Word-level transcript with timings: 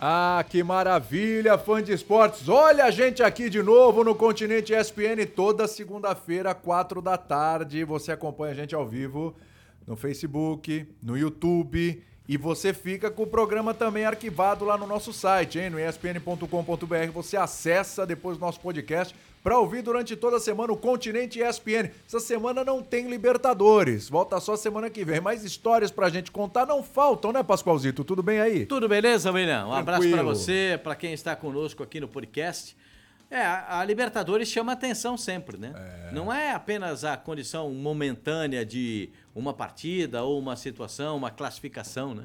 Ah, 0.00 0.44
que 0.48 0.62
maravilha, 0.62 1.58
fã 1.58 1.82
de 1.82 1.92
esportes. 1.92 2.48
Olha 2.48 2.84
a 2.84 2.90
gente 2.90 3.20
aqui 3.20 3.50
de 3.50 3.60
novo 3.60 4.04
no 4.04 4.14
Continente 4.14 4.72
ESPN 4.72 5.26
toda 5.34 5.66
segunda-feira, 5.66 6.54
quatro 6.54 7.02
da 7.02 7.16
tarde. 7.16 7.82
Você 7.82 8.12
acompanha 8.12 8.52
a 8.52 8.54
gente 8.54 8.76
ao 8.76 8.86
vivo 8.86 9.34
no 9.84 9.96
Facebook, 9.96 10.86
no 11.02 11.18
YouTube 11.18 12.00
e 12.28 12.36
você 12.36 12.72
fica 12.72 13.10
com 13.10 13.24
o 13.24 13.26
programa 13.26 13.74
também 13.74 14.04
arquivado 14.04 14.64
lá 14.64 14.78
no 14.78 14.86
nosso 14.86 15.12
site, 15.12 15.58
hein? 15.58 15.70
no 15.70 15.80
espn.com.br. 15.80 17.10
Você 17.12 17.36
acessa 17.36 18.06
depois 18.06 18.38
do 18.38 18.40
nosso 18.42 18.60
podcast 18.60 19.12
para 19.42 19.58
ouvir 19.58 19.82
durante 19.82 20.16
toda 20.16 20.36
a 20.36 20.40
semana 20.40 20.72
o 20.72 20.76
Continente 20.76 21.40
ESPN. 21.40 21.90
Essa 22.06 22.20
semana 22.20 22.64
não 22.64 22.82
tem 22.82 23.08
Libertadores, 23.08 24.08
volta 24.08 24.38
só 24.40 24.56
semana 24.56 24.90
que 24.90 25.04
vem. 25.04 25.20
Mais 25.20 25.44
histórias 25.44 25.90
pra 25.90 26.08
gente 26.08 26.30
contar 26.30 26.66
não 26.66 26.82
faltam, 26.82 27.32
né, 27.32 27.42
Pascoalzito? 27.42 28.04
Tudo 28.04 28.22
bem 28.22 28.40
aí? 28.40 28.66
Tudo 28.66 28.88
beleza, 28.88 29.30
William? 29.30 29.66
Um 29.66 29.72
abraço 29.72 30.08
para 30.10 30.22
você, 30.22 30.78
para 30.82 30.94
quem 30.94 31.12
está 31.12 31.34
conosco 31.36 31.82
aqui 31.82 32.00
no 32.00 32.08
podcast. 32.08 32.76
É, 33.30 33.42
a 33.42 33.84
Libertadores 33.84 34.48
chama 34.48 34.72
atenção 34.72 35.16
sempre, 35.18 35.58
né? 35.58 35.74
É. 35.76 36.12
Não 36.12 36.32
é 36.32 36.52
apenas 36.52 37.04
a 37.04 37.14
condição 37.14 37.70
momentânea 37.70 38.64
de 38.64 39.10
uma 39.34 39.52
partida 39.52 40.22
ou 40.22 40.38
uma 40.38 40.56
situação, 40.56 41.16
uma 41.16 41.30
classificação, 41.30 42.14
né? 42.14 42.24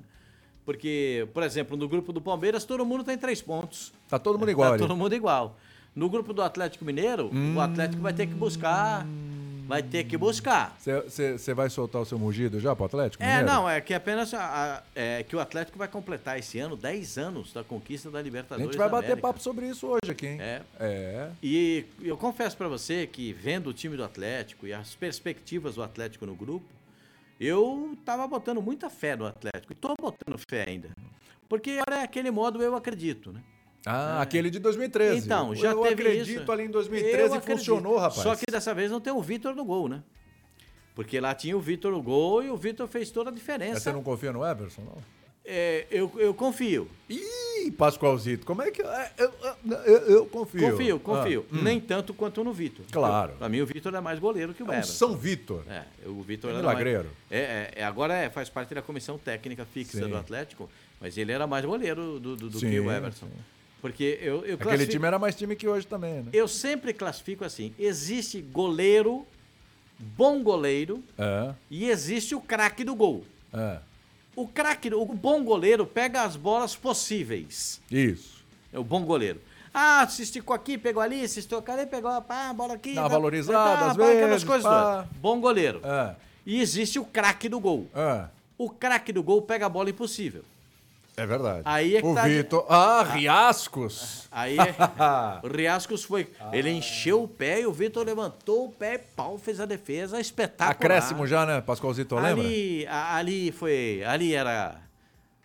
Porque, 0.66 1.28
por 1.34 1.44
exemplo, 1.44 1.76
no 1.76 1.90
grupo 1.90 2.14
do 2.14 2.22
Palmeiras, 2.22 2.64
todo 2.64 2.86
mundo 2.86 3.04
tem 3.04 3.18
três 3.18 3.42
pontos. 3.42 3.94
Tá 4.08 4.18
todo 4.18 4.40
mundo 4.40 4.50
igual. 4.50 4.70
Tá 4.70 4.74
ali. 4.76 4.82
todo 4.82 4.96
mundo 4.96 5.14
igual. 5.14 5.58
No 5.96 6.10
grupo 6.10 6.34
do 6.34 6.42
Atlético 6.42 6.84
Mineiro, 6.84 7.30
hum... 7.32 7.56
o 7.56 7.62
Atlético 7.62 8.02
vai 8.02 8.14
ter 8.14 8.28
que 8.28 8.34
buscar. 8.34 9.06
Vai 9.66 9.82
ter 9.82 10.04
que 10.04 10.18
buscar. 10.18 10.78
Você 10.78 11.54
vai 11.54 11.70
soltar 11.70 12.02
o 12.02 12.06
seu 12.06 12.20
mugido 12.20 12.60
já 12.60 12.76
pro 12.76 12.86
Atlético? 12.86 13.24
É, 13.24 13.28
Mineiro? 13.28 13.48
não, 13.48 13.70
é 13.70 13.80
que 13.80 13.94
apenas 13.94 14.34
a, 14.34 14.40
a, 14.44 14.84
é 14.94 15.24
que 15.24 15.36
o 15.36 15.40
Atlético 15.40 15.78
vai 15.78 15.88
completar 15.88 16.38
esse 16.38 16.60
ano 16.60 16.76
10 16.76 17.18
anos 17.18 17.54
da 17.54 17.64
conquista 17.64 18.12
da 18.12 18.22
Libertadores. 18.22 18.68
A 18.68 18.72
gente 18.72 18.78
vai 18.78 18.90
bater 18.90 19.16
papo 19.16 19.40
sobre 19.40 19.68
isso 19.68 19.88
hoje 19.88 20.12
aqui, 20.12 20.28
hein? 20.28 20.38
É. 20.42 20.62
é. 20.80 21.30
E 21.42 21.86
eu 22.02 22.18
confesso 22.18 22.58
para 22.58 22.68
você 22.68 23.08
que 23.08 23.32
vendo 23.32 23.68
o 23.68 23.74
time 23.74 23.96
do 23.96 24.04
Atlético 24.04 24.68
e 24.68 24.74
as 24.74 24.96
perspectivas 24.96 25.76
do 25.76 25.84
Atlético 25.84 26.26
no 26.26 26.36
grupo, 26.36 26.66
eu 27.40 27.98
tava 28.06 28.28
botando 28.28 28.62
muita 28.62 28.90
fé 28.90 29.16
no 29.16 29.26
Atlético 29.26 29.72
e 29.72 29.76
tô 29.76 29.96
botando 29.96 30.38
fé 30.50 30.66
ainda. 30.68 30.90
Porque 31.48 31.80
é 31.88 32.04
aquele 32.04 32.32
modo 32.32 32.62
eu 32.62 32.76
acredito, 32.76 33.32
né? 33.32 33.40
Ah, 33.86 34.18
é. 34.20 34.22
aquele 34.22 34.50
de 34.50 34.60
2013. 34.60 35.26
Então, 35.26 35.54
já 35.56 35.72
eu 35.72 35.82
teve 35.82 36.02
acredito 36.02 36.42
isso. 36.42 36.52
ali 36.52 36.64
em 36.64 36.70
2013 36.70 37.38
e 37.38 37.42
funcionou, 37.42 37.98
rapaz. 37.98 38.22
Só 38.22 38.36
que 38.36 38.46
dessa 38.50 38.74
vez 38.74 38.90
não 38.90 39.02
tem 39.02 39.12
o 39.12 39.22
Vitor 39.22 39.54
no 39.56 39.66
gol, 39.66 39.90
né? 39.90 40.02
Porque 40.96 41.20
lá 41.20 41.34
tinha 41.34 41.58
o 41.58 41.60
Vitor 41.60 41.92
no 41.92 42.02
gol 42.02 42.44
e 42.44 42.50
o 42.50 42.56
Vitor 42.56 42.88
fez 42.88 43.10
toda 43.10 43.30
a 43.30 43.34
diferença. 43.34 43.74
Mas 43.74 43.84
você 43.84 43.92
não 43.92 44.04
confia 44.04 44.32
no 44.32 44.46
Everson, 44.46 44.82
não? 44.82 44.98
É, 45.46 45.86
eu, 45.92 46.10
eu 46.18 46.34
confio. 46.34 46.90
Ih, 47.10 47.72
Pascoalzito, 47.78 48.46
como 48.46 48.62
é 48.62 48.72
que. 48.72 48.82
É, 48.82 49.12
eu, 49.18 49.34
eu, 49.86 49.98
eu 50.10 50.26
confio. 50.26 50.72
Confio, 50.72 51.00
confio. 51.00 51.46
Ah, 51.52 51.56
hum. 51.56 51.64
Nem 51.64 51.82
tanto 51.82 52.14
quanto 52.14 52.44
no 52.44 52.54
Vitor. 52.54 52.86
Claro. 52.90 53.34
Pra 53.34 53.50
mim, 53.50 53.60
o 53.60 53.66
Vitor 53.66 53.94
é 53.94 54.00
mais 54.00 54.20
goleiro 54.20 54.54
que 54.54 54.64
o 54.64 54.72
é 54.72 54.76
Everson. 54.76 54.94
São 54.94 55.18
Vitor. 55.18 55.64
É, 55.70 55.84
o 56.06 56.22
Vitor 56.22 56.52
é 56.52 56.56
milagreiro. 56.56 57.10
Mais, 57.30 57.44
é, 57.44 57.74
é, 57.76 57.84
agora 57.84 58.14
é, 58.14 58.30
faz 58.30 58.50
parte 58.50 58.74
da 58.74 58.82
comissão 58.82 59.18
técnica 59.18 59.66
fixa 59.66 59.98
sim. 59.98 60.08
do 60.08 60.16
Atlético, 60.16 60.70
mas 61.02 61.18
ele 61.18 61.34
era 61.34 61.46
mais 61.46 61.66
goleiro 61.66 62.20
do, 62.20 62.38
do, 62.38 62.50
do 62.50 62.60
sim, 62.60 62.70
que 62.70 62.80
o 62.80 62.90
Everson. 62.90 63.26
Sim. 63.26 63.34
Porque 63.84 64.18
eu, 64.22 64.46
eu 64.46 64.56
Aquele 64.56 64.88
time 64.88 65.06
era 65.06 65.20
mais 65.20 65.36
time 65.36 65.58
que 65.58 65.68
hoje 65.68 65.86
também, 65.86 66.22
né? 66.22 66.30
Eu 66.32 66.48
sempre 66.48 66.94
classifico 66.94 67.44
assim: 67.44 67.76
existe 67.78 68.40
goleiro, 68.40 69.28
bom 70.00 70.42
goleiro, 70.42 71.04
é. 71.18 71.54
e 71.70 71.90
existe 71.90 72.34
o 72.34 72.40
craque 72.40 72.86
do 72.86 72.96
gol. 72.96 73.26
É. 73.54 73.80
O 74.38 74.48
craque, 74.48 74.88
o 74.94 75.06
bom 75.08 75.44
goleiro 75.44 75.86
pega 75.86 76.22
as 76.22 76.38
bolas 76.38 76.78
possíveis. 76.78 77.82
Isso. 77.92 78.46
É 78.72 78.80
o 78.80 78.86
bom 78.86 79.04
goleiro. 79.04 79.42
Ah, 79.74 80.08
se 80.08 80.24
esticou 80.24 80.56
aqui, 80.56 80.78
pegou 80.78 81.04
ali, 81.04 81.28
se 81.28 81.42
esticou 81.42 81.62
ali, 81.68 81.86
pegou 81.86 82.10
pá, 82.22 82.52
a 82.52 82.54
bola 82.54 82.76
aqui. 82.76 82.94
Dá 82.94 83.10
valorizada, 83.10 83.80
tá, 83.80 83.92
às 83.92 83.98
pá, 83.98 84.06
vezes. 84.06 84.44
coisas 84.46 84.64
pá. 84.64 85.06
Bom 85.18 85.42
goleiro. 85.42 85.82
É. 85.84 86.16
E 86.46 86.62
existe 86.62 87.00
o 87.00 87.04
craque 87.04 87.50
do 87.50 87.60
gol. 87.60 87.90
É. 87.94 88.28
O 88.58 88.70
craque 88.70 89.12
do 89.12 89.22
gol 89.22 89.42
pega 89.42 89.66
a 89.66 89.70
bola 89.70 89.90
impossível. 89.90 90.46
É 91.16 91.26
verdade. 91.26 91.62
Aí 91.66 91.96
é 91.96 92.02
que 92.02 92.08
o 92.08 92.16
tá... 92.16 92.24
Vitor. 92.24 92.66
Ah, 92.68 93.04
Riascos! 93.04 94.28
Aí 94.32 94.58
é... 94.58 94.76
o 95.46 95.48
Riascos 95.48 96.04
foi. 96.04 96.28
Ah. 96.40 96.50
Ele 96.52 96.72
encheu 96.72 97.24
o 97.24 97.28
pé 97.28 97.62
e 97.62 97.66
o 97.68 97.72
Vitor 97.72 98.06
levantou 98.06 98.66
o 98.66 98.72
pé, 98.72 98.98
pau, 98.98 99.38
fez 99.38 99.60
a 99.60 99.66
defesa 99.66 100.20
espetacular. 100.20 100.72
Acréscimo 100.72 101.28
já, 101.28 101.46
né, 101.46 101.62
Pascoalzito? 101.62 102.16
Lembra? 102.16 102.44
Ali, 102.44 102.88
ali 102.88 103.52
foi. 103.52 104.04
Ali 104.06 104.34
era. 104.34 104.82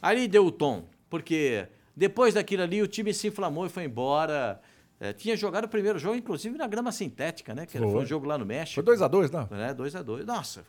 Ali 0.00 0.26
deu 0.26 0.46
o 0.46 0.50
tom. 0.50 0.84
Porque 1.10 1.66
depois 1.96 2.34
daquilo 2.34 2.62
ali 2.62 2.80
o 2.80 2.86
time 2.86 3.12
se 3.12 3.28
inflamou 3.28 3.66
e 3.66 3.68
foi 3.68 3.84
embora. 3.84 4.60
É, 5.00 5.12
tinha 5.12 5.36
jogado 5.36 5.64
o 5.64 5.68
primeiro 5.68 5.96
jogo, 5.98 6.16
inclusive, 6.16 6.58
na 6.58 6.66
grama 6.66 6.90
sintética, 6.90 7.54
né? 7.54 7.66
Que 7.66 7.78
foi, 7.78 7.88
foi 7.88 8.02
um 8.02 8.06
jogo 8.06 8.26
lá 8.26 8.36
no 8.36 8.44
México. 8.44 8.82
Foi 8.82 8.96
2x2, 8.96 9.30
não? 9.30 9.56
É, 9.56 9.72
2x2. 9.72 10.24
Nossa, 10.24 10.64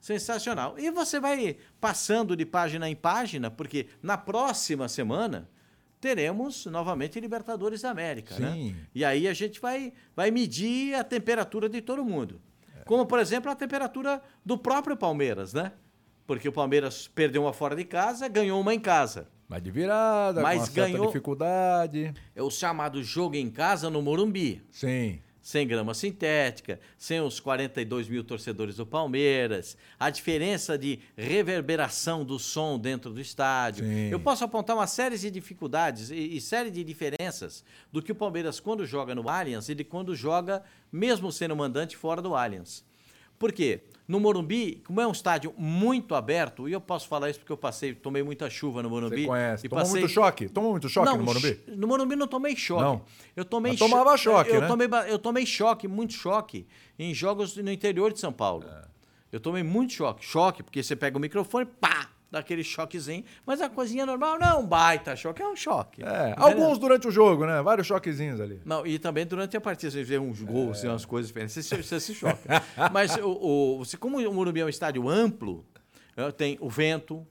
sensacional. 0.00 0.78
E 0.78 0.90
você 0.90 1.20
vai 1.20 1.56
passando 1.78 2.34
de 2.34 2.46
página 2.46 2.88
em 2.88 2.96
página, 2.96 3.50
porque 3.50 3.86
na 4.02 4.16
próxima 4.16 4.88
semana 4.88 5.48
teremos 6.00 6.64
novamente 6.66 7.20
Libertadores 7.20 7.82
da 7.82 7.90
América, 7.90 8.38
né? 8.38 8.52
Sim. 8.52 8.70
né? 8.70 8.76
E 8.94 9.04
aí 9.04 9.28
a 9.28 9.34
gente 9.34 9.60
vai, 9.60 9.92
vai 10.14 10.30
medir 10.30 10.94
a 10.94 11.04
temperatura 11.04 11.68
de 11.68 11.82
todo 11.82 12.02
mundo. 12.02 12.40
É. 12.78 12.84
Como, 12.84 13.04
por 13.04 13.18
exemplo, 13.18 13.50
a 13.50 13.54
temperatura 13.54 14.22
do 14.44 14.56
próprio 14.56 14.96
Palmeiras, 14.96 15.52
né? 15.52 15.72
Porque 16.26 16.48
o 16.48 16.52
Palmeiras 16.52 17.08
perdeu 17.08 17.42
uma 17.42 17.52
fora 17.52 17.76
de 17.76 17.84
casa, 17.84 18.26
ganhou 18.26 18.58
uma 18.58 18.72
em 18.72 18.80
casa. 18.80 19.28
Mas 19.48 19.62
de 19.62 19.70
virada, 19.70 20.42
Mas 20.42 20.68
ganhou 20.68 21.06
dificuldade. 21.06 22.12
É 22.34 22.42
o 22.42 22.50
chamado 22.50 23.02
jogo 23.02 23.36
em 23.36 23.48
casa 23.48 23.88
no 23.88 24.02
Morumbi. 24.02 24.62
Sim. 24.70 25.20
Sem 25.40 25.64
grama 25.64 25.94
sintética, 25.94 26.80
sem 26.98 27.20
os 27.20 27.38
42 27.38 28.08
mil 28.08 28.24
torcedores 28.24 28.74
do 28.74 28.84
Palmeiras, 28.84 29.76
a 29.96 30.10
diferença 30.10 30.76
de 30.76 30.98
reverberação 31.16 32.24
do 32.24 32.36
som 32.36 32.76
dentro 32.76 33.12
do 33.12 33.20
estádio. 33.20 33.84
Sim. 33.84 34.08
Eu 34.08 34.18
posso 34.18 34.42
apontar 34.42 34.74
uma 34.74 34.88
série 34.88 35.16
de 35.16 35.30
dificuldades 35.30 36.10
e, 36.10 36.36
e 36.36 36.40
série 36.40 36.68
de 36.68 36.82
diferenças 36.82 37.62
do 37.92 38.02
que 38.02 38.10
o 38.10 38.14
Palmeiras 38.16 38.58
quando 38.58 38.84
joga 38.84 39.14
no 39.14 39.28
Allianz 39.28 39.68
e 39.68 39.74
de 39.76 39.84
quando 39.84 40.16
joga, 40.16 40.64
mesmo 40.90 41.30
sendo 41.30 41.54
mandante, 41.54 41.96
fora 41.96 42.20
do 42.20 42.34
Allianz. 42.34 42.84
Por 43.38 43.52
quê? 43.52 43.82
No 44.08 44.20
Morumbi, 44.20 44.82
como 44.86 45.00
é 45.00 45.06
um 45.06 45.10
estádio 45.10 45.52
muito 45.58 46.14
aberto, 46.14 46.68
e 46.68 46.72
eu 46.72 46.80
posso 46.80 47.08
falar 47.08 47.28
isso 47.28 47.40
porque 47.40 47.52
eu 47.52 47.56
passei, 47.56 47.92
tomei 47.92 48.22
muita 48.22 48.48
chuva 48.48 48.80
no 48.82 48.88
Morumbi. 48.88 49.22
Você 49.22 49.26
conhece. 49.26 49.66
E 49.66 49.68
Tomou 49.68 49.84
passei... 49.84 50.00
muito 50.00 50.12
choque? 50.12 50.48
Tomou 50.48 50.70
muito 50.70 50.88
choque 50.88 51.08
não, 51.08 51.18
no 51.18 51.24
Morumbi? 51.24 51.60
No 51.66 51.86
Morumbi 51.88 52.16
não 52.16 52.28
tomei 52.28 52.54
choque. 52.54 52.82
Não. 52.82 53.02
Eu 53.34 53.44
tomei 53.44 53.72
Mas 53.72 53.78
tomava 53.78 54.16
choque, 54.16 54.50
eu 54.50 54.60
né? 54.60 54.68
Tomei, 54.68 54.88
eu 55.08 55.18
tomei 55.18 55.44
choque, 55.44 55.88
muito 55.88 56.12
choque, 56.12 56.66
em 56.96 57.12
jogos 57.12 57.56
no 57.56 57.70
interior 57.70 58.12
de 58.12 58.20
São 58.20 58.32
Paulo. 58.32 58.64
É. 58.64 58.86
Eu 59.32 59.40
tomei 59.40 59.64
muito 59.64 59.92
choque. 59.92 60.24
Choque, 60.24 60.62
porque 60.62 60.82
você 60.82 60.94
pega 60.94 61.18
o 61.18 61.20
microfone, 61.20 61.66
pá, 61.66 62.05
dá 62.36 62.40
aquele 62.40 62.62
choquezinho. 62.62 63.24
Mas 63.44 63.60
a 63.60 63.68
coisinha 63.68 64.06
normal 64.06 64.38
não 64.38 64.46
é 64.46 64.54
um 64.54 64.66
baita 64.66 65.16
choque, 65.16 65.42
é 65.42 65.48
um 65.48 65.56
choque. 65.56 66.02
É, 66.02 66.34
alguns 66.36 66.78
durante 66.78 67.08
o 67.08 67.10
jogo, 67.10 67.46
né? 67.46 67.60
Vários 67.62 67.86
choquezinhos 67.86 68.40
ali. 68.40 68.60
Não, 68.64 68.86
e 68.86 68.98
também 68.98 69.26
durante 69.26 69.56
a 69.56 69.60
partida, 69.60 69.90
você 69.90 70.04
vê 70.04 70.18
uns 70.18 70.40
gols, 70.42 70.84
é. 70.84 70.88
umas 70.88 71.04
coisas 71.04 71.28
diferentes, 71.28 71.54
você, 71.54 71.82
você 71.82 72.00
se 72.00 72.14
choca. 72.14 72.62
Mas 72.92 73.16
o, 73.16 73.30
o, 73.30 73.78
você, 73.78 73.96
como 73.96 74.18
o 74.18 74.32
Morumbi 74.32 74.60
é 74.60 74.64
um 74.64 74.68
estádio 74.68 75.08
amplo, 75.08 75.64
eh, 76.16 76.30
tem 76.32 76.58
o 76.60 76.68
vento, 76.68 77.26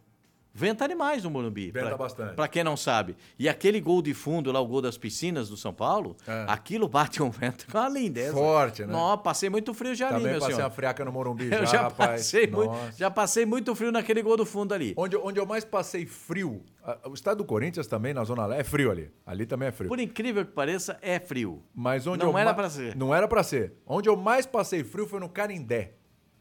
Venta 0.57 0.87
demais 0.87 1.21
no 1.21 1.29
Morumbi. 1.29 1.69
Venta 1.69 1.87
pra, 1.87 1.97
bastante. 1.97 2.33
Pra 2.33 2.47
quem 2.47 2.63
não 2.63 2.77
sabe. 2.77 3.17
E 3.37 3.49
aquele 3.49 3.81
gol 3.81 4.01
de 4.01 4.13
fundo 4.13 4.53
lá, 4.53 4.61
o 4.61 4.65
gol 4.65 4.81
das 4.81 4.97
piscinas 4.97 5.49
do 5.49 5.57
São 5.57 5.73
Paulo, 5.73 6.15
é. 6.25 6.45
aquilo 6.47 6.87
bate 6.87 7.21
um 7.21 7.29
vento 7.29 7.67
com 7.69 7.77
uma 7.77 7.89
lindeza. 7.89 8.31
Forte, 8.31 8.85
né? 8.85 8.93
Não, 8.93 9.17
passei 9.17 9.49
muito 9.49 9.73
frio 9.73 9.93
já 9.93 10.07
Também 10.07 10.21
ali, 10.23 10.31
meu 10.31 10.39
passei 10.39 10.55
senhor. 10.55 10.67
a 10.67 10.69
friaca 10.69 11.03
no 11.03 11.11
Morumbi 11.11 11.49
já, 11.51 11.57
eu 11.57 11.65
já 11.65 11.81
rapaz. 11.81 12.21
Passei 12.21 12.47
muito, 12.47 12.73
já 12.97 13.11
passei 13.11 13.45
muito 13.45 13.75
frio 13.75 13.91
naquele 13.91 14.21
gol 14.21 14.37
do 14.37 14.45
fundo 14.45 14.73
ali. 14.73 14.93
Onde, 14.95 15.17
onde 15.17 15.37
eu 15.37 15.45
mais 15.45 15.65
passei 15.65 16.05
frio, 16.05 16.63
o 17.03 17.13
estado 17.13 17.39
do 17.39 17.45
Corinthians 17.45 17.87
também, 17.87 18.13
na 18.13 18.23
Zona 18.23 18.45
Leste, 18.45 18.61
é 18.61 18.63
frio 18.63 18.89
ali. 18.89 19.11
Ali 19.25 19.45
também 19.45 19.67
é 19.67 19.71
frio. 19.73 19.89
Por 19.89 19.99
incrível 19.99 20.45
que 20.45 20.53
pareça, 20.53 20.97
é 21.01 21.19
frio. 21.19 21.61
Mas 21.75 22.07
onde 22.07 22.23
não 22.23 22.31
eu 22.31 22.37
era 22.37 22.53
pra 22.53 22.69
ser. 22.69 22.95
Não 22.95 23.13
era 23.13 23.27
pra 23.27 23.43
ser. 23.43 23.73
Onde 23.85 24.07
eu 24.07 24.15
mais 24.15 24.45
passei 24.45 24.85
frio 24.85 25.05
foi 25.05 25.19
no 25.19 25.27
Canindé. 25.27 25.95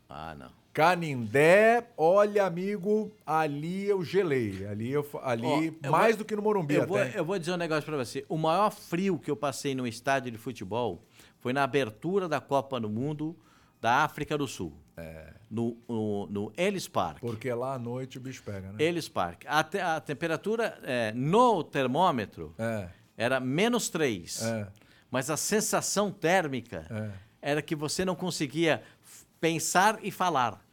Ah, 0.09 0.37
não. 0.39 0.64
Canindé, 0.75 1.87
olha, 1.97 2.45
amigo, 2.45 3.13
ali 3.25 3.87
eu 3.87 4.03
gelei. 4.03 4.67
Ali, 4.67 4.91
eu, 4.91 5.09
ali 5.23 5.79
Ó, 5.87 5.89
mais 5.89 6.17
vou, 6.17 6.25
do 6.25 6.27
que 6.27 6.35
no 6.35 6.43
Morumbi 6.43 6.75
eu 6.75 6.83
até. 6.83 6.89
Vou, 6.89 6.99
eu 6.99 7.25
vou 7.25 7.39
dizer 7.39 7.53
um 7.53 7.57
negócio 7.57 7.85
pra 7.85 7.97
você. 7.97 8.27
O 8.29 8.37
maior 8.37 8.71
frio 8.71 9.17
que 9.17 9.31
eu 9.31 9.37
passei 9.37 9.73
no 9.73 9.87
estádio 9.87 10.33
de 10.33 10.37
futebol 10.37 11.01
foi 11.39 11.53
na 11.53 11.63
abertura 11.63 12.29
da 12.29 12.41
Copa 12.41 12.81
do 12.81 12.91
Mundo 12.91 13.37
da 13.81 14.03
África 14.03 14.37
do 14.37 14.49
Sul. 14.49 14.77
É. 14.97 15.33
No, 15.49 15.77
no, 15.89 16.27
no 16.27 16.53
Ellis 16.57 16.89
Park. 16.89 17.21
Porque 17.21 17.53
lá 17.55 17.75
à 17.75 17.79
noite 17.79 18.19
o 18.19 18.21
bicho 18.21 18.43
pega, 18.43 18.73
né? 18.73 18.85
Ellis 18.85 19.09
Park. 19.09 19.45
A, 19.47 19.63
te, 19.63 19.79
a 19.79 20.01
temperatura 20.01 20.77
é, 20.83 21.13
no 21.13 21.63
termômetro 21.63 22.53
é. 22.59 22.89
era 23.17 23.39
menos 23.39 23.89
3. 23.89 24.43
É. 24.43 24.69
Mas 25.09 25.31
a 25.31 25.37
sensação 25.37 26.11
térmica 26.11 26.85
É. 26.91 27.51
era 27.53 27.63
que 27.63 27.77
você 27.77 28.05
não 28.05 28.17
conseguia 28.17 28.83
pensar 29.41 29.99
e 30.03 30.11
falar. 30.11 30.64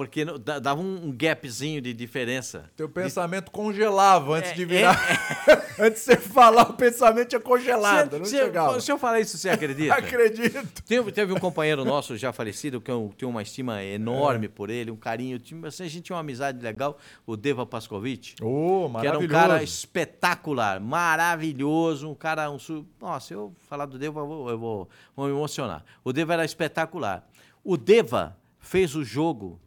Porque 0.00 0.24
dava 0.24 0.80
um 0.80 1.12
gapzinho 1.14 1.78
de 1.78 1.92
diferença. 1.92 2.70
Teu 2.74 2.88
pensamento 2.88 3.44
de... 3.44 3.50
congelava 3.50 4.32
antes 4.32 4.52
é, 4.52 4.54
de 4.54 4.64
virar. 4.64 4.98
É, 5.46 5.52
é... 5.52 5.86
antes 5.86 6.06
de 6.06 6.14
você 6.14 6.16
falar, 6.16 6.70
o 6.70 6.72
pensamento 6.72 7.28
tinha 7.28 7.40
congelado, 7.40 8.12
cê, 8.12 8.18
não 8.18 8.24
cê, 8.24 8.38
chegava. 8.38 8.80
Se 8.80 8.90
eu 8.90 8.96
falar 8.96 9.20
isso, 9.20 9.36
você 9.36 9.50
acredita? 9.50 9.92
Acredito. 10.00 10.82
Teve, 10.84 11.12
teve, 11.12 11.34
um 11.34 11.38
companheiro 11.38 11.84
nosso 11.84 12.16
já 12.16 12.32
falecido, 12.32 12.80
que 12.80 12.90
eu 12.90 13.12
tenho 13.14 13.30
uma 13.30 13.42
estima 13.42 13.84
enorme 13.84 14.46
é. 14.46 14.48
por 14.48 14.70
ele, 14.70 14.90
um 14.90 14.96
carinho. 14.96 15.38
Assim, 15.66 15.84
a 15.84 15.88
gente 15.88 16.04
tinha 16.04 16.16
uma 16.16 16.22
amizade 16.22 16.58
legal, 16.62 16.96
o 17.26 17.36
Deva 17.36 17.66
Pascovitch. 17.66 18.36
Oh, 18.40 18.88
maravilhoso. 18.88 19.00
Que 19.00 19.06
era 19.06 19.18
um 19.18 19.28
cara 19.28 19.62
espetacular, 19.62 20.80
maravilhoso, 20.80 22.08
um 22.08 22.14
cara... 22.14 22.50
Um, 22.50 22.56
nossa, 22.98 23.34
eu 23.34 23.52
falar 23.68 23.84
do 23.84 23.98
Deva, 23.98 24.20
eu 24.20 24.26
vou, 24.26 24.48
eu 24.48 24.58
vou, 24.58 24.88
vou 25.14 25.26
me 25.26 25.32
emocionar. 25.32 25.84
O 26.02 26.10
Deva 26.10 26.32
era 26.32 26.44
espetacular. 26.46 27.28
O 27.62 27.76
Deva 27.76 28.34
fez 28.58 28.94
o 28.94 29.04
jogo 29.04 29.60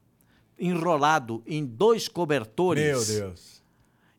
enrolado 0.58 1.44
em 1.46 1.66
dois 1.66 2.08
cobertores. 2.08 2.84
Meu 2.84 3.06
Deus. 3.06 3.64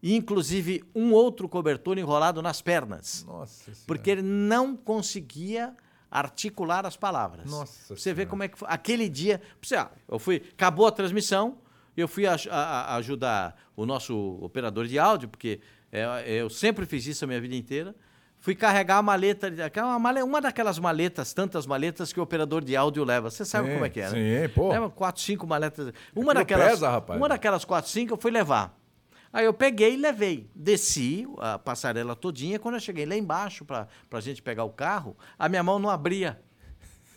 E, 0.02 0.14
inclusive, 0.14 0.84
um 0.94 1.12
outro 1.12 1.48
cobertor 1.48 1.96
enrolado 1.98 2.42
nas 2.42 2.60
pernas. 2.60 3.24
Nossa 3.26 3.72
Porque 3.86 4.10
ele 4.10 4.22
não 4.22 4.76
conseguia 4.76 5.74
articular 6.10 6.84
as 6.86 6.96
palavras. 6.96 7.50
Nossa 7.50 7.96
Você 7.96 8.12
vê 8.12 8.26
como 8.26 8.42
é 8.42 8.48
que 8.48 8.58
foi. 8.58 8.68
Aquele 8.70 9.08
dia. 9.08 9.40
Você, 9.60 9.76
ah, 9.76 9.90
eu 10.06 10.18
fui. 10.18 10.42
Acabou 10.52 10.86
a 10.86 10.92
transmissão, 10.92 11.58
eu 11.96 12.06
fui 12.06 12.26
a, 12.26 12.36
a, 12.50 12.60
a 12.92 12.96
ajudar 12.96 13.56
o 13.74 13.86
nosso 13.86 14.38
operador 14.42 14.86
de 14.86 14.98
áudio, 14.98 15.28
porque 15.28 15.60
é, 15.90 16.40
eu 16.40 16.50
sempre 16.50 16.86
fiz 16.86 17.06
isso 17.06 17.24
a 17.24 17.26
minha 17.28 17.40
vida 17.40 17.56
inteira. 17.56 17.94
Fui 18.44 18.54
carregar 18.54 18.98
a 18.98 19.02
maleta, 19.02 19.50
uma, 19.78 19.98
maleta, 19.98 20.26
uma 20.26 20.38
daquelas 20.38 20.78
maletas, 20.78 21.32
tantas 21.32 21.66
maletas 21.66 22.12
que 22.12 22.20
o 22.20 22.22
operador 22.22 22.62
de 22.62 22.76
áudio 22.76 23.02
leva. 23.02 23.30
Você 23.30 23.42
sabe 23.42 23.68
sim, 23.68 23.72
como 23.72 23.86
é 23.86 23.88
que 23.88 24.00
é, 24.02 24.10
né? 24.10 24.48
Sim, 24.48 24.52
pô. 24.52 24.68
Leva 24.68 24.90
quatro, 24.90 25.22
cinco 25.22 25.46
maletas. 25.46 25.94
Uma 26.14 26.34
daquelas, 26.34 26.72
pesa, 26.72 26.90
rapaz. 26.90 27.18
uma 27.18 27.26
daquelas 27.26 27.64
quatro, 27.64 27.90
cinco 27.90 28.12
eu 28.12 28.18
fui 28.18 28.30
levar. 28.30 28.78
Aí 29.32 29.46
eu 29.46 29.54
peguei 29.54 29.94
e 29.94 29.96
levei. 29.96 30.50
Desci 30.54 31.26
a 31.38 31.58
passarela 31.58 32.14
todinha. 32.14 32.58
Quando 32.58 32.74
eu 32.74 32.80
cheguei 32.80 33.06
lá 33.06 33.16
embaixo 33.16 33.64
para 33.64 33.88
a 34.12 34.20
gente 34.20 34.42
pegar 34.42 34.64
o 34.64 34.70
carro, 34.70 35.16
a 35.38 35.48
minha 35.48 35.62
mão 35.62 35.78
não 35.78 35.88
abria. 35.88 36.38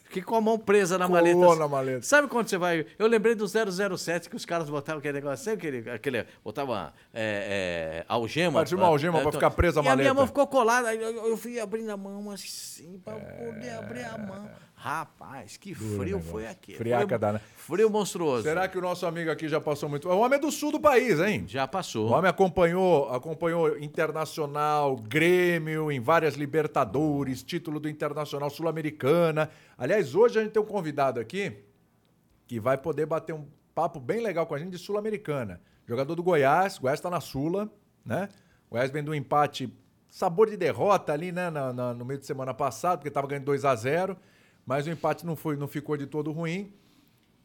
Fiquei 0.08 0.24
com 0.24 0.36
a 0.36 0.42
mão 0.42 0.58
presa 0.58 0.98
na 0.98 1.08
maleta. 1.08 1.36
Colou 1.36 1.56
na 1.56 1.68
maleta. 1.68 2.02
Sabe 2.02 2.30
quando 2.30 2.48
você 2.48 2.58
vai. 2.58 2.86
Eu 2.98 3.08
lembrei 3.08 3.36
do 3.36 3.46
007 3.46 4.30
que 4.30 4.38
os 4.38 4.46
caras 4.46 4.70
botavam 4.70 5.00
aquele 5.00 5.14
negócio, 5.14 5.44
sabe 5.44 5.58
aquele. 5.58 5.90
aquele 5.90 6.26
botavam 6.44 6.76
é, 6.78 6.92
é, 7.14 8.06
algema. 8.08 8.64
Tinha 8.64 8.78
uma 8.78 8.88
algema 8.88 9.20
é, 9.20 9.22
pra 9.22 9.32
ficar 9.34 9.52
presa 9.52 9.82
a 9.82 9.84
maleta. 9.84 10.02
E 10.02 10.02
a 10.02 10.04
minha 10.06 10.14
mão 10.14 10.26
ficou 10.26 10.48
colada. 10.48 10.96
Eu, 10.96 11.28
eu 11.28 11.38
fui 11.38 11.60
abrindo 11.60 11.90
a 11.90 11.98
mão 11.98 12.32
assim 12.32 13.02
pra 13.04 13.16
poder 13.16 13.72
abrir 13.72 14.06
a 14.06 14.18
mão. 14.18 14.50
Rapaz, 14.80 15.58
que 15.58 15.74
Duro 15.74 15.98
frio 15.98 16.18
negócio. 16.18 16.32
foi 16.32 16.48
aqui. 16.48 16.76
Friaca 16.76 17.18
dá, 17.18 17.34
né? 17.34 17.42
Frio 17.56 17.90
monstruoso. 17.90 18.44
Será 18.44 18.68
que 18.68 18.78
o 18.78 18.82
nosso 18.82 19.08
amigo 19.08 19.32
aqui 19.32 19.50
já 19.50 19.60
passou 19.60 19.90
muito? 19.90 20.08
O 20.08 20.20
homem 20.20 20.38
é 20.38 20.40
do 20.40 20.52
sul 20.52 20.72
do 20.72 20.80
país, 20.80 21.20
hein? 21.20 21.46
Já 21.48 21.68
passou. 21.68 22.08
O 22.08 22.12
homem 22.12 22.30
acompanhou, 22.30 23.10
acompanhou 23.10 23.76
Internacional, 23.80 24.96
Grêmio, 24.96 25.92
em 25.92 26.00
várias 26.00 26.36
Libertadores, 26.36 27.42
título 27.42 27.80
do 27.80 27.90
Internacional 27.90 28.52
Sul-Americana. 28.52 29.50
Aliás, 29.76 30.14
hoje 30.14 30.38
a 30.38 30.44
gente 30.44 30.52
tem 30.52 30.62
um 30.62 30.66
convidado 30.66 31.20
aqui 31.20 31.54
que 32.46 32.60
vai 32.60 32.78
poder 32.78 33.08
bater 33.08 33.34
um 33.34 33.48
papo 33.74 34.00
bem 34.00 34.22
legal 34.22 34.46
com 34.46 34.54
a 34.54 34.60
gente 34.60 34.70
de 34.70 34.78
Sul-Americana. 34.78 35.60
Jogador 35.88 36.14
do 36.14 36.22
Goiás, 36.22 36.78
Goiás 36.78 37.00
está 37.00 37.10
na 37.10 37.20
Sula, 37.20 37.68
né? 38.06 38.30
Goiás 38.70 38.92
vem 38.92 39.04
do 39.04 39.16
empate, 39.16 39.74
sabor 40.08 40.52
de 40.52 40.56
derrota 40.56 41.14
ali, 41.14 41.32
né, 41.32 41.50
na, 41.50 41.74
na, 41.74 41.94
no 41.96 42.06
meio 42.06 42.20
de 42.20 42.28
semana 42.28 42.54
passado, 42.54 43.00
porque 43.00 43.08
estava 43.08 43.26
ganhando 43.26 43.46
2 43.46 43.66
a 43.66 43.76
0 43.76 44.16
mas 44.68 44.86
o 44.86 44.90
empate 44.90 45.26
não, 45.26 45.38
foi, 45.38 45.56
não 45.56 45.68
ficou 45.68 45.96
de 45.96 46.06
todo 46.06 46.30
ruim. 46.34 46.74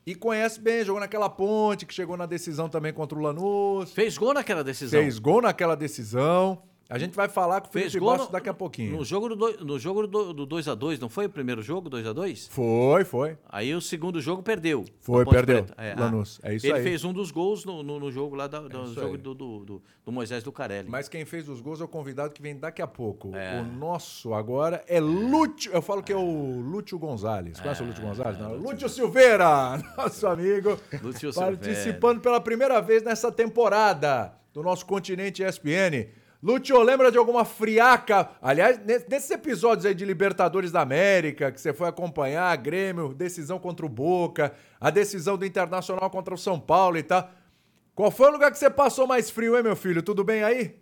E 0.05 0.13
conhece 0.13 0.61
bem, 0.61 0.85
jogou 0.85 0.99
naquela 0.99 1.31
ponte, 1.31 1.87
que 1.87 1.95
chegou 1.95 2.17
na 2.17 2.27
decisão 2.27 2.69
também 2.69 2.93
contra 2.93 3.17
o 3.17 3.23
Lanús. 3.23 3.93
Fez 3.93 4.19
gol 4.19 4.35
naquela 4.35 4.65
decisão. 4.65 5.01
Fez 5.01 5.21
gol 5.21 5.41
naquela 5.41 5.77
decisão. 5.77 6.65
A 6.89 6.99
gente 6.99 7.15
vai 7.15 7.29
falar 7.29 7.61
com 7.61 7.69
o 7.69 7.73
Felipe 7.73 7.99
Bastos 7.99 8.31
daqui 8.31 8.49
a 8.49 8.55
pouquinho. 8.55 8.97
No 8.97 9.05
jogo 9.05 9.35
do, 9.35 9.65
no 9.65 9.79
jogo 9.79 10.07
do 10.07 10.47
2x2, 10.47 11.01
não 11.01 11.09
foi 11.09 11.27
o 11.27 11.31
primeiro 11.31 11.63
jogo, 11.63 11.89
2x2? 11.89 12.49
Foi, 12.51 13.05
foi. 13.05 13.39
Aí 13.49 13.75
o 13.75 13.81
segundo 13.81 14.21
jogo 14.21 14.43
perdeu. 14.43 14.85
Foi, 15.01 15.25
perdeu. 15.25 15.65
É, 15.77 15.95
Lanús, 15.99 16.39
é 16.43 16.55
isso 16.55 16.67
ele 16.67 16.75
aí. 16.75 16.81
Ele 16.81 16.91
fez 16.91 17.05
um 17.05 17.13
dos 17.13 17.31
gols 17.31 17.65
no, 17.65 17.83
no, 17.83 17.99
no 17.99 18.13
jogo 18.13 18.37
lá, 18.37 18.47
do, 18.47 18.57
é 18.57 18.87
jogo 18.95 19.17
do, 19.17 19.35
do, 19.35 19.83
do, 20.05 20.13
Moisés 20.13 20.43
do 20.43 20.53
Carelli. 20.53 20.89
Mas 20.89 21.09
quem 21.09 21.25
fez 21.25 21.49
os 21.49 21.61
gols 21.61 21.81
é 21.81 21.85
o 21.85 21.89
convidado 21.89 22.35
que 22.35 22.43
vem 22.43 22.57
daqui 22.57 22.83
a 22.83 22.87
pouco. 22.87 23.35
É. 23.35 23.61
O 23.61 23.65
nosso 23.65 24.35
agora 24.35 24.85
é 24.87 25.01
Lúcio, 25.01 25.73
eu 25.73 25.81
falo 25.81 26.03
que 26.03 26.13
é 26.13 26.17
o 26.17 26.61
Lúcio 26.61 26.99
Gonzalez. 26.99 27.59
Conhece 27.59 27.81
é, 27.81 27.85
o 27.85 27.89
Lúcio 27.89 28.03
Gonzalez? 28.03 28.39
Não, 28.39 28.55
Lúcio, 28.55 28.71
Lúcio 28.71 28.89
Silveira, 28.89 29.79
nosso 29.97 30.27
amigo. 30.27 30.79
Lúcio 31.03 31.33
participando 31.33 32.21
pela 32.21 32.41
primeira 32.41 32.81
vez 32.81 33.03
nessa 33.03 33.33
temporada 33.33 34.35
do 34.53 34.63
nosso 34.63 34.85
continente 34.85 35.43
ESPN. 35.43 36.21
Lúcio, 36.43 36.83
lembra 36.83 37.13
de 37.13 37.17
alguma 37.17 37.45
friaca? 37.45 38.31
Aliás, 38.43 38.81
nesses 38.85 39.31
episódios 39.31 39.87
aí 39.87 39.95
de 39.95 40.05
Libertadores 40.05 40.73
da 40.73 40.81
América, 40.81 41.53
que 41.53 41.61
você 41.61 41.73
foi 41.73 41.89
acompanhar, 41.89 42.57
Grêmio, 42.57 43.15
decisão 43.15 43.61
contra 43.61 43.87
o 43.87 43.89
Boca, 43.89 44.53
a 44.81 44.91
decisão 44.91 45.39
do 45.39 45.47
Internacional 45.47 46.11
contra 46.11 46.35
o 46.35 46.39
São 46.39 46.59
Paulo 46.59 46.99
e 46.99 47.03
tal. 47.05 47.31
Qual 47.95 48.11
foi 48.11 48.27
o 48.27 48.33
lugar 48.33 48.51
que 48.51 48.59
você 48.59 48.69
passou 48.69 49.07
mais 49.07 49.31
frio, 49.31 49.57
hein, 49.57 49.63
meu 49.63 49.77
filho? 49.77 50.03
Tudo 50.03 50.25
bem 50.25 50.43
aí? 50.43 50.81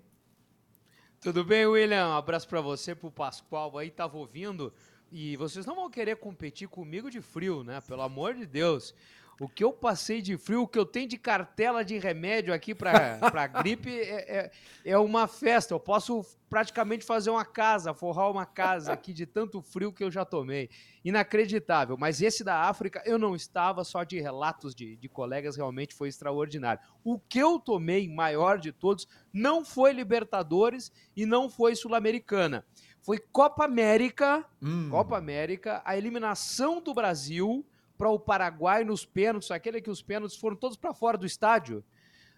Tudo 1.20 1.44
bem, 1.44 1.66
William? 1.66 2.08
Um 2.08 2.16
abraço 2.16 2.48
para 2.48 2.62
você, 2.62 2.94
pro 2.94 3.10
Pascoal 3.10 3.76
aí, 3.76 3.90
tava 3.90 4.16
ouvindo. 4.16 4.72
E 5.12 5.36
vocês 5.36 5.66
não 5.66 5.74
vão 5.74 5.90
querer 5.90 6.16
competir 6.16 6.68
comigo 6.68 7.10
de 7.10 7.20
frio, 7.20 7.62
né? 7.62 7.82
Pelo 7.82 8.00
amor 8.00 8.32
de 8.32 8.46
Deus. 8.46 8.94
O 9.40 9.48
que 9.48 9.64
eu 9.64 9.72
passei 9.72 10.20
de 10.20 10.37
frio, 10.37 10.64
o 10.64 10.69
que 10.69 10.78
eu 10.78 10.84
tenho 10.84 11.08
de 11.08 11.16
cartela 11.16 11.82
de 11.82 11.96
remédio 11.96 12.52
aqui 12.52 12.75
para 12.75 13.46
gripe 13.62 13.88
é, 13.90 14.37
é, 14.38 14.50
é, 14.84 14.98
uma 14.98 15.26
festa. 15.26 15.72
Eu 15.72 15.81
posso 15.81 16.22
praticamente 16.50 17.06
fazer 17.06 17.31
uma 17.31 17.44
casa, 17.44 17.94
forrar 17.94 18.31
uma 18.31 18.44
casa 18.44 18.92
aqui 18.92 19.14
de 19.14 19.25
tanto 19.25 19.62
frio 19.62 19.94
que 19.94 20.04
eu 20.04 20.10
já 20.10 20.26
tomei. 20.26 20.69
Inacreditável. 21.02 21.96
Mas 21.96 22.20
esse 22.20 22.44
da 22.44 22.64
África 22.69 23.02
eu 23.06 23.19
não 23.19 23.34
estava, 23.34 23.82
só 23.82 24.04
de 24.04 24.20
relatos 24.20 24.75
de, 24.75 24.94
de 24.96 25.08
colegas, 25.08 25.56
realmente 25.56 25.94
foi 25.94 26.10
extraordinário. 26.10 26.82
O 27.02 27.19
que 27.19 27.38
eu 27.38 27.58
tomei 27.58 28.06
maior 28.06 28.58
de 28.58 28.72
todos 28.72 29.08
não 29.32 29.64
foi 29.64 29.94
Libertadores 29.94 30.92
e 31.16 31.25
não 31.25 31.48
foi 31.48 31.75
Sul-Americana. 31.75 32.62
Foi 33.00 33.19
Copa 33.19 33.64
América, 33.64 34.44
hum. 34.60 34.90
Copa 34.90 35.16
América, 35.16 35.81
a 35.82 35.96
eliminação 35.96 36.82
do 36.82 36.92
Brasil 36.92 37.64
para 38.00 38.08
o 38.08 38.19
Paraguai 38.19 38.82
nos 38.82 39.05
pênaltis, 39.05 39.50
aquele 39.50 39.79
que 39.79 39.91
os 39.91 40.00
pênaltis 40.00 40.35
foram 40.35 40.56
todos 40.56 40.75
para 40.75 40.94
fora 40.94 41.19
do 41.19 41.26
estádio, 41.26 41.85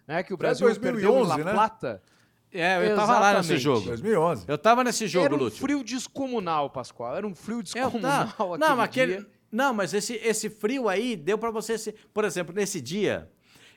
né? 0.05 0.21
Que 0.21 0.33
o 0.33 0.37
Brasil 0.37 0.67
2011, 0.67 1.01
perdeu 1.01 1.23
La 1.23 1.37
né? 1.37 1.53
Plata. 1.53 2.03
É, 2.51 2.91
eu 2.91 2.95
tava 2.97 3.17
lá 3.17 3.33
nesse 3.35 3.57
jogo. 3.57 3.85
2011. 3.85 4.43
Eu 4.45 4.57
tava 4.57 4.83
nesse 4.83 5.07
jogo, 5.07 5.25
Era 5.25 5.35
um 5.35 5.37
Lúcio. 5.37 5.61
frio 5.61 5.81
descomunal, 5.81 6.69
Pascoal. 6.69 7.15
Era 7.15 7.25
um 7.25 7.33
frio 7.33 7.63
descomunal 7.63 8.27
tá... 8.27 8.57
Não, 8.57 8.81
aquele 8.81 9.17
dia. 9.19 9.27
Não, 9.49 9.73
mas 9.73 9.93
esse, 9.93 10.15
esse 10.15 10.49
frio 10.49 10.89
aí 10.89 11.15
deu 11.15 11.37
para 11.37 11.49
você... 11.49 11.77
Se... 11.77 11.93
Por 12.13 12.25
exemplo, 12.25 12.53
nesse 12.53 12.81
dia, 12.81 13.31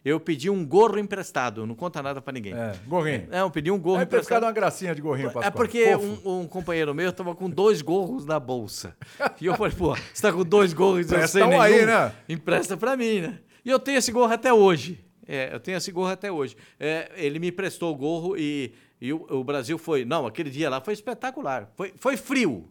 eu 0.06 0.20
pedi 0.20 0.48
um 0.48 0.64
gorro 0.64 1.00
emprestado, 1.00 1.66
não 1.66 1.74
conta 1.74 2.00
nada 2.00 2.22
para 2.22 2.32
ninguém. 2.32 2.54
É, 2.54 2.76
gorrinho. 2.86 3.26
É, 3.28 3.40
eu 3.40 3.50
pedi 3.50 3.72
um 3.72 3.78
gorro 3.78 3.98
é 3.98 4.04
emprestado. 4.04 4.44
uma 4.44 4.52
gracinha 4.52 4.94
de 4.94 5.02
gorrinho, 5.02 5.32
Pascoal. 5.32 5.44
É 5.44 5.50
porque 5.50 5.96
um, 5.96 6.42
um, 6.42 6.46
companheiro 6.46 6.94
meu 6.94 7.12
tava 7.12 7.34
com 7.34 7.50
dois 7.50 7.82
gorros 7.82 8.24
na 8.24 8.38
bolsa. 8.38 8.96
E 9.40 9.46
eu 9.46 9.56
falei, 9.56 9.74
pô, 9.76 9.96
você 9.96 10.22
tá 10.22 10.32
com 10.32 10.44
dois 10.44 10.72
gorros 10.72 11.10
e 11.10 11.28
sem 11.28 11.44
nenhum, 11.48 11.60
aí, 11.60 11.84
né? 11.84 12.12
empresta 12.28 12.76
para 12.76 12.96
mim, 12.96 13.20
né? 13.20 13.40
E 13.64 13.70
eu 13.70 13.80
tenho 13.80 13.98
esse 13.98 14.12
gorro 14.12 14.32
até 14.32 14.52
hoje. 14.52 15.04
É, 15.26 15.52
eu 15.52 15.58
tenho 15.58 15.76
esse 15.76 15.90
gorro 15.90 16.12
até 16.12 16.30
hoje. 16.30 16.56
É, 16.78 17.10
ele 17.16 17.40
me 17.40 17.48
emprestou 17.48 17.92
o 17.92 17.96
gorro 17.96 18.36
e, 18.36 18.72
e 19.00 19.12
o, 19.12 19.26
o, 19.28 19.42
Brasil 19.42 19.76
foi... 19.76 20.04
Não, 20.04 20.24
aquele 20.24 20.50
dia 20.50 20.70
lá 20.70 20.80
foi 20.80 20.94
espetacular. 20.94 21.68
Foi, 21.74 21.92
foi 21.96 22.16
frio, 22.16 22.70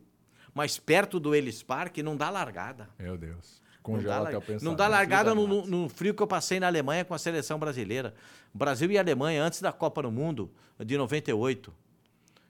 mas 0.53 0.79
perto 0.79 1.19
do 1.19 1.35
Ellis 1.35 1.61
Park 1.61 1.97
não 1.97 2.15
dá 2.15 2.29
largada. 2.29 2.87
Meu 2.97 3.17
Deus. 3.17 3.61
Congela 3.85 4.31
não 4.31 4.39
dá, 4.39 4.59
não 4.61 4.75
dá 4.75 4.87
largada 4.87 5.35
no, 5.35 5.47
no, 5.47 5.67
no, 5.67 5.89
frio 5.89 6.11
que 6.15 6.23
eu 6.23 6.25
passei 6.25 6.59
na 6.59 6.65
Alemanha 6.65 7.05
com 7.05 7.13
a 7.13 7.19
seleção 7.19 7.59
brasileira. 7.59 8.15
Brasil 8.51 8.89
e 8.91 8.97
Alemanha 8.97 9.43
antes 9.43 9.61
da 9.61 9.71
Copa 9.71 10.01
do 10.01 10.11
Mundo 10.11 10.51
de 10.83 10.97
98. 10.97 11.71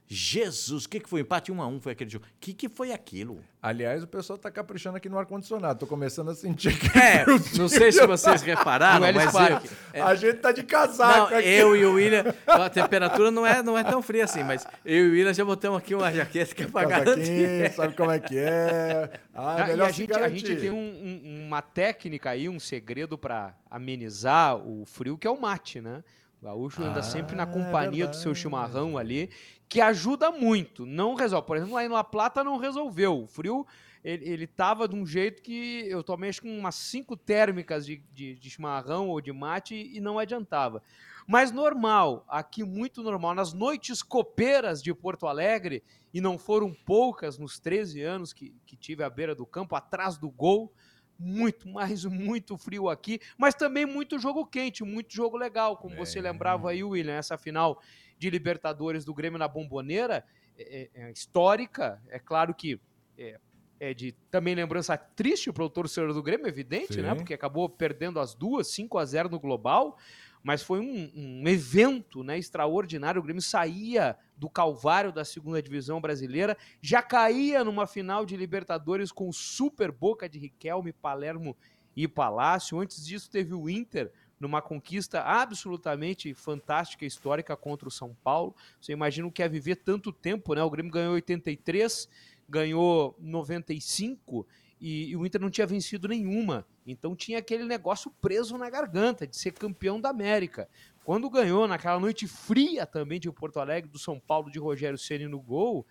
Jesus, 0.07 0.85
o 0.85 0.89
que, 0.89 0.99
que 0.99 1.09
foi? 1.09 1.21
Empate 1.21 1.51
1 1.51 1.61
a 1.61 1.67
1 1.67 1.81
foi 1.81 1.91
aquele 1.93 2.09
jogo. 2.09 2.25
O 2.25 2.29
que, 2.39 2.53
que 2.53 2.69
foi 2.69 2.91
aquilo? 2.91 3.39
Aliás, 3.59 4.03
o 4.03 4.07
pessoal 4.07 4.37
tá 4.37 4.51
caprichando 4.51 4.97
aqui 4.97 5.09
no 5.09 5.17
ar-condicionado. 5.17 5.79
Tô 5.79 5.87
começando 5.87 6.29
a 6.29 6.35
sentir 6.35 6.77
que. 6.77 6.95
É, 6.95 7.25
não 7.57 7.67
sei 7.67 7.91
se 7.91 8.05
vocês 8.05 8.43
repararam, 8.43 9.11
mas. 9.11 9.33
Eu, 9.33 9.69
é, 9.93 10.01
a 10.01 10.13
gente 10.13 10.37
tá 10.37 10.51
de 10.51 10.61
casaco 10.61 11.31
não, 11.31 11.39
aqui. 11.39 11.47
Eu 11.47 11.75
e 11.75 11.83
o 11.85 11.93
William, 11.95 12.23
a 12.45 12.69
temperatura 12.69 13.31
não 13.31 13.47
é, 13.47 13.63
não 13.63 13.75
é 13.75 13.83
tão 13.83 13.99
fria 14.03 14.25
assim, 14.25 14.43
mas 14.43 14.67
eu 14.85 15.07
e 15.07 15.09
o 15.09 15.11
William 15.13 15.33
já 15.33 15.43
botamos 15.43 15.79
aqui 15.79 15.95
uma 15.95 16.13
jaqueta 16.13 16.53
que 16.53 16.63
é 16.63 16.67
pra 16.67 16.85
garantir. 16.85 17.73
Sabe 17.73 17.95
como 17.95 18.11
é 18.11 18.19
que 18.19 18.37
é? 18.37 19.09
Ah, 19.33 19.61
é 19.61 19.67
melhor 19.67 19.87
a, 19.87 19.91
gente, 19.91 20.13
a 20.13 20.29
gente 20.29 20.55
tem 20.55 20.69
um, 20.69 20.75
um, 20.75 21.47
uma 21.47 21.63
técnica 21.63 22.29
aí, 22.29 22.47
um 22.47 22.59
segredo 22.59 23.17
para 23.17 23.55
amenizar 23.71 24.55
o 24.55 24.85
frio, 24.85 25.17
que 25.17 25.25
é 25.25 25.31
o 25.31 25.41
mate, 25.41 25.81
né? 25.81 26.03
O 26.41 26.45
gaúcho 26.45 26.83
anda 26.83 26.99
ah, 26.99 27.03
sempre 27.03 27.35
na 27.35 27.47
companhia 27.47 28.03
é 28.03 28.07
do 28.07 28.15
seu 28.15 28.35
chimarrão 28.35 28.97
ali 28.97 29.31
que 29.67 29.81
ajuda 29.81 30.31
muito. 30.31 30.85
Não 30.85 31.15
resolve. 31.15 31.47
Por 31.47 31.57
exemplo, 31.57 31.75
lá 31.75 31.83
em 31.83 31.89
La 31.89 32.03
Plata 32.03 32.43
não 32.43 32.57
resolveu. 32.57 33.23
O 33.23 33.27
frio 33.27 33.65
ele, 34.05 34.29
ele 34.29 34.47
tava 34.47 34.87
de 34.87 34.95
um 34.95 35.03
jeito 35.03 35.41
que 35.41 35.83
eu 35.89 36.03
tomei 36.03 36.29
acho 36.29 36.41
que 36.43 36.47
umas 36.47 36.75
cinco 36.75 37.17
térmicas 37.17 37.87
de, 37.87 38.03
de, 38.13 38.35
de 38.35 38.49
chimarrão 38.51 39.09
ou 39.09 39.19
de 39.19 39.33
mate 39.33 39.75
e 39.75 39.99
não 39.99 40.19
adiantava. 40.19 40.83
Mas 41.27 41.51
normal, 41.51 42.23
aqui 42.27 42.63
muito 42.63 43.01
normal, 43.01 43.33
nas 43.33 43.51
noites 43.51 44.03
copeiras 44.03 44.83
de 44.83 44.93
Porto 44.93 45.25
Alegre, 45.25 45.83
e 46.13 46.21
não 46.21 46.37
foram 46.37 46.71
poucas 46.71 47.39
nos 47.39 47.57
13 47.57 48.03
anos 48.03 48.31
que, 48.31 48.55
que 48.63 48.77
tive 48.77 49.03
à 49.03 49.09
beira 49.09 49.33
do 49.33 49.43
campo, 49.43 49.75
atrás 49.75 50.19
do 50.19 50.29
gol, 50.29 50.71
muito, 51.17 51.67
mais 51.67 52.05
muito 52.05 52.55
frio 52.57 52.87
aqui, 52.87 53.19
mas 53.35 53.55
também 53.55 53.87
muito 53.87 54.19
jogo 54.19 54.45
quente, 54.45 54.83
muito 54.83 55.11
jogo 55.11 55.35
legal, 55.35 55.77
como 55.77 55.95
é. 55.95 55.97
você 55.97 56.21
lembrava 56.21 56.69
aí, 56.69 56.83
William, 56.83 57.15
essa 57.15 57.39
final 57.39 57.81
de 58.17 58.29
Libertadores 58.29 59.05
do 59.05 59.13
Grêmio 59.13 59.39
na 59.39 59.47
Bomboneira, 59.47 60.23
é, 60.57 60.89
é, 60.93 61.01
é 61.07 61.11
histórica, 61.11 62.01
é 62.07 62.19
claro 62.19 62.53
que 62.53 62.79
é, 63.17 63.39
é 63.79 63.93
de 63.93 64.13
também 64.31 64.55
lembrança 64.55 64.97
triste 64.97 65.51
para 65.51 65.63
o 65.63 65.69
torcedor 65.69 66.13
do 66.13 66.23
Grêmio, 66.23 66.47
evidente, 66.47 66.97
né? 66.97 67.03
Sim. 67.03 67.09
né? 67.09 67.15
Porque 67.15 67.33
acabou 67.33 67.69
perdendo 67.69 68.19
as 68.19 68.33
duas, 68.33 68.67
5 68.67 68.97
a 68.97 69.05
0 69.05 69.29
no 69.29 69.39
global 69.39 69.97
mas 70.45 70.61
foi 70.61 70.79
um, 70.79 71.11
um, 71.15 71.47
evento 71.47 72.23
né, 72.23 72.37
extraordinário. 72.37 73.19
O 73.19 73.23
Grêmio 73.23 73.41
saía 73.41 74.15
do 74.37 74.47
calvário 74.47 75.11
da 75.11 75.25
segunda 75.25 75.59
divisão 75.59 75.99
brasileira, 75.99 76.55
já 76.79 77.01
caía 77.01 77.63
numa 77.63 77.87
final 77.87 78.27
de 78.27 78.37
Libertadores 78.37 79.11
com 79.11 79.33
Super 79.33 79.91
Boca 79.91 80.29
de 80.29 80.37
Riquelme, 80.37 80.93
Palermo 80.93 81.57
e 81.95 82.07
Palácio. 82.07 82.79
Antes 82.79 83.03
disso, 83.03 83.27
teve 83.27 83.55
o 83.55 83.67
Inter 83.67 84.11
numa 84.39 84.61
conquista 84.61 85.21
absolutamente 85.21 86.33
fantástica, 86.33 87.05
histórica 87.05 87.55
contra 87.55 87.87
o 87.87 87.91
São 87.91 88.15
Paulo. 88.23 88.55
Você 88.79 88.91
imagina 88.91 89.27
o 89.27 89.31
que 89.31 89.43
é 89.43 89.49
viver 89.49 89.77
tanto 89.77 90.11
tempo, 90.11 90.53
né? 90.53 90.63
O 90.63 90.69
Grêmio 90.69 90.91
ganhou 90.91 91.13
83, 91.13 92.09
ganhou 92.47 93.15
95 93.19 94.45
e, 94.79 95.09
e, 95.09 95.15
o 95.15 95.25
Inter 95.25 95.41
não 95.41 95.49
tinha 95.49 95.65
vencido 95.65 96.07
nenhuma. 96.07 96.65
Então 96.85 97.15
tinha 97.15 97.39
aquele 97.39 97.63
negócio 97.63 98.11
preso 98.21 98.57
na 98.57 98.69
garganta 98.69 99.25
de 99.25 99.37
ser 99.37 99.51
campeão 99.51 99.99
da 99.99 100.09
América. 100.09 100.69
Quando 101.03 101.29
ganhou 101.29 101.67
naquela 101.67 101.99
noite 101.99 102.27
fria 102.27 102.85
também 102.85 103.19
de 103.19 103.31
Porto 103.31 103.59
Alegre, 103.59 103.89
do 103.89 103.99
São 103.99 104.19
Paulo, 104.19 104.51
de 104.51 104.59
Rogério 104.59 104.97
Ceni 104.97 105.27
no 105.27 105.39
gol, 105.39 105.85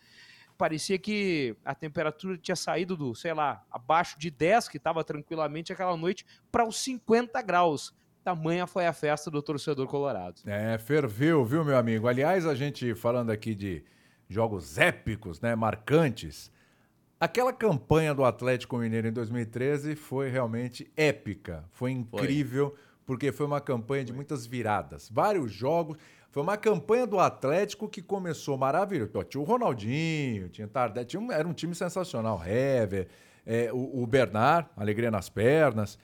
parecia 0.56 0.98
que 0.98 1.56
a 1.64 1.74
temperatura 1.74 2.36
tinha 2.38 2.56
saído 2.56 2.96
do, 2.96 3.14
sei 3.14 3.32
lá, 3.32 3.64
abaixo 3.70 4.18
de 4.18 4.30
10, 4.30 4.68
que 4.68 4.76
estava 4.76 5.02
tranquilamente 5.02 5.72
aquela 5.72 5.96
noite, 5.96 6.24
para 6.50 6.66
os 6.66 6.78
50 6.78 7.40
graus. 7.42 7.94
Tamanha 8.24 8.66
foi 8.66 8.86
a 8.86 8.92
festa 8.92 9.30
do 9.30 9.42
torcedor 9.42 9.86
colorado. 9.86 10.40
É, 10.46 10.78
ferveu, 10.78 11.44
viu, 11.44 11.64
meu 11.64 11.76
amigo? 11.76 12.08
Aliás, 12.08 12.46
a 12.46 12.54
gente 12.54 12.94
falando 12.94 13.30
aqui 13.30 13.54
de 13.54 13.84
jogos 14.28 14.78
épicos, 14.78 15.40
né, 15.40 15.54
marcantes, 15.54 16.50
Aquela 17.24 17.54
campanha 17.54 18.12
do 18.12 18.22
Atlético 18.22 18.76
Mineiro 18.76 19.08
em 19.08 19.12
2013 19.12 19.96
foi 19.96 20.28
realmente 20.28 20.90
épica, 20.94 21.64
foi 21.72 21.90
incrível, 21.90 22.70
foi. 22.70 22.78
porque 23.06 23.32
foi 23.32 23.46
uma 23.46 23.62
campanha 23.62 24.04
de 24.04 24.12
muitas 24.12 24.44
viradas, 24.44 25.08
vários 25.10 25.50
jogos. 25.50 25.96
Foi 26.30 26.42
uma 26.42 26.58
campanha 26.58 27.06
do 27.06 27.18
Atlético 27.18 27.88
que 27.88 28.02
começou 28.02 28.58
maravilhoso. 28.58 29.10
Tinha 29.24 29.40
o 29.40 29.44
Ronaldinho, 29.44 30.50
tinha 30.50 30.68
Tardelli, 30.68 31.06
tinha 31.06 31.18
um, 31.18 31.32
era 31.32 31.48
um 31.48 31.54
time 31.54 31.74
sensacional. 31.74 32.42
Hever, 32.44 33.08
é, 33.46 33.72
o, 33.72 34.02
o, 34.02 34.06
Bernard, 34.06 34.68
alegria 34.76 35.10
nas 35.10 35.30
pernas. 35.30 35.98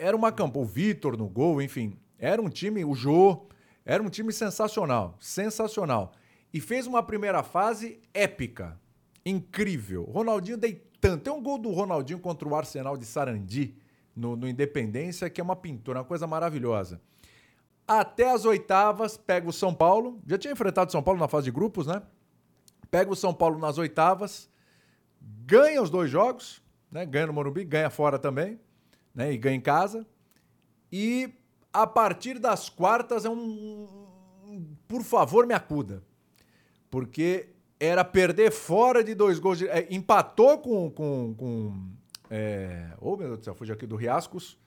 Era 0.00 0.16
uma 0.16 0.32
campanha, 0.32 0.64
o 0.64 0.66
Vitor 0.66 1.14
no 1.14 1.28
gol, 1.28 1.60
enfim. 1.60 1.94
Era 2.18 2.40
um 2.40 2.48
time, 2.48 2.82
o 2.86 2.94
Jô, 2.94 3.46
era 3.84 4.02
um 4.02 4.08
time 4.08 4.32
sensacional, 4.32 5.14
sensacional. 5.20 6.12
E 6.54 6.58
fez 6.58 6.86
uma 6.86 7.02
primeira 7.02 7.42
fase 7.42 8.00
épica 8.14 8.80
incrível. 9.26 10.04
Ronaldinho 10.04 10.56
deitando. 10.56 11.20
Tem 11.20 11.30
um 11.30 11.42
gol 11.42 11.58
do 11.58 11.70
Ronaldinho 11.70 12.18
contra 12.18 12.48
o 12.48 12.54
Arsenal 12.54 12.96
de 12.96 13.04
Sarandi, 13.04 13.74
no, 14.16 14.36
no 14.36 14.48
Independência, 14.48 15.28
que 15.28 15.38
é 15.38 15.44
uma 15.44 15.54
pintura, 15.54 15.98
uma 15.98 16.04
coisa 16.04 16.26
maravilhosa. 16.26 16.98
Até 17.86 18.30
as 18.30 18.46
oitavas, 18.46 19.18
pega 19.18 19.48
o 19.48 19.52
São 19.52 19.74
Paulo. 19.74 20.18
Já 20.26 20.38
tinha 20.38 20.52
enfrentado 20.52 20.88
o 20.88 20.92
São 20.92 21.02
Paulo 21.02 21.20
na 21.20 21.28
fase 21.28 21.44
de 21.44 21.50
grupos, 21.50 21.86
né? 21.86 22.02
Pega 22.90 23.12
o 23.12 23.16
São 23.16 23.34
Paulo 23.34 23.58
nas 23.58 23.76
oitavas, 23.76 24.48
ganha 25.44 25.82
os 25.82 25.90
dois 25.90 26.10
jogos, 26.10 26.62
né? 26.90 27.04
Ganha 27.04 27.26
no 27.26 27.34
Morumbi, 27.34 27.64
ganha 27.64 27.90
fora 27.90 28.18
também, 28.18 28.58
né? 29.14 29.32
E 29.32 29.36
ganha 29.38 29.56
em 29.56 29.60
casa. 29.60 30.06
E 30.92 31.32
a 31.72 31.86
partir 31.86 32.38
das 32.38 32.68
quartas 32.68 33.24
é 33.24 33.30
um, 33.30 34.10
por 34.88 35.02
favor, 35.02 35.46
me 35.46 35.54
acuda. 35.54 36.02
Porque 36.90 37.50
era 37.78 38.04
perder 38.04 38.50
fora 38.50 39.02
de 39.02 39.14
dois 39.14 39.38
gols. 39.38 39.58
De, 39.58 39.68
é, 39.68 39.86
empatou 39.90 40.58
com. 40.58 40.90
com, 40.90 41.34
com 41.34 41.90
é, 42.28 42.92
oh, 43.00 43.16
meu 43.16 43.28
Deus 43.28 43.38
do 43.38 43.44
céu, 43.44 43.54
fugi 43.54 43.72
aqui 43.72 43.86
do 43.86 43.96
Riascos. 43.96 44.58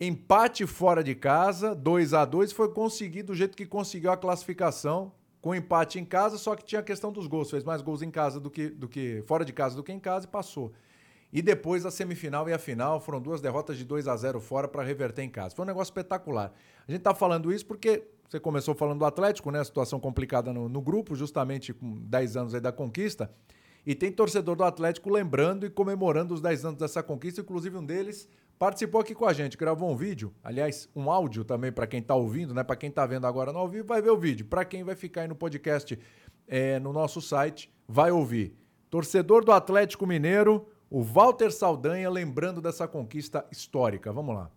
Empate 0.00 0.66
fora 0.66 1.04
de 1.04 1.14
casa, 1.14 1.76
2 1.76 2.12
a 2.12 2.24
2 2.24 2.50
foi 2.50 2.72
conseguido 2.72 3.28
do 3.28 3.36
jeito 3.36 3.56
que 3.56 3.64
conseguiu 3.64 4.10
a 4.10 4.16
classificação, 4.16 5.12
com 5.40 5.54
empate 5.54 6.00
em 6.00 6.04
casa, 6.04 6.38
só 6.38 6.56
que 6.56 6.64
tinha 6.64 6.80
a 6.80 6.84
questão 6.84 7.12
dos 7.12 7.28
gols. 7.28 7.50
Fez 7.50 7.62
mais 7.62 7.80
gols 7.82 8.02
em 8.02 8.10
casa 8.10 8.40
do 8.40 8.50
que, 8.50 8.68
do 8.68 8.88
que 8.88 9.22
fora 9.26 9.44
de 9.44 9.52
casa 9.52 9.76
do 9.76 9.82
que 9.84 9.92
em 9.92 10.00
casa 10.00 10.26
e 10.26 10.28
passou. 10.28 10.72
E 11.32 11.40
depois 11.40 11.86
a 11.86 11.90
semifinal 11.90 12.48
e 12.48 12.52
a 12.52 12.58
final 12.58 13.00
foram 13.00 13.20
duas 13.20 13.40
derrotas 13.40 13.78
de 13.78 13.84
2 13.84 14.06
a 14.06 14.16
0 14.16 14.40
fora 14.40 14.68
para 14.68 14.82
reverter 14.82 15.22
em 15.22 15.30
casa. 15.30 15.54
Foi 15.54 15.64
um 15.64 15.66
negócio 15.66 15.90
espetacular. 15.90 16.52
A 16.86 16.90
gente 16.90 17.00
está 17.00 17.14
falando 17.14 17.52
isso 17.52 17.64
porque 17.64 18.04
você 18.28 18.38
começou 18.38 18.74
falando 18.74 18.98
do 18.98 19.04
Atlético, 19.04 19.50
né? 19.50 19.64
Situação 19.64 19.98
complicada 19.98 20.52
no, 20.52 20.68
no 20.68 20.82
grupo, 20.82 21.14
justamente 21.14 21.72
com 21.72 21.94
10 22.02 22.36
anos 22.36 22.54
aí 22.54 22.60
da 22.60 22.70
conquista. 22.70 23.30
E 23.86 23.94
tem 23.94 24.12
torcedor 24.12 24.56
do 24.56 24.64
Atlético 24.64 25.10
lembrando 25.10 25.64
e 25.64 25.70
comemorando 25.70 26.34
os 26.34 26.40
10 26.40 26.64
anos 26.66 26.78
dessa 26.78 27.02
conquista, 27.02 27.40
inclusive 27.40 27.76
um 27.76 27.84
deles 27.84 28.28
participou 28.62 29.00
aqui 29.00 29.12
com 29.12 29.26
a 29.26 29.32
gente, 29.32 29.56
gravou 29.56 29.90
um 29.90 29.96
vídeo, 29.96 30.32
aliás, 30.40 30.88
um 30.94 31.10
áudio 31.10 31.44
também 31.44 31.72
para 31.72 31.84
quem 31.84 31.98
está 31.98 32.14
ouvindo, 32.14 32.54
né? 32.54 32.62
Para 32.62 32.76
quem 32.76 32.90
está 32.90 33.04
vendo 33.04 33.26
agora 33.26 33.52
no 33.52 33.58
ao 33.58 33.68
vivo, 33.68 33.88
vai 33.88 34.00
ver 34.00 34.10
o 34.10 34.16
vídeo. 34.16 34.46
Para 34.46 34.64
quem 34.64 34.84
vai 34.84 34.94
ficar 34.94 35.22
aí 35.22 35.26
no 35.26 35.34
podcast 35.34 35.98
é, 36.46 36.78
no 36.78 36.92
nosso 36.92 37.20
site, 37.20 37.68
vai 37.88 38.12
ouvir. 38.12 38.54
Torcedor 38.88 39.44
do 39.44 39.50
Atlético 39.50 40.06
Mineiro, 40.06 40.64
o 40.92 41.02
Walter 41.02 41.50
Saldanha 41.50 42.10
lembrando 42.10 42.60
dessa 42.60 42.86
conquista 42.86 43.46
histórica. 43.50 44.12
Vamos 44.12 44.34
lá 44.34 44.50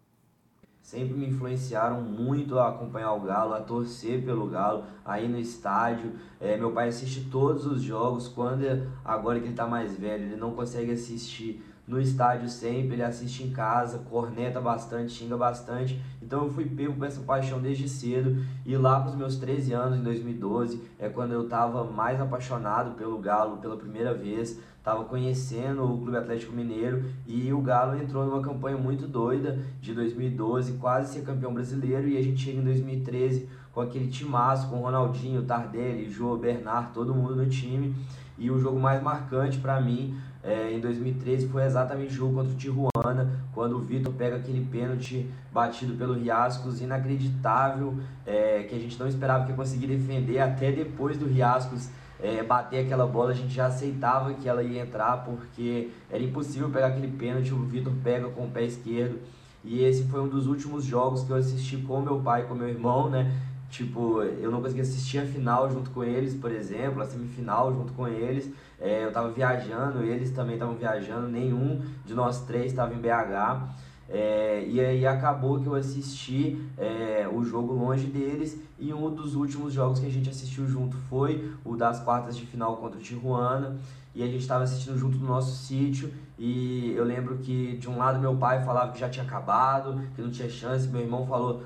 sempre 0.86 1.15
me 1.15 1.25
influenciaram 1.25 2.00
muito 2.00 2.60
a 2.60 2.70
acompanhar 2.70 3.12
o 3.13 3.22
Galo, 3.22 3.56
a 3.56 3.60
torcer 3.60 4.24
pelo 4.24 4.48
Galo, 4.48 4.84
aí 5.04 5.27
no 5.27 5.39
estádio. 5.39 6.12
É, 6.39 6.56
meu 6.58 6.72
pai 6.74 6.89
assiste 6.89 7.27
todos 7.32 7.65
os 7.65 7.82
jogos, 7.82 8.27
quando 8.27 8.63
agora 9.04 9.39
que 9.39 9.46
ele 9.46 9.54
está 9.54 9.65
mais 9.65 9.98
velho, 9.98 10.25
ele 10.25 10.36
não 10.36 10.51
consegue 10.51 10.92
assistir 10.92 11.63
no 11.88 12.01
estádio 12.01 12.50
sempre, 12.50 12.94
ele 12.94 13.04
assiste 13.04 13.44
em 13.44 13.51
casa, 13.51 14.00
corneta 14.10 14.60
bastante, 14.60 15.12
xinga 15.13 15.38
bastante. 15.38 16.01
Então 16.22 16.44
eu 16.44 16.50
fui 16.50 16.65
pego 16.65 16.96
com 16.96 17.06
essa 17.06 17.22
paixão 17.22 17.60
desde 17.62 17.88
cedo 17.88 18.44
e 18.65 18.75
lá 18.75 19.00
para 19.00 19.10
os 19.10 19.15
meus 19.15 19.36
13 19.36 19.74
anos, 19.74 20.00
em 20.00 20.04
2012, 20.04 20.82
é 20.98 21.10
quando 21.10 21.34
eu 21.34 21.44
estava 21.44 21.84
mais 21.84 22.20
apaixonado 22.20 22.96
pelo 22.96 23.20
Galo 23.20 23.58
pela 23.58 23.77
primeira 23.77 24.13
vez 24.13 24.60
estava 24.86 25.04
conhecendo 25.04 25.84
o 25.84 25.98
Clube 25.98 26.15
Atlético 26.15 26.54
Mineiro 26.54 27.06
e 27.25 27.51
o 27.51 27.60
Galo 27.60 28.00
entrou 28.00 28.24
numa 28.24 28.39
campanha 28.39 28.77
muito 28.77 29.08
doida 29.08 29.58
de 29.82 29.96
2012, 29.96 30.74
quase 30.74 31.12
ser 31.12 31.24
campeão 31.24 31.51
brasileiro, 31.51 32.08
e 32.08 32.15
a 32.15 32.22
gente 32.22 32.39
chega 32.39 32.60
em 32.60 32.63
2013 32.63 33.50
com 33.74 33.82
aquele 33.82 34.08
timaço, 34.08 34.70
com 34.70 34.77
Ronaldinho, 34.77 35.44
Tardelli, 35.44 36.08
Jô, 36.08 36.38
Bernard, 36.38 36.94
todo 36.94 37.15
mundo 37.15 37.36
no 37.36 37.50
time. 37.50 37.96
E 38.38 38.51
o 38.51 38.60
jogo 38.60 38.80
mais 38.80 39.01
marcante 39.01 39.58
para 39.58 39.82
mim 39.82 40.15
é, 40.46 40.72
em 40.72 40.80
2013 40.80 41.48
foi 41.48 41.64
exatamente 41.64 42.14
o 42.14 42.16
jogo 42.16 42.36
contra 42.36 42.54
o 42.54 42.56
Tijuana, 42.56 43.42
quando 43.52 43.78
o 43.78 43.80
Vitor 43.80 44.14
pega 44.14 44.36
aquele 44.36 44.64
pênalti 44.64 45.28
batido 45.52 45.96
pelo 45.96 46.14
Riascos, 46.14 46.82
inacreditável, 46.82 47.96
é, 48.25 48.64
que 48.64 48.75
a 48.75 48.80
gente 48.80 49.00
não 49.00 49.08
esperava 49.08 49.44
que 49.44 49.50
ia 49.50 49.56
conseguir 49.56 49.88
defender 49.88 50.40
até 50.40 50.72
depois 50.72 51.18
do 51.18 51.25
Riascos 51.25 51.90
é, 52.22 52.44
bater 52.44 52.86
aquela 52.86 53.08
bola, 53.08 53.32
a 53.32 53.34
gente 53.34 53.54
já 53.54 53.66
aceitava 53.66 54.34
que 54.36 54.48
ela 54.48 54.62
ia 54.62 54.84
entrar, 54.84 55.18
porque 55.25 55.90
era 56.10 56.22
impossível 56.24 56.70
pegar 56.70 56.88
aquele 56.88 57.08
pênalti, 57.08 57.52
o 57.52 57.64
Vitor 57.64 57.92
pega 58.04 58.30
com 58.30 58.46
o 58.46 58.50
pé 58.50 58.64
esquerdo. 58.64 59.20
E 59.64 59.84
esse 59.84 60.04
foi 60.04 60.22
um 60.22 60.28
dos 60.28 60.46
últimos 60.46 60.86
jogos 60.86 61.24
que 61.24 61.32
eu 61.32 61.38
assisti 61.38 61.78
com 61.78 62.00
meu 62.00 62.20
pai 62.20 62.44
e 62.44 62.46
com 62.46 62.54
meu 62.54 62.70
irmão, 62.70 63.10
né? 63.10 63.32
Tipo, 63.69 64.22
eu 64.22 64.51
não 64.51 64.62
consegui 64.62 64.81
assistir 64.81 65.19
a 65.19 65.25
final 65.25 65.69
junto 65.69 65.89
com 65.89 66.03
eles, 66.03 66.34
por 66.34 66.51
exemplo, 66.51 67.01
a 67.01 67.05
semifinal 67.05 67.74
junto 67.74 67.93
com 67.93 68.07
eles. 68.07 68.50
É, 68.79 69.03
eu 69.03 69.12
tava 69.12 69.31
viajando, 69.31 70.03
eles 70.03 70.31
também 70.31 70.55
estavam 70.55 70.75
viajando, 70.75 71.27
nenhum 71.27 71.81
de 72.05 72.13
nós 72.13 72.41
três 72.45 72.67
estava 72.67 72.93
em 72.93 72.98
BH. 72.98 73.86
É, 74.07 74.63
e 74.67 74.79
aí 74.79 75.05
acabou 75.05 75.60
que 75.60 75.65
eu 75.65 75.74
assisti 75.74 76.63
é, 76.77 77.27
o 77.31 77.43
jogo 77.43 77.74
longe 77.74 78.05
deles 78.05 78.60
e 78.77 78.93
um 78.93 79.10
dos 79.10 79.34
últimos 79.34 79.74
jogos 79.74 80.00
que 80.00 80.05
a 80.05 80.12
gente 80.12 80.29
assistiu 80.29 80.67
junto 80.67 80.95
foi 81.10 81.51
o 81.63 81.75
das 81.75 82.00
quartas 82.00 82.38
de 82.38 82.45
final 82.45 82.77
contra 82.77 83.00
o 83.00 83.01
Tijuana 83.01 83.77
e 84.13 84.22
a 84.22 84.27
gente 84.27 84.41
estava 84.41 84.63
assistindo 84.63 84.95
junto 84.95 85.17
no 85.17 85.25
nosso 85.25 85.55
sítio 85.65 86.13
e 86.38 86.93
eu 86.95 87.03
lembro 87.03 87.38
que 87.38 87.77
de 87.77 87.89
um 87.89 87.98
lado 87.98 88.19
meu 88.19 88.36
pai 88.36 88.63
falava 88.63 88.91
que 88.91 89.00
já 89.00 89.10
tinha 89.10 89.25
acabado, 89.25 90.00
que 90.15 90.22
não 90.22 90.29
tinha 90.29 90.50
chance, 90.50 90.88
meu 90.88 91.01
irmão 91.01 91.25
falou 91.25 91.63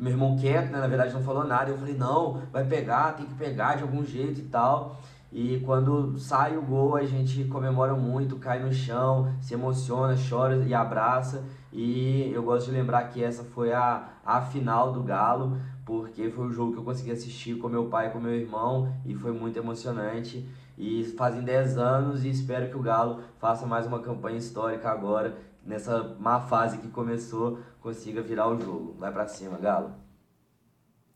meu 0.00 0.12
irmão 0.12 0.36
quieto, 0.36 0.70
né, 0.70 0.80
na 0.80 0.86
verdade 0.86 1.12
não 1.12 1.22
falou 1.22 1.44
nada, 1.44 1.70
eu 1.70 1.76
falei 1.76 1.94
não, 1.94 2.40
vai 2.50 2.64
pegar, 2.64 3.12
tem 3.12 3.26
que 3.26 3.34
pegar 3.34 3.76
de 3.76 3.82
algum 3.82 4.04
jeito 4.04 4.40
e 4.40 4.44
tal 4.44 4.96
E 5.30 5.60
quando 5.64 6.18
sai 6.18 6.56
o 6.56 6.62
gol, 6.62 6.96
a 6.96 7.04
gente 7.04 7.44
comemora 7.44 7.94
muito, 7.94 8.36
cai 8.36 8.60
no 8.60 8.72
chão, 8.72 9.32
se 9.40 9.54
emociona, 9.54 10.16
chora 10.28 10.56
e 10.56 10.74
abraça. 10.74 11.44
E 11.72 12.32
eu 12.34 12.42
gosto 12.42 12.66
de 12.66 12.72
lembrar 12.72 13.04
que 13.04 13.22
essa 13.22 13.44
foi 13.44 13.72
a, 13.72 14.08
a 14.24 14.40
final 14.40 14.92
do 14.92 15.02
Galo, 15.02 15.56
porque 15.84 16.30
foi 16.30 16.46
o 16.46 16.50
jogo 16.50 16.72
que 16.72 16.78
eu 16.78 16.84
consegui 16.84 17.12
assistir 17.12 17.58
com 17.58 17.68
meu 17.68 17.86
pai 17.86 18.08
e 18.08 18.10
com 18.10 18.18
meu 18.18 18.34
irmão 18.34 18.92
e 19.04 19.14
foi 19.14 19.32
muito 19.32 19.56
emocionante. 19.58 20.48
E 20.76 21.04
fazem 21.16 21.42
10 21.42 21.76
anos 21.78 22.24
e 22.24 22.30
espero 22.30 22.68
que 22.70 22.76
o 22.76 22.82
Galo 22.82 23.20
faça 23.38 23.66
mais 23.66 23.86
uma 23.86 24.00
campanha 24.00 24.38
histórica 24.38 24.90
agora, 24.90 25.36
nessa 25.64 26.16
má 26.18 26.40
fase 26.40 26.78
que 26.78 26.88
começou, 26.88 27.58
consiga 27.80 28.22
virar 28.22 28.48
o 28.48 28.60
jogo. 28.60 28.96
Vai 28.98 29.12
para 29.12 29.26
cima, 29.26 29.58
Galo. 29.58 29.94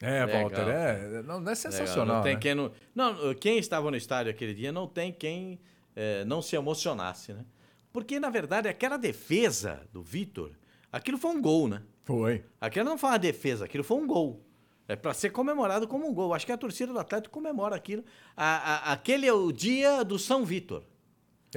É, 0.00 0.26
Walter, 0.26 0.68
é, 0.68 1.22
não, 1.22 1.40
não 1.40 1.52
é 1.52 1.54
sensacional. 1.54 2.16
Não 2.16 2.22
tem 2.22 2.34
né? 2.34 2.40
quem 2.40 2.54
não, 2.54 2.72
não, 2.94 3.34
quem 3.34 3.58
estava 3.58 3.90
no 3.90 3.96
estádio 3.96 4.30
aquele 4.30 4.52
dia 4.52 4.70
não 4.70 4.86
tem 4.86 5.12
quem 5.12 5.58
é, 5.96 6.24
não 6.24 6.42
se 6.42 6.56
emocionasse, 6.56 7.32
né? 7.32 7.44
Porque, 7.92 8.18
na 8.18 8.28
verdade, 8.28 8.68
aquela 8.68 8.96
defesa 8.96 9.80
do 9.92 10.02
Vitor, 10.02 10.50
aquilo 10.90 11.16
foi 11.16 11.30
um 11.30 11.40
gol, 11.40 11.68
né? 11.68 11.82
Foi. 12.02 12.44
Aquilo 12.60 12.84
não 12.84 12.98
foi 12.98 13.10
uma 13.10 13.18
defesa, 13.18 13.64
aquilo 13.64 13.84
foi 13.84 13.96
um 13.96 14.06
gol. 14.06 14.44
É 14.86 14.96
para 14.96 15.14
ser 15.14 15.30
comemorado 15.30 15.88
como 15.88 16.06
um 16.06 16.12
gol. 16.12 16.34
Acho 16.34 16.44
que 16.44 16.52
a 16.52 16.58
torcida 16.58 16.92
do 16.92 16.98
Atlético 16.98 17.32
comemora 17.32 17.74
aquilo. 17.74 18.04
A, 18.36 18.90
a, 18.90 18.92
aquele 18.92 19.26
é 19.26 19.32
o 19.32 19.50
dia 19.50 20.02
do 20.02 20.18
São 20.18 20.44
Vitor. 20.44 20.82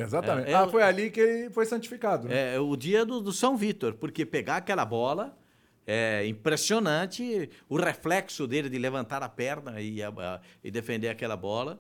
Exatamente. 0.01 0.49
É, 0.49 0.51
é, 0.51 0.55
ah, 0.55 0.67
foi 0.67 0.83
ali 0.83 1.09
que 1.09 1.19
ele 1.19 1.49
foi 1.49 1.65
santificado. 1.65 2.27
Né? 2.27 2.55
É, 2.55 2.59
o 2.59 2.75
dia 2.75 3.05
do, 3.05 3.21
do 3.21 3.31
São 3.31 3.57
Vitor, 3.57 3.93
porque 3.93 4.25
pegar 4.25 4.57
aquela 4.57 4.85
bola 4.85 5.37
é 5.85 6.25
impressionante 6.27 7.49
o 7.69 7.77
reflexo 7.77 8.45
dele 8.45 8.69
de 8.69 8.77
levantar 8.77 9.23
a 9.23 9.29
perna 9.29 9.79
e, 9.79 10.03
a, 10.03 10.41
e 10.63 10.69
defender 10.69 11.09
aquela 11.09 11.37
bola. 11.37 11.79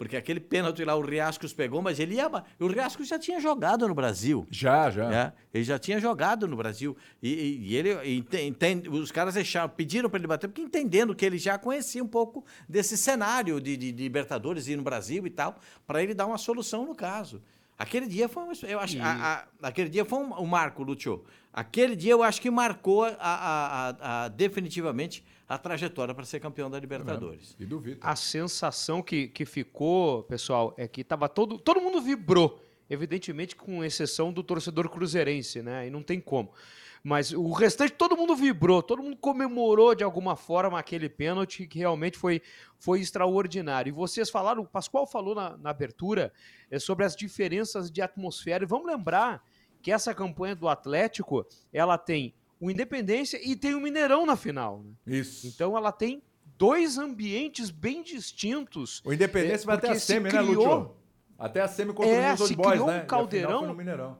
Porque 0.00 0.16
aquele 0.16 0.40
pênalti 0.40 0.82
lá 0.82 0.94
o 0.94 1.02
Riascos 1.02 1.52
pegou, 1.52 1.82
mas 1.82 2.00
ele 2.00 2.14
ia. 2.14 2.26
O 2.58 2.66
Riascos 2.68 3.06
já 3.06 3.18
tinha 3.18 3.38
jogado 3.38 3.86
no 3.86 3.94
Brasil. 3.94 4.46
Já, 4.50 4.90
já. 4.90 5.12
É, 5.12 5.32
ele 5.52 5.62
já 5.62 5.78
tinha 5.78 6.00
jogado 6.00 6.48
no 6.48 6.56
Brasil. 6.56 6.96
E, 7.22 7.28
e, 7.28 7.66
e 7.66 7.76
ele. 7.76 8.18
Entende, 8.46 8.88
os 8.88 9.12
caras 9.12 9.34
deixaram, 9.34 9.68
pediram 9.68 10.08
para 10.08 10.18
ele 10.18 10.26
bater, 10.26 10.48
porque 10.48 10.62
entendendo 10.62 11.14
que 11.14 11.22
ele 11.22 11.36
já 11.36 11.58
conhecia 11.58 12.02
um 12.02 12.08
pouco 12.08 12.42
desse 12.66 12.96
cenário 12.96 13.60
de, 13.60 13.76
de, 13.76 13.92
de 13.92 14.02
Libertadores 14.02 14.68
e 14.68 14.74
no 14.74 14.82
Brasil 14.82 15.26
e 15.26 15.30
tal, 15.30 15.60
para 15.86 16.02
ele 16.02 16.14
dar 16.14 16.24
uma 16.24 16.38
solução 16.38 16.86
no 16.86 16.94
caso. 16.94 17.42
Aquele 17.76 18.06
dia 18.06 18.26
foi 18.26 18.42
um, 18.44 18.52
eu 18.62 18.80
acho, 18.80 18.96
e... 18.96 19.00
a, 19.02 19.46
a, 19.60 19.68
aquele 19.68 19.90
dia 19.90 20.06
foi 20.06 20.18
um, 20.20 20.32
um, 20.40 20.46
marco, 20.46 20.82
Lúcio. 20.82 21.22
Aquele 21.52 21.94
dia 21.94 22.12
eu 22.12 22.22
acho 22.22 22.40
que 22.40 22.50
marcou 22.50 23.04
a, 23.04 24.30
definitivamente 24.34 25.22
a 25.50 25.58
trajetória 25.58 26.14
para 26.14 26.24
ser 26.24 26.38
campeão 26.38 26.70
da 26.70 26.78
Libertadores. 26.78 27.56
É, 27.58 27.64
e 27.64 27.66
duvido. 27.66 27.98
A 28.00 28.14
sensação 28.14 29.02
que, 29.02 29.26
que 29.26 29.44
ficou, 29.44 30.22
pessoal, 30.22 30.72
é 30.78 30.86
que 30.86 31.02
tava 31.02 31.28
todo 31.28 31.58
todo 31.58 31.80
mundo 31.80 32.00
vibrou, 32.00 32.62
evidentemente 32.88 33.56
com 33.56 33.82
exceção 33.82 34.32
do 34.32 34.44
torcedor 34.44 34.88
cruzeirense, 34.88 35.60
né? 35.60 35.88
E 35.88 35.90
não 35.90 36.04
tem 36.04 36.20
como. 36.20 36.52
Mas 37.02 37.32
o 37.32 37.50
restante, 37.50 37.94
todo 37.94 38.16
mundo 38.16 38.36
vibrou, 38.36 38.80
todo 38.80 39.02
mundo 39.02 39.16
comemorou 39.16 39.92
de 39.92 40.04
alguma 40.04 40.36
forma 40.36 40.78
aquele 40.78 41.08
pênalti 41.08 41.66
que 41.66 41.80
realmente 41.80 42.16
foi, 42.16 42.40
foi 42.78 43.00
extraordinário. 43.00 43.90
E 43.90 43.92
vocês 43.92 44.30
falaram, 44.30 44.62
o 44.62 44.66
Pascoal 44.66 45.04
falou 45.04 45.34
na, 45.34 45.56
na 45.56 45.70
abertura 45.70 46.32
é, 46.70 46.78
sobre 46.78 47.04
as 47.04 47.16
diferenças 47.16 47.90
de 47.90 48.00
atmosfera. 48.00 48.62
E 48.62 48.68
vamos 48.68 48.86
lembrar 48.86 49.42
que 49.82 49.90
essa 49.90 50.14
campanha 50.14 50.54
do 50.54 50.68
Atlético, 50.68 51.44
ela 51.72 51.98
tem 51.98 52.34
o 52.60 52.70
Independência 52.70 53.40
e 53.42 53.56
tem 53.56 53.74
o 53.74 53.80
Mineirão 53.80 54.26
na 54.26 54.36
final. 54.36 54.84
Né? 54.84 55.18
Isso. 55.18 55.46
Então 55.46 55.76
ela 55.76 55.90
tem 55.90 56.22
dois 56.58 56.98
ambientes 56.98 57.70
bem 57.70 58.02
distintos. 58.02 59.00
O 59.04 59.12
Independência 59.12 59.64
é, 59.64 59.66
vai 59.66 59.76
até 59.76 59.88
a 59.88 59.98
semi, 59.98 60.30
né, 60.30 60.40
Lúcio? 60.42 60.94
Até 61.38 61.62
a 61.62 61.68
semi 61.68 61.94
contra 61.94 62.12
é, 62.12 62.26
o 62.26 62.28
News 62.28 62.40
Old 62.42 62.56
Boys, 62.56 62.84
né? 62.84 63.02
Um 63.02 63.06
caldeirão, 63.06 63.66
no 63.66 63.74
Mineirão. 63.74 64.18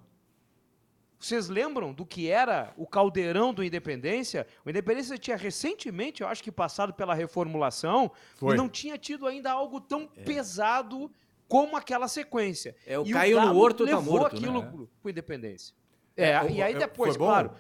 Vocês 1.19 1.51
lembram 1.51 1.93
do 1.93 2.07
que 2.07 2.31
era 2.31 2.73
o 2.79 2.87
caldeirão 2.87 3.53
do 3.53 3.63
Independência? 3.63 4.47
O 4.65 4.71
Independência 4.71 5.19
tinha 5.19 5.37
recentemente, 5.37 6.23
eu 6.23 6.29
acho 6.29 6.43
que 6.43 6.51
passado 6.51 6.95
pela 6.95 7.15
reformulação, 7.15 8.11
Foi. 8.37 8.55
e 8.55 8.57
não 8.57 8.71
tinha 8.71 8.97
tido 8.97 9.27
ainda 9.27 9.53
algo 9.53 9.83
tão 9.83 10.09
é. 10.17 10.23
pesado 10.23 11.13
como 11.47 11.77
aquela 11.77 12.09
sequência. 12.09 12.75
É, 12.87 12.99
o 12.99 13.07
e 13.07 13.13
caiu 13.13 13.37
o 13.37 13.45
no 13.45 13.57
horto 13.59 13.85
tá 13.85 13.97
levou 13.97 14.21
morto, 14.21 14.35
aquilo 14.35 14.63
né? 14.63 14.87
pro 15.03 15.11
Independência. 15.11 15.75
É, 16.17 16.31
é 16.31 16.51
e 16.53 16.63
aí 16.63 16.75
depois, 16.75 17.19
claro... 17.19 17.53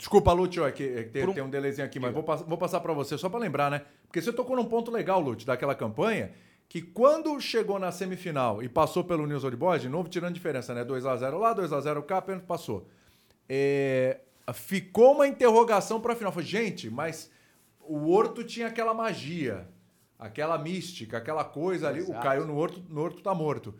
Desculpa, 0.00 0.32
Lúcio, 0.32 0.64
é 0.64 0.72
que, 0.72 0.82
é 0.82 1.02
que 1.02 1.10
tem, 1.10 1.28
um... 1.28 1.34
tem, 1.34 1.42
um 1.42 1.50
delayzinho 1.50 1.86
aqui, 1.86 2.00
mas 2.00 2.10
vou, 2.10 2.24
vou 2.24 2.56
passar 2.56 2.80
para 2.80 2.94
você 2.94 3.18
só 3.18 3.28
para 3.28 3.38
lembrar, 3.38 3.70
né? 3.70 3.82
Porque 4.06 4.22
você 4.22 4.32
tocou 4.32 4.56
num 4.56 4.64
ponto 4.64 4.90
legal, 4.90 5.20
Lúcio, 5.20 5.46
daquela 5.46 5.74
campanha, 5.74 6.32
que 6.70 6.80
quando 6.80 7.38
chegou 7.38 7.78
na 7.78 7.92
semifinal 7.92 8.62
e 8.62 8.68
passou 8.68 9.04
pelo 9.04 9.26
News 9.26 9.44
Old 9.44 9.58
Boys, 9.58 9.82
de 9.82 9.90
novo 9.90 10.08
tirando 10.08 10.32
diferença, 10.32 10.72
né? 10.72 10.86
2x0 10.86 11.38
lá, 11.38 11.54
2x0 11.54 12.02
cá, 12.06 12.16
apenas 12.16 12.42
passou. 12.42 12.88
É, 13.46 14.20
ficou 14.54 15.12
uma 15.12 15.28
interrogação 15.28 16.00
para 16.00 16.14
a 16.14 16.16
final. 16.16 16.32
Falei, 16.32 16.48
gente, 16.48 16.88
mas 16.88 17.30
o 17.80 18.10
Horto 18.10 18.42
tinha 18.42 18.68
aquela 18.68 18.94
magia, 18.94 19.68
aquela 20.18 20.56
mística, 20.56 21.18
aquela 21.18 21.44
coisa 21.44 21.88
ali. 21.88 21.98
Exato. 21.98 22.18
O 22.18 22.22
caiu 22.22 22.46
no 22.46 22.56
Horto, 22.56 22.82
no 22.88 23.02
Horto 23.02 23.20
tá 23.20 23.34
morto. 23.34 23.74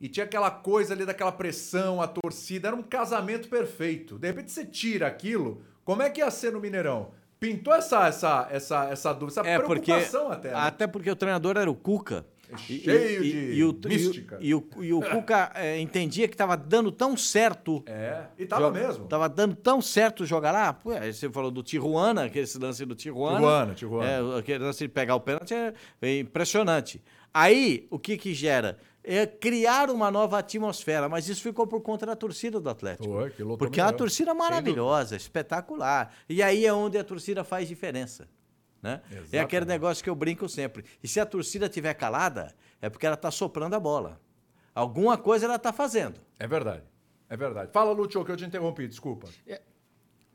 E 0.00 0.08
tinha 0.08 0.24
aquela 0.24 0.50
coisa 0.50 0.94
ali 0.94 1.04
daquela 1.04 1.32
pressão, 1.32 2.00
a 2.00 2.06
torcida, 2.06 2.68
era 2.68 2.76
um 2.76 2.82
casamento 2.82 3.48
perfeito. 3.48 4.18
De 4.18 4.28
repente 4.28 4.52
você 4.52 4.64
tira 4.64 5.06
aquilo, 5.06 5.60
como 5.84 6.02
é 6.02 6.10
que 6.10 6.20
ia 6.20 6.30
ser 6.30 6.52
no 6.52 6.60
Mineirão? 6.60 7.10
Pintou 7.40 7.74
essa, 7.74 8.06
essa, 8.06 8.48
essa, 8.50 8.84
essa 8.90 9.12
dúvida, 9.12 9.40
essa 9.40 9.48
é 9.48 9.58
preocupação 9.58 10.26
porque, 10.26 10.36
até. 10.36 10.48
Né? 10.50 10.54
Até 10.56 10.86
porque 10.86 11.10
o 11.10 11.16
treinador 11.16 11.56
era 11.56 11.70
o 11.70 11.74
Cuca. 11.74 12.26
É 12.50 12.56
cheio 12.56 13.22
e, 13.22 13.30
de 13.30 13.38
e, 13.38 13.54
e 13.56 13.64
o, 13.64 13.78
mística. 13.86 14.38
E, 14.40 14.54
o, 14.54 14.66
e 14.80 14.92
o 14.92 15.00
Cuca 15.00 15.52
é, 15.54 15.78
entendia 15.78 16.26
que 16.26 16.34
estava 16.34 16.56
dando 16.56 16.90
tão 16.90 17.16
certo. 17.16 17.82
É, 17.86 18.24
e 18.38 18.44
estava 18.44 18.70
mesmo. 18.70 19.04
Estava 19.04 19.28
dando 19.28 19.54
tão 19.54 19.82
certo 19.82 20.24
jogar 20.24 20.52
lá. 20.52 20.72
Pô, 20.72 20.90
você 20.94 21.30
falou 21.30 21.50
do 21.50 21.62
Tijuana, 21.62 22.24
aquele 22.24 22.46
lance 22.60 22.84
do 22.86 22.94
Tijuana. 22.94 23.36
Tijuana, 23.36 23.74
Tijuana. 23.74 24.10
É, 24.10 24.38
aquele 24.38 24.64
lance 24.64 24.78
de 24.84 24.88
pegar 24.88 25.14
o 25.14 25.20
pênalti 25.20 25.54
é 25.54 26.18
impressionante. 26.18 27.02
Aí, 27.32 27.86
o 27.90 27.98
que 27.98 28.16
que 28.16 28.32
gera? 28.32 28.78
É 29.16 29.26
criar 29.26 29.88
uma 29.88 30.10
nova 30.10 30.38
atmosfera, 30.38 31.08
mas 31.08 31.28
isso 31.28 31.42
ficou 31.42 31.66
por 31.66 31.80
conta 31.80 32.04
da 32.04 32.14
torcida 32.14 32.60
do 32.60 32.68
Atlético. 32.68 33.08
Oi, 33.08 33.30
porque 33.58 33.80
é 33.80 33.84
uma 33.84 33.92
torcida 33.92 34.34
maravilhosa, 34.34 35.16
espetacular. 35.16 36.14
E 36.28 36.42
aí 36.42 36.66
é 36.66 36.72
onde 36.72 36.98
a 36.98 37.04
torcida 37.04 37.42
faz 37.42 37.66
diferença. 37.66 38.28
Né? 38.82 39.00
É 39.32 39.40
aquele 39.40 39.64
negócio 39.64 40.04
que 40.04 40.10
eu 40.10 40.14
brinco 40.14 40.46
sempre. 40.46 40.84
E 41.02 41.08
se 41.08 41.18
a 41.18 41.24
torcida 41.24 41.66
estiver 41.66 41.94
calada, 41.94 42.54
é 42.82 42.90
porque 42.90 43.06
ela 43.06 43.14
está 43.14 43.30
soprando 43.30 43.74
a 43.74 43.80
bola. 43.80 44.20
Alguma 44.74 45.16
coisa 45.16 45.46
ela 45.46 45.56
está 45.56 45.72
fazendo. 45.72 46.20
É 46.38 46.46
verdade. 46.46 46.84
É 47.30 47.36
verdade. 47.36 47.72
Fala, 47.72 47.92
Lúcio, 47.92 48.22
que 48.24 48.30
eu 48.30 48.36
te 48.36 48.44
interrompi, 48.44 48.86
desculpa. 48.86 49.28
É, 49.46 49.62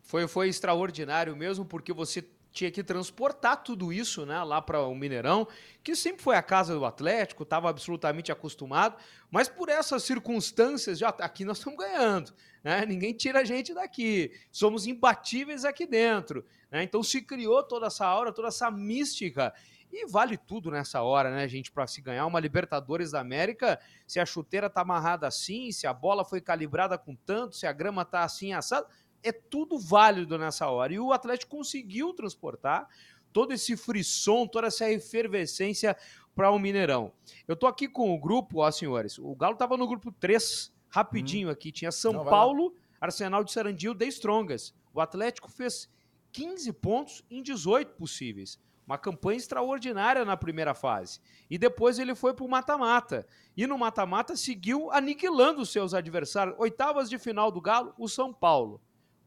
foi, 0.02 0.28
foi 0.28 0.50
extraordinário 0.50 1.36
mesmo, 1.36 1.64
porque 1.64 1.94
você 1.94 2.28
tinha 2.54 2.72
que 2.72 2.84
transportar 2.84 3.64
tudo 3.64 3.92
isso 3.92 4.26
né, 4.26 4.42
lá 4.44 4.62
para 4.62 4.80
o 4.82 4.94
Mineirão, 4.94 5.48
que 5.84 5.96
sempre 5.96 6.22
foi 6.22 6.36
a 6.36 6.44
casa 6.44 6.76
do 6.76 6.86
Atlético, 6.86 7.44
estava 7.44 7.70
absolutamente 7.70 8.32
acostumado, 8.32 8.96
mas 9.32 9.50
por 9.50 9.70
essas 9.70 10.04
circunstâncias, 10.04 11.00
já 11.00 11.10
aqui 11.10 11.44
nós 11.44 11.58
estamos 11.58 11.80
ganhando, 11.80 12.32
né? 12.64 12.86
ninguém 12.86 13.12
tira 13.12 13.40
a 13.40 13.44
gente 13.44 13.74
daqui, 13.74 14.32
somos 14.52 14.86
imbatíveis 14.86 15.66
aqui 15.66 15.88
dentro. 15.88 16.46
Né? 16.72 16.84
Então 16.84 17.02
se 17.02 17.22
criou 17.22 17.64
toda 17.64 17.88
essa 17.88 18.06
aura, 18.06 18.32
toda 18.32 18.50
essa 18.50 18.70
mística. 18.70 19.52
E 19.92 20.08
vale 20.08 20.38
tudo 20.38 20.72
nessa 20.72 21.04
hora, 21.04 21.30
né, 21.30 21.48
gente, 21.48 21.72
para 21.72 21.86
se 21.86 22.02
ganhar 22.02 22.26
uma 22.26 22.40
Libertadores 22.40 23.12
da 23.12 23.20
América, 23.20 23.80
se 24.08 24.20
a 24.20 24.26
chuteira 24.26 24.68
tá 24.68 24.82
amarrada 24.82 25.28
assim, 25.28 25.72
se 25.72 25.86
a 25.86 25.94
bola 25.94 26.26
foi 26.26 26.42
calibrada 26.42 26.98
com 26.98 27.16
tanto, 27.16 27.56
se 27.56 27.68
a 27.68 27.72
grama 27.72 28.04
tá 28.04 28.24
assim 28.24 28.54
assada, 28.54 28.88
é 29.24 29.32
tudo 29.32 29.80
válido 29.80 30.38
nessa 30.38 30.70
hora. 30.70 30.94
E 30.94 31.00
o 31.00 31.14
Atlético 31.14 31.58
conseguiu 31.58 32.14
transportar 32.14 32.88
todo 33.32 33.54
esse 33.54 33.76
frisson, 33.76 34.46
toda 34.46 34.68
essa 34.68 34.90
efervescência 34.92 35.98
para 36.36 36.52
o 36.52 36.60
Mineirão. 36.60 37.12
Eu 37.48 37.56
tô 37.56 37.68
aqui 37.68 37.88
com 37.88 38.14
o 38.14 38.20
grupo, 38.20 38.62
ó, 38.62 38.72
senhores. 38.72 39.18
O 39.18 39.36
Galo 39.36 39.56
tava 39.56 39.78
no 39.78 39.88
grupo 39.88 40.12
3, 40.12 40.72
rapidinho 40.90 41.48
hum. 41.48 41.52
aqui. 41.52 41.72
Tinha 41.72 41.92
São 41.92 42.14
Não, 42.14 42.26
Paulo, 42.26 42.76
Arsenal 43.02 43.44
de 43.44 43.52
Sarandil, 43.52 43.96
The 43.96 44.06
Strongas. 44.06 44.74
O 44.94 45.02
Atlético 45.02 45.50
fez 45.50 45.90
15 46.32 46.72
pontos 46.74 47.24
em 47.30 47.42
18 47.42 47.94
possíveis. 47.94 48.60
Uma 48.86 48.98
campanha 48.98 49.38
extraordinária 49.38 50.26
na 50.26 50.36
primeira 50.36 50.74
fase. 50.74 51.22
E 51.50 51.58
depois 51.58 52.00
ele 52.00 52.14
foi 52.16 52.34
para 52.34 52.44
o 52.44 52.50
mata-mata. 52.50 53.26
E 53.56 53.66
no 53.66 53.78
mata-mata 53.78 54.36
seguiu 54.36 54.92
aniquilando 54.92 55.62
os 55.62 55.72
seus 55.72 55.94
adversários. 55.94 56.56
Oitavas 56.60 57.10
de 57.10 57.18
final 57.18 57.50
do 57.50 57.62
Galo, 57.62 57.94
o 57.98 58.10
São 58.10 58.34
Paulo. 58.34 58.82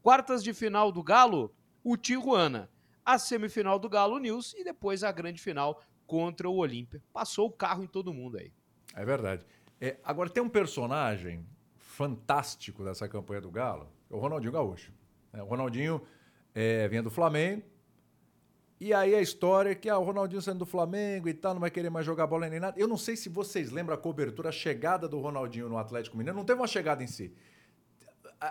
Quartas 0.07 0.40
de 0.45 0.55
final 0.55 0.92
do 0.92 1.03
Galo, 1.03 1.53
o 1.83 1.97
Tijuana. 1.97 2.71
A 3.05 3.19
semifinal 3.19 3.77
do 3.77 3.88
Galo 3.88 4.21
News 4.21 4.55
e 4.57 4.62
depois 4.62 5.03
a 5.03 5.11
grande 5.11 5.42
final 5.42 5.83
contra 6.07 6.49
o 6.49 6.55
Olímpia. 6.59 7.03
Passou 7.12 7.49
o 7.49 7.51
carro 7.51 7.83
em 7.83 7.88
todo 7.88 8.14
mundo 8.14 8.38
aí. 8.38 8.53
É 8.95 9.05
verdade. 9.05 9.45
É, 9.81 9.97
agora 10.05 10.31
tem 10.31 10.40
um 10.40 10.49
personagem 10.49 11.45
fantástico 11.77 12.85
dessa 12.85 13.09
campanha 13.09 13.40
do 13.40 13.51
Galo, 13.51 13.88
é 14.09 14.14
o 14.14 14.19
Ronaldinho 14.21 14.53
Gaúcho. 14.53 14.92
É, 15.33 15.42
o 15.42 15.47
Ronaldinho 15.47 16.01
é, 16.55 16.87
vinha 16.87 17.03
do 17.03 17.11
Flamengo, 17.11 17.64
E 18.79 18.95
aí 18.95 19.12
a 19.12 19.21
história 19.21 19.71
é 19.71 19.75
que 19.75 19.88
ah, 19.88 19.99
o 19.99 20.05
Ronaldinho 20.05 20.40
saindo 20.40 20.61
do 20.61 20.66
Flamengo 20.66 21.29
e 21.29 21.35
tal, 21.35 21.53
não 21.53 21.61
vai 21.61 21.71
querer 21.73 21.90
mais 21.90 22.07
jogar 22.07 22.29
bola 22.29 22.49
nem 22.49 22.61
nada. 22.61 22.79
Eu 22.79 22.87
não 22.87 22.97
sei 22.97 23.16
se 23.16 23.29
vocês 23.29 23.73
lembram 23.73 23.97
a 23.97 23.99
cobertura, 23.99 24.51
a 24.51 24.53
chegada 24.53 25.09
do 25.09 25.19
Ronaldinho 25.19 25.69
no 25.69 25.77
Atlético 25.77 26.16
Mineiro. 26.16 26.38
Não 26.38 26.45
teve 26.45 26.61
uma 26.61 26.69
chegada 26.69 27.03
em 27.03 27.09
si. 27.09 27.35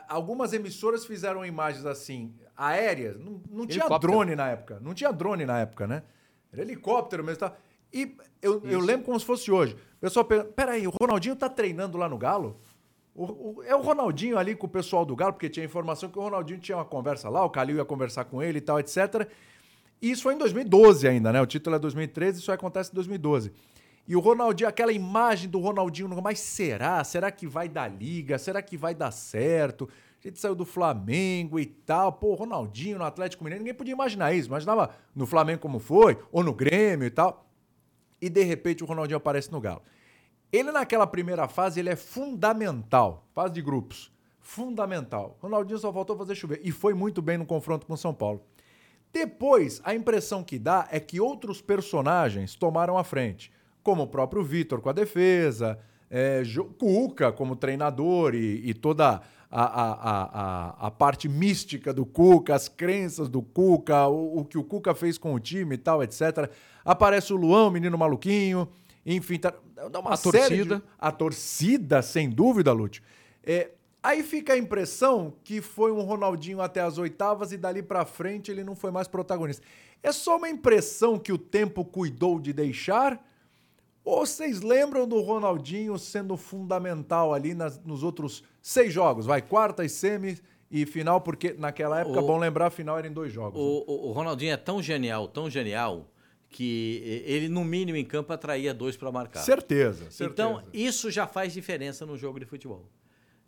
Algumas 0.08 0.52
emissoras 0.54 1.06
fizeram 1.06 1.45
imagens 1.45 1.86
assim, 1.86 2.34
aéreas. 2.56 3.19
Não, 3.19 3.41
não 3.50 3.67
tinha 3.67 3.88
drone 4.00 4.36
na 4.36 4.50
época. 4.50 4.80
Não 4.82 4.93
tinha 4.93 5.12
drone 5.12 5.45
na 5.45 5.60
época, 5.60 5.86
né? 5.86 6.04
Era 6.52 6.62
helicóptero 6.62 7.24
mesmo. 7.24 7.39
Tá? 7.39 7.54
E 7.93 8.17
eu, 8.41 8.62
eu 8.65 8.80
lembro 8.80 9.06
como 9.06 9.19
se 9.19 9.26
fosse 9.26 9.52
hoje. 9.52 9.74
O 9.74 10.00
pessoal 10.02 10.26
pergunta, 10.26 10.52
peraí, 10.54 10.88
o 10.88 10.91
Ronaldinho 11.00 11.36
tá 11.36 11.48
treinando 11.48 11.98
lá 11.98 12.10
no 12.10 12.17
Galo? 12.17 12.60
O, 13.13 13.24
o, 13.24 13.63
é 13.63 13.76
o 13.76 13.82
Ronaldinho 13.82 14.38
ali 14.38 14.56
com 14.56 14.67
o 14.67 14.69
pessoal 14.69 15.06
do 15.06 15.15
Galo, 15.15 15.34
porque 15.34 15.50
tinha 15.50 15.65
informação 15.65 16.10
que 16.10 16.19
o 16.19 16.21
Ronaldinho 16.21 16.60
tinha 16.60 16.78
uma 16.78 16.86
conversa 16.86 17.30
lá, 17.30 17.45
o 17.45 17.50
Calil 17.50 17.78
ia 17.78 17.86
conversar 17.86 18.26
com 18.26 18.43
ele 18.43 18.58
e 18.58 18.62
tal, 18.62 18.80
etc. 18.80 19.30
E 20.02 20.12
isso 20.12 20.24
foi 20.24 20.34
em 20.34 20.38
2012 20.38 21.08
ainda, 21.08 21.32
né? 21.32 21.41
O 21.41 21.45
título 21.45 21.76
é 21.76 21.80
2013, 21.80 22.39
isso 22.39 22.52
acontece 22.52 22.91
em 22.91 22.95
2012. 22.95 23.54
E 24.08 24.15
o 24.15 24.20
Ronaldinho, 24.20 24.70
aquela 24.70 24.91
imagem 24.91 25.50
do 25.50 25.60
Ronaldinho, 25.60 26.10
mas 26.22 26.39
será? 26.39 27.04
Será 27.04 27.32
que 27.32 27.48
vai 27.48 27.68
dar 27.68 27.88
liga? 27.88 28.38
Será 28.38 28.62
que 28.62 28.78
vai 28.78 28.94
dar 28.94 29.12
certo? 29.12 29.89
A 30.24 30.28
gente 30.28 30.39
saiu 30.39 30.56
do 30.56 30.65
Flamengo 30.65 31.60
e 31.60 31.65
tal. 31.65 32.13
Pô, 32.13 32.34
Ronaldinho 32.36 33.00
no 33.00 33.04
Atlético 33.04 33.44
Mineiro, 33.44 33.63
ninguém 33.63 33.76
podia 33.76 33.94
imaginar 33.94 34.34
isso. 34.34 34.48
Imaginava 34.48 34.91
no 35.15 35.26
Flamengo 35.26 35.60
como 35.60 35.80
foi, 35.80 36.18
ou 36.32 36.44
no 36.44 36.54
Grêmio 36.54 37.06
e 37.08 37.12
tal. 37.12 37.50
E 38.22 38.30
de 38.30 38.44
repente 38.44 38.84
o 38.84 38.88
Ronaldinho 38.88 39.18
aparece 39.18 39.52
no 39.52 39.60
Galo. 39.60 39.82
Ele 40.52 40.72
naquela 40.72 41.06
primeira 41.06 41.48
fase, 41.48 41.80
ele 41.80 41.89
é 41.89 41.96
fundamental. 41.96 43.28
Fase 43.34 43.54
de 43.54 43.62
grupos. 43.62 44.12
Fundamental. 44.39 45.38
Ronaldinho 45.41 45.80
só 45.80 45.91
faltou 45.91 46.15
fazer 46.15 46.36
chover. 46.36 46.62
E 46.63 46.72
foi 46.72 46.94
muito 46.94 47.22
bem 47.22 47.38
no 47.38 47.46
confronto 47.46 47.86
com 47.86 47.94
o 47.94 47.98
São 47.98 48.13
Paulo. 48.13 48.44
Depois, 49.12 49.82
a 49.84 49.96
impressão 49.96 50.44
que 50.44 50.60
dá 50.60 50.88
é 50.91 51.00
que 51.00 51.20
outros 51.20 51.62
personagens 51.62 52.56
tomaram 52.56 52.98
a 52.98 53.04
frente, 53.04 53.52
como 53.86 54.02
o 54.02 54.08
próprio 54.08 54.43
Vitor 54.43 54.82
com 54.82 54.89
a 54.89 54.93
defesa, 54.93 55.78
é, 56.10 56.41
Cuca 56.80 57.32
como 57.32 57.56
treinador 57.56 58.34
e, 58.34 58.67
e 58.67 58.74
toda 58.74 59.21
a, 59.52 59.63
a, 59.63 59.91
a, 60.82 60.88
a, 60.88 60.91
parte 60.91 61.30
mística 61.30 61.93
do 61.93 62.04
Cuca, 62.04 62.56
as 62.56 62.67
crenças 62.67 63.30
do 63.30 63.43
Cuca, 63.43 64.08
o, 64.08 64.39
o, 64.39 64.45
que 64.45 64.58
o 64.58 64.63
Cuca 64.63 64.95
fez 64.95 65.19
com 65.19 65.36
o 65.36 65.39
time 65.39 65.76
e 65.76 65.78
tal, 65.78 66.02
etc. 66.02 66.50
Aparece 66.84 67.32
o 67.32 67.36
Luão, 67.36 67.69
menino 67.69 67.95
maluquinho, 67.95 68.67
enfim, 69.06 69.38
tá, 69.38 69.54
dá 69.91 70.00
uma 70.00 70.15
a 70.15 70.17
torcida. 70.17 70.78
De, 70.78 70.84
a 70.98 71.12
torcida, 71.12 72.02
sem 72.02 72.28
dúvida, 72.28 72.74
Lúcio. 72.74 73.04
É, 73.43 73.69
Aí 74.02 74.21
fica 74.21 74.54
a 74.54 74.58
impressão 74.58 75.34
que 75.43 75.62
foi 75.62 75.91
um 75.91 76.02
Ronaldinho 76.02 76.62
até 76.62 76.80
as 76.80 77.00
oitavas 77.00 77.52
e 77.52 77.58
dali 77.58 77.82
para 77.82 78.06
frente 78.06 78.52
ele 78.52 78.63
não 78.63 78.76
foi 78.76 78.91
mais 78.91 79.08
protagonista. 79.08 79.65
É 80.04 80.12
só 80.12 80.38
uma 80.38 80.48
impressão 80.48 81.17
que 81.17 81.34
o 81.34 81.39
tempo 81.39 81.84
cuidou 81.84 82.39
de 82.39 82.54
deixar? 82.54 83.19
Ou 84.06 84.24
vocês 84.24 84.62
lembram 84.62 85.08
do 85.08 85.20
Ronaldinho 85.20 85.98
sendo 85.98 86.38
fundamental 86.38 87.34
ali 87.34 87.56
nas, 87.56 87.84
nos 87.84 88.04
outros 88.04 88.44
seis 88.62 88.94
jogos? 88.94 89.26
Vai, 89.26 89.41
quartas, 89.41 89.91
semis 89.94 90.44
e 90.70 90.86
final, 90.86 91.22
porque 91.22 91.54
naquela 91.54 92.00
época, 92.00 92.20
o, 92.22 92.28
bom 92.28 92.38
lembrar, 92.38 92.68
a 92.68 92.70
final 92.70 93.00
era 93.00 93.08
em 93.08 93.12
dois 93.12 93.34
jogos. 93.34 93.60
O, 93.60 93.80
né? 93.80 93.86
o, 93.88 94.10
o 94.10 94.12
Ronaldinho 94.12 94.54
é 94.54 94.58
tão 94.58 94.82
genial, 94.82 95.28
tão 95.28 95.50
genial, 95.50 96.08
que 96.50 97.24
ele, 97.26 97.50
no 97.50 97.65
mínimo, 97.65 97.98
em 97.98 98.06
campo, 98.06 98.32
atraía 98.32 98.74
dois 98.74 98.96
para 98.96 99.12
marcar. 99.12 99.39
Certeza, 99.39 100.12
certeza. 100.12 100.30
Então, 100.30 100.63
isso 100.72 101.10
já 101.10 101.26
faz 101.26 101.52
diferença 101.52 102.06
no 102.06 102.15
jogo 102.15 102.39
de 102.39 102.46
futebol. 102.46 102.88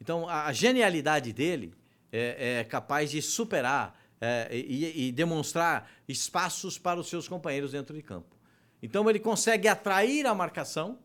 Então, 0.01 0.27
a 0.27 0.51
genialidade 0.51 1.31
dele 1.31 1.73
é, 2.11 2.59
é 2.59 2.63
capaz 2.63 3.11
de 3.11 3.21
superar 3.21 3.97
é, 4.19 4.49
e, 4.51 5.07
e, 5.07 5.11
demonstrar 5.11 5.89
espaços 6.07 6.77
para 6.79 6.99
os 6.99 7.07
seus 7.07 7.27
companheiros 7.27 7.71
dentro 7.71 7.95
de 7.95 8.01
campo. 8.01 8.36
Então, 8.81 9.09
ele 9.09 9.19
consegue 9.19 9.67
atrair 9.67 10.25
a 10.25 10.33
marcação, 10.33 10.99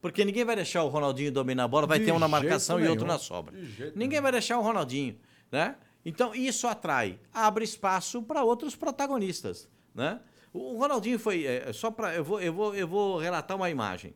porque 0.00 0.24
ninguém 0.24 0.44
vai 0.44 0.56
deixar 0.56 0.82
o 0.82 0.88
Ronaldinho 0.88 1.30
dominar 1.30 1.64
a 1.64 1.68
bola, 1.68 1.86
vai 1.86 1.98
de 1.98 2.06
ter 2.06 2.12
um 2.12 2.18
na 2.18 2.28
marcação 2.28 2.76
nenhum. 2.76 2.88
e 2.88 2.90
outro 2.90 3.06
na 3.06 3.18
sobra. 3.18 3.54
Ninguém 3.54 4.08
nenhum. 4.08 4.22
vai 4.22 4.32
deixar 4.32 4.58
o 4.58 4.62
Ronaldinho, 4.62 5.16
né? 5.50 5.76
Então, 6.04 6.34
isso 6.34 6.66
atrai, 6.66 7.18
abre 7.32 7.64
espaço 7.64 8.22
para 8.22 8.42
outros 8.42 8.74
protagonistas, 8.74 9.68
né? 9.94 10.20
O 10.52 10.76
Ronaldinho 10.76 11.18
foi, 11.18 11.46
é, 11.46 11.72
só 11.72 11.90
para, 11.90 12.14
eu 12.14 12.24
vou, 12.24 12.40
eu, 12.40 12.52
vou, 12.52 12.74
eu 12.74 12.86
vou 12.86 13.18
relatar 13.18 13.56
uma 13.56 13.70
imagem. 13.70 14.14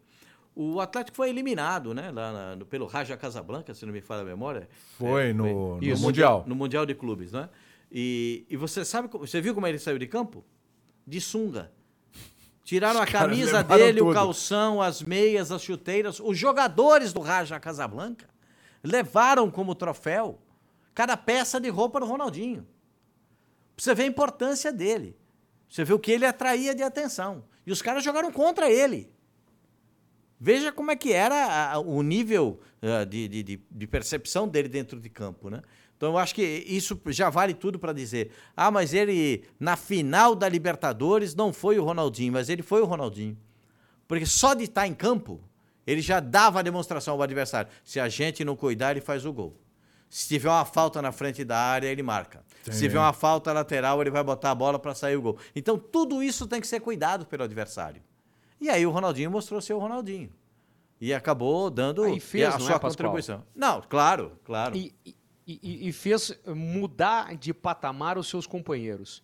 O 0.55 0.81
Atlético 0.81 1.17
foi 1.17 1.29
eliminado, 1.29 1.95
né? 1.95 2.11
Lá 2.11 2.57
na, 2.57 2.65
pelo 2.65 2.87
Raja 2.87 3.17
Casablanca, 3.17 3.75
se 3.75 3.87
não 3.87 3.93
me 3.93 4.01
falha 4.01 4.23
a 4.23 4.25
memória. 4.25 4.69
Foi, 4.99 5.31
é, 5.31 5.33
no, 5.33 5.45
foi 5.79 5.89
no, 5.89 5.95
no 5.95 5.99
Mundial. 6.01 6.45
No 6.47 6.55
Mundial 6.55 6.85
de 6.85 6.95
Clubes, 6.95 7.33
né? 7.33 7.49
E, 7.91 8.45
e 8.51 8.57
você 8.57 8.85
sabe, 8.85 9.09
você 9.13 9.41
viu 9.41 9.55
como 9.55 9.67
ele 9.67 9.79
saiu 9.79 9.99
de 9.99 10.07
campo? 10.07 10.45
De 11.07 11.21
sunga. 11.21 11.71
Tiraram 12.67 13.01
Os 13.01 13.09
a 13.09 13.13
camisa 13.13 13.63
dele, 13.63 14.01
tudo. 14.01 14.11
o 14.11 14.13
calção, 14.13 14.83
as 14.83 15.01
meias, 15.01 15.53
as 15.53 15.63
chuteiras. 15.63 16.19
Os 16.19 16.37
jogadores 16.37 17.13
do 17.13 17.21
Raja 17.21 17.61
Casablanca 17.61 18.29
levaram 18.83 19.49
como 19.49 19.73
troféu 19.73 20.41
cada 20.93 21.17
peça 21.17 21.61
de 21.61 21.69
roupa 21.69 22.01
do 22.01 22.07
Ronaldinho. 22.07 22.67
Você 23.77 23.95
vê 23.95 24.03
a 24.03 24.07
importância 24.07 24.73
dele. 24.73 25.17
Você 25.69 25.85
vê 25.85 25.95
o 25.95 25.99
que 25.99 26.11
ele 26.11 26.27
atraía 26.27 26.75
de 26.75 26.83
atenção. 26.83 27.45
E 27.65 27.71
os 27.71 27.81
caras 27.81 28.03
jogaram 28.03 28.33
contra 28.33 28.69
ele. 28.69 29.15
Veja 30.41 30.73
como 30.73 30.91
é 30.91 30.97
que 30.97 31.13
era 31.13 31.79
o 31.79 32.03
nível 32.03 32.59
uh, 32.83 33.07
de, 33.07 33.29
de, 33.29 33.61
de, 33.71 33.87
percepção 33.87 34.49
dele 34.49 34.69
dentro 34.69 34.99
de 34.99 35.09
campo, 35.09 35.49
né? 35.49 35.63
Então 35.97 36.11
eu 36.11 36.19
acho 36.19 36.35
que 36.35 36.65
isso 36.67 37.01
já 37.07 37.31
vale 37.31 37.55
tudo 37.55 37.79
para 37.79 37.93
dizer. 37.93 38.31
Ah, 38.57 38.71
mas 38.71 38.93
ele 38.93 39.45
na 39.59 39.77
final 39.77 40.35
da 40.35 40.49
Libertadores 40.49 41.35
não 41.35 41.53
foi 41.53 41.79
o 41.79 41.85
Ronaldinho, 41.85 42.33
mas 42.35 42.49
ele 42.49 42.63
foi 42.63 42.83
o 42.83 42.85
Ronaldinho. 42.85 43.37
Porque 44.07 44.27
só 44.27 44.55
de 44.55 44.65
estar 44.65 44.87
em 44.87 44.95
campo, 44.95 45.41
ele 45.87 46.01
já 46.01 46.21
dava 46.21 46.61
a 46.61 46.63
demonstração 46.63 47.15
ao 47.15 47.23
adversário. 47.23 47.71
Se 47.83 47.99
a 47.99 48.09
gente 48.09 48.45
não 48.45 48.55
cuidar, 48.55 48.91
ele 48.93 49.01
faz 49.01 49.25
o 49.25 49.33
gol. 49.33 49.57
Se 50.09 50.29
tiver 50.29 50.49
uma 50.49 50.65
falta 50.65 51.03
na 51.03 51.11
frente 51.13 51.45
da 51.45 51.59
área, 51.59 51.89
ele 51.89 52.03
marca. 52.03 52.45
Sim. 52.65 52.73
Se 52.73 52.81
tiver 52.81 52.99
uma 52.99 53.13
falta 53.13 53.53
lateral, 53.53 54.01
ele 54.01 54.11
vai 54.11 54.23
botar 54.23 54.51
a 54.51 54.55
bola 54.55 54.79
para 54.79 54.95
sair 54.95 55.17
o 55.17 55.23
gol. 55.23 55.39
Então 55.55 55.79
tudo 55.79 56.23
isso 56.23 56.47
tem 56.47 56.61
que 56.61 56.67
ser 56.67 56.81
cuidado 56.81 57.27
pelo 57.27 57.43
adversário. 57.43 58.03
E 58.61 58.69
aí 58.69 58.87
o 58.87 58.91
Ronaldinho 58.91 59.31
mostrou 59.31 59.61
ser 59.61 59.73
o 59.73 59.79
Ronaldinho. 59.79 60.31
E 61.01 61.13
acabou 61.13 61.69
dando 61.71 62.03
fez, 62.21 62.55
a 62.55 62.59
sua 62.59 62.77
é, 62.77 62.79
contribuição. 62.79 63.43
Não, 63.55 63.83
claro, 63.83 64.33
claro. 64.45 64.75
E, 64.77 64.95
e, 65.05 65.15
e, 65.47 65.93
fez 65.93 66.37
mudar 66.47 67.37
de 67.37 67.55
patamar 67.55 68.19
os 68.19 68.29
seus 68.29 68.47
companheiros. 68.47 69.23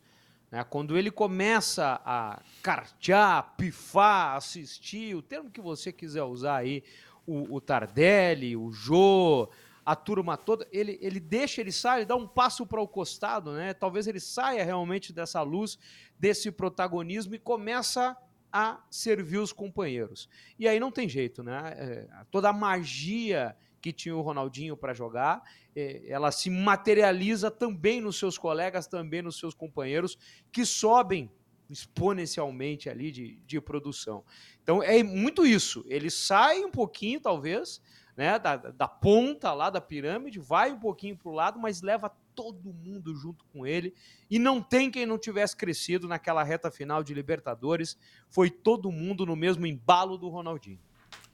Né? 0.50 0.62
Quando 0.62 0.96
ele 0.96 1.11
começa 1.11 2.00
a 2.04 2.40
cartear, 2.62 3.54
pifar, 3.56 4.37
assistir, 4.37 5.16
o 5.16 5.22
termo 5.22 5.50
que 5.50 5.61
você 5.61 5.90
quiser 5.90 6.22
usar 6.22 6.58
aí, 6.58 6.85
o, 7.26 7.56
o 7.56 7.61
Tardelli, 7.61 8.56
o 8.56 8.70
Jô, 8.70 9.48
a 9.85 9.96
turma 9.96 10.37
toda, 10.37 10.66
ele, 10.70 10.96
ele 11.00 11.18
deixa, 11.18 11.61
ele 11.61 11.72
sai, 11.72 12.00
ele 12.00 12.06
dá 12.06 12.14
um 12.14 12.28
passo 12.28 12.64
para 12.64 12.80
o 12.80 12.87
costado, 12.87 13.52
né? 13.52 13.74
Talvez 13.74 14.06
ele 14.06 14.20
saia 14.20 14.64
realmente 14.64 15.12
dessa 15.12 15.42
luz, 15.42 15.76
desse 16.18 16.52
protagonismo 16.52 17.35
e 17.35 17.38
começa 17.38 18.16
a 18.52 18.80
servir 18.90 19.38
os 19.38 19.52
companheiros. 19.52 20.28
E 20.58 20.68
aí 20.68 20.78
não 20.78 20.92
tem 20.92 21.08
jeito, 21.08 21.42
né? 21.42 21.74
É, 21.76 22.08
toda 22.30 22.50
a 22.50 22.52
magia 22.52 23.56
que 23.82 23.92
tinha 23.92 24.16
o 24.16 24.22
Ronaldinho 24.22 24.76
para 24.76 24.94
jogar, 24.94 25.42
é, 25.74 26.02
ela 26.06 26.30
se 26.30 26.48
materializa 26.48 27.50
também 27.50 28.00
nos 28.00 28.16
seus 28.16 28.38
colegas, 28.38 28.86
também 28.86 29.20
nos 29.20 29.38
seus 29.38 29.54
companheiros, 29.54 30.16
que 30.52 30.64
sobem 30.64 31.28
exponencialmente 31.68 32.88
ali 32.88 33.10
de, 33.10 33.36
de 33.44 33.60
produção. 33.60 34.24
Então 34.62 34.82
é 34.82 35.02
muito 35.02 35.44
isso. 35.44 35.84
Ele 35.88 36.10
sai 36.10 36.64
um 36.64 36.70
pouquinho, 36.70 37.20
talvez, 37.20 37.82
né, 38.16 38.38
da, 38.38 38.56
da 38.56 38.86
ponta 38.86 39.52
lá 39.52 39.68
da 39.68 39.80
pirâmide, 39.80 40.38
vai 40.38 40.70
um 40.70 40.78
pouquinho 40.78 41.16
para 41.16 41.30
o 41.30 41.34
lado, 41.34 41.58
mas 41.58 41.82
leva 41.82 42.10
todo 42.34 42.72
mundo 42.72 43.14
junto 43.16 43.44
com 43.46 43.66
ele. 43.66 43.94
E 44.30 44.38
não 44.38 44.62
tem 44.62 44.90
quem 44.90 45.06
não 45.06 45.18
tivesse 45.18 45.56
crescido 45.56 46.06
naquela 46.06 46.42
reta 46.42 46.70
final 46.70 47.02
de 47.02 47.14
Libertadores. 47.14 47.98
Foi 48.28 48.50
todo 48.50 48.92
mundo 48.92 49.26
no 49.26 49.34
mesmo 49.34 49.66
embalo 49.66 50.16
do 50.16 50.28
Ronaldinho. 50.28 50.80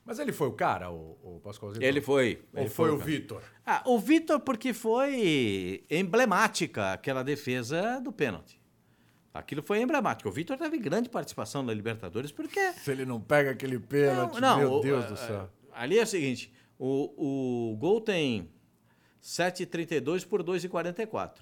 Mas 0.09 0.19
ele 0.19 0.33
foi 0.33 0.49
o 0.49 0.53
cara, 0.53 0.91
o, 0.91 1.19
o 1.23 1.41
Pascoalzinho? 1.41 1.85
Ele 1.85 2.01
foi. 2.01 2.43
Ou 2.55 2.63
ele 2.63 2.71
foi, 2.71 2.89
foi 2.89 2.97
o 2.97 2.99
Vitor? 2.99 3.43
Ah, 3.67 3.83
o 3.85 3.99
Vitor 3.99 4.41
porque 4.41 4.73
foi 4.73 5.85
emblemática 5.91 6.95
aquela 6.95 7.23
defesa 7.23 8.01
do 8.01 8.11
pênalti. 8.11 8.59
Aquilo 9.35 9.63
foi 9.63 9.83
emblemático. 9.83 10.27
O 10.27 10.33
Vitor 10.33 10.57
teve 10.57 10.79
grande 10.79 11.11
participação 11.11 11.63
na 11.63 11.75
Libertadores 11.75 12.33
porque... 12.33 12.73
Se 12.73 12.91
ele 12.91 13.05
não 13.05 13.21
pega 13.21 13.51
aquele 13.51 13.79
pênalti, 13.79 14.41
não, 14.41 14.41
não, 14.41 14.59
meu 14.59 14.73
o, 14.73 14.81
Deus 14.81 15.05
do 15.05 15.17
céu. 15.19 15.51
Ali 15.75 15.99
é 15.99 16.03
o 16.05 16.07
seguinte, 16.07 16.51
o, 16.79 17.73
o 17.73 17.77
gol 17.77 18.01
tem 18.01 18.51
7,32 19.23 20.27
por 20.27 20.43
2,44. 20.43 21.33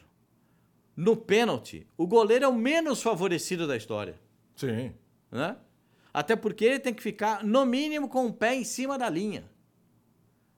No 0.96 1.16
pênalti, 1.16 1.86
o 1.96 2.04
goleiro 2.04 2.44
é 2.44 2.48
o 2.48 2.54
menos 2.54 3.00
favorecido 3.00 3.64
da 3.64 3.76
história. 3.76 4.18
Sim. 4.56 4.92
Né? 5.30 5.56
Até 6.16 6.34
porque 6.34 6.64
ele 6.64 6.78
tem 6.78 6.94
que 6.94 7.02
ficar, 7.02 7.44
no 7.44 7.66
mínimo, 7.66 8.08
com 8.08 8.24
o 8.24 8.32
pé 8.32 8.54
em 8.54 8.64
cima 8.64 8.96
da 8.96 9.06
linha. 9.06 9.44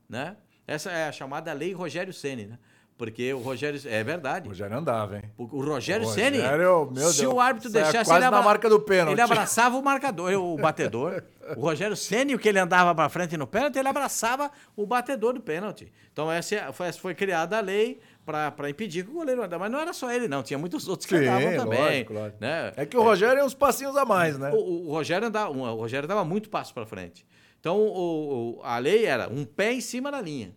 Né? 0.09 0.37
Essa 0.65 0.93
é 0.93 1.09
a 1.09 1.11
chamada 1.11 1.53
lei 1.53 1.73
Rogério 1.73 2.13
Ceni, 2.13 2.47
né? 2.47 2.61
Porque 2.97 3.33
o 3.35 3.41
Rogério. 3.41 3.81
É 3.87 4.05
verdade. 4.05 4.47
O 4.47 4.51
Rogério 4.51 4.79
andava, 4.79 5.17
hein? 5.17 5.25
O, 5.37 5.43
o 5.57 5.65
Rogério 5.65 6.07
Ceni. 6.07 6.39
Se 6.39 6.95
Deus, 6.95 7.21
o 7.23 7.41
árbitro 7.41 7.71
saia 7.71 7.85
deixasse 7.87 8.09
quase 8.09 8.25
ele 8.25 8.31
na 8.31 8.41
marca 8.41 8.71
do 8.71 8.79
pênalti. 8.79 9.15
Ele 9.15 9.21
abraçava 9.21 9.77
o 9.77 9.83
marcador, 9.83 10.33
o 10.35 10.57
batedor. 10.57 11.25
o 11.57 11.61
Rogério 11.61 11.97
Ceni, 11.97 12.37
o 12.37 12.39
que 12.39 12.49
ele 12.49 12.61
andava 12.61 12.95
para 12.95 13.09
frente 13.09 13.37
no 13.37 13.47
pênalti, 13.47 13.81
ele 13.81 13.89
abraçava 13.89 14.53
o 14.77 14.87
batedor 14.87 15.33
do 15.33 15.41
pênalti. 15.41 15.93
Então 16.13 16.31
essa 16.31 16.73
foi, 16.73 16.93
foi 16.93 17.15
criada 17.17 17.59
a 17.59 17.61
lei 17.61 18.01
para 18.29 18.69
impedir 18.69 19.05
que 19.05 19.11
o 19.11 19.15
goleiro 19.15 19.43
andasse. 19.43 19.59
Mas 19.59 19.71
não 19.71 19.81
era 19.81 19.93
só 19.95 20.13
ele, 20.13 20.29
não. 20.29 20.43
Tinha 20.43 20.59
muitos 20.59 20.87
outros 20.87 21.07
que 21.07 21.17
Sim, 21.17 21.25
andavam 21.25 21.57
também. 21.57 21.81
lógico, 21.81 22.13
lógico. 22.13 22.39
Né? 22.41 22.73
É 22.77 22.85
que 22.85 22.97
o 22.97 23.03
Rogério 23.03 23.41
é 23.41 23.45
uns 23.45 23.55
passinhos 23.55 23.97
a 23.97 24.05
mais, 24.05 24.39
né? 24.39 24.51
O, 24.53 24.89
o 24.89 24.93
Rogério 24.93 25.27
andava, 25.27 25.51
o 25.51 25.77
Rogério 25.77 26.07
dava 26.07 26.25
muito 26.25 26.51
passo 26.51 26.75
para 26.75 26.85
frente. 26.85 27.27
Então 27.59 27.79
o, 27.79 28.61
a 28.63 28.79
lei 28.79 29.07
era 29.07 29.29
um 29.29 29.45
pé 29.45 29.73
em 29.73 29.81
cima 29.81 30.11
da 30.11 30.21
linha. 30.21 30.55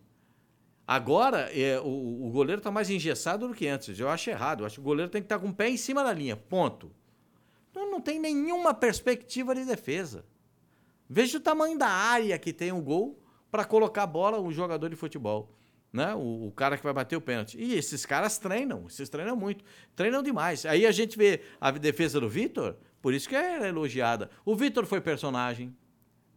Agora 0.85 1.49
é, 1.57 1.79
o, 1.79 2.27
o 2.27 2.29
goleiro 2.31 2.59
está 2.59 2.69
mais 2.69 2.89
engessado 2.89 3.47
do 3.47 3.53
que 3.53 3.67
antes. 3.67 3.97
Eu 3.97 4.09
acho 4.09 4.29
errado. 4.29 4.61
Eu 4.61 4.65
acho 4.65 4.75
que 4.75 4.81
o 4.81 4.83
goleiro 4.83 5.09
tem 5.09 5.21
que 5.21 5.25
estar 5.25 5.39
com 5.39 5.47
o 5.47 5.53
pé 5.53 5.69
em 5.69 5.77
cima 5.77 6.03
da 6.03 6.11
linha. 6.11 6.35
Ponto. 6.35 6.91
Então 7.69 7.89
não 7.89 8.01
tem 8.01 8.19
nenhuma 8.19 8.73
perspectiva 8.73 9.55
de 9.55 9.63
defesa. 9.63 10.25
Veja 11.09 11.37
o 11.37 11.41
tamanho 11.41 11.77
da 11.77 11.87
área 11.87 12.37
que 12.37 12.51
tem 12.51 12.71
o 12.71 12.81
gol 12.81 13.17
para 13.49 13.65
colocar 13.65 14.03
a 14.03 14.07
bola 14.07 14.39
o 14.39 14.51
jogador 14.51 14.89
de 14.89 14.95
futebol. 14.95 15.57
Né? 15.93 16.13
O, 16.15 16.47
o 16.47 16.51
cara 16.51 16.77
que 16.77 16.83
vai 16.83 16.93
bater 16.93 17.15
o 17.17 17.21
pênalti. 17.21 17.57
E 17.59 17.73
esses 17.75 18.05
caras 18.05 18.37
treinam, 18.37 18.85
esses 18.87 19.09
treinam 19.09 19.35
muito. 19.35 19.63
Treinam 19.95 20.23
demais. 20.23 20.65
Aí 20.65 20.85
a 20.85 20.91
gente 20.91 21.17
vê 21.17 21.41
a 21.59 21.69
defesa 21.71 22.19
do 22.19 22.29
Vitor, 22.29 22.75
por 23.01 23.13
isso 23.13 23.27
que 23.27 23.35
é 23.35 23.67
elogiada. 23.67 24.29
O 24.45 24.55
Vitor 24.55 24.85
foi 24.85 25.01
personagem. 25.01 25.75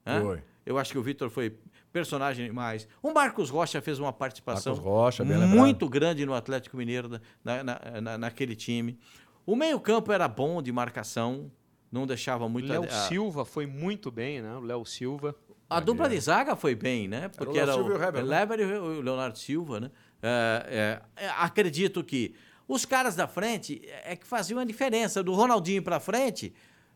né? 0.05 0.21
Foi. 0.21 0.43
Eu 0.67 0.77
acho 0.79 0.91
que 0.93 0.99
o 0.99 1.03
Vitor 1.03 1.29
foi 1.31 1.57
personagem 1.93 2.47
demais. 2.47 2.89
O 3.03 3.13
Marcos 3.13 3.49
Rocha 3.51 3.81
fez 3.81 4.01
uma 4.01 4.13
participação 4.13 4.75
Rocha, 4.75 5.23
muito 5.57 5.89
grande 5.89 6.27
no 6.27 6.35
Atlético 6.35 6.77
Mineiro, 6.77 7.21
na, 7.45 7.63
na- 7.63 8.01
na- 8.01 8.19
naquele 8.19 8.57
time. 8.57 8.99
O 9.47 9.55
meio-campo 9.55 10.11
era 10.11 10.27
bom 10.27 10.61
de 10.63 10.73
marcação, 10.73 11.53
não 11.93 12.07
deixava 12.07 12.49
muito. 12.49 12.67
Léo 12.67 12.85
a- 12.85 12.89
Silva 13.09 13.45
foi 13.45 13.67
muito 13.67 14.11
bem, 14.11 14.43
né? 14.43 14.57
O 14.57 14.61
Léo 14.61 14.85
Silva. 14.85 15.37
A 15.69 15.81
dupla 15.81 16.09
de 16.09 16.21
zaga 16.21 16.55
foi 16.55 16.75
bem, 16.75 17.09
né? 17.09 17.29
Porque 17.29 17.59
era, 17.59 17.77
o 17.77 17.87
o 17.87 18.03
Heber, 18.03 18.25
né? 18.25 18.41
Lever 18.41 18.61
e 18.61 18.65
o 18.65 19.01
Leonardo 19.01 19.39
Silva, 19.39 19.81
né? 19.81 19.91
É, 20.23 21.01
é, 21.17 21.25
é, 21.25 21.29
acredito 21.39 22.03
que 22.03 22.35
os 22.67 22.85
caras 22.85 23.15
da 23.15 23.27
frente 23.27 23.83
é 24.05 24.17
que 24.17 24.27
faziam 24.27 24.59
a 24.59 24.65
diferença. 24.65 25.23
Do 25.23 25.35
Ronaldinho 25.35 25.83
para 25.83 26.01
frente, 26.01 26.55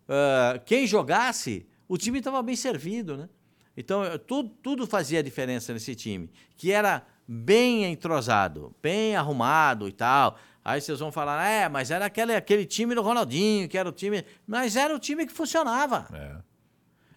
é, 0.09 0.61
quem 0.65 0.87
jogasse, 0.87 1.67
o 1.87 1.99
time 1.99 2.19
estava 2.19 2.43
bem 2.43 2.57
servido, 2.57 3.17
né? 3.17 3.29
Então, 3.77 4.03
é, 4.03 4.19
tudo, 4.19 4.51
tudo 4.63 4.87
fazia 4.87 5.23
diferença 5.23 5.73
nesse 5.73 5.95
time, 5.95 6.31
que 6.57 6.73
era 6.73 7.07
bem 7.27 7.85
entrosado, 7.85 8.75
bem 8.83 9.15
arrumado 9.15 9.89
e 9.89 9.93
tal. 9.93 10.39
Aí 10.65 10.81
vocês 10.81 10.99
vão 10.99 11.13
falar, 11.13 11.47
é, 11.47 11.69
mas 11.69 11.91
era 11.91 12.07
aquele, 12.07 12.35
aquele 12.35 12.67
time 12.67 12.95
do 12.95 13.03
Ronaldinho, 13.03 13.69
que 13.69 13.79
era 13.79 13.89
o 13.89 13.93
time. 13.93 14.25
Mas 14.47 14.77
era 14.77 14.95
o 14.95 14.99
time 14.99 15.27
que 15.27 15.33
funcionava. 15.33 16.07
É. 16.13 16.48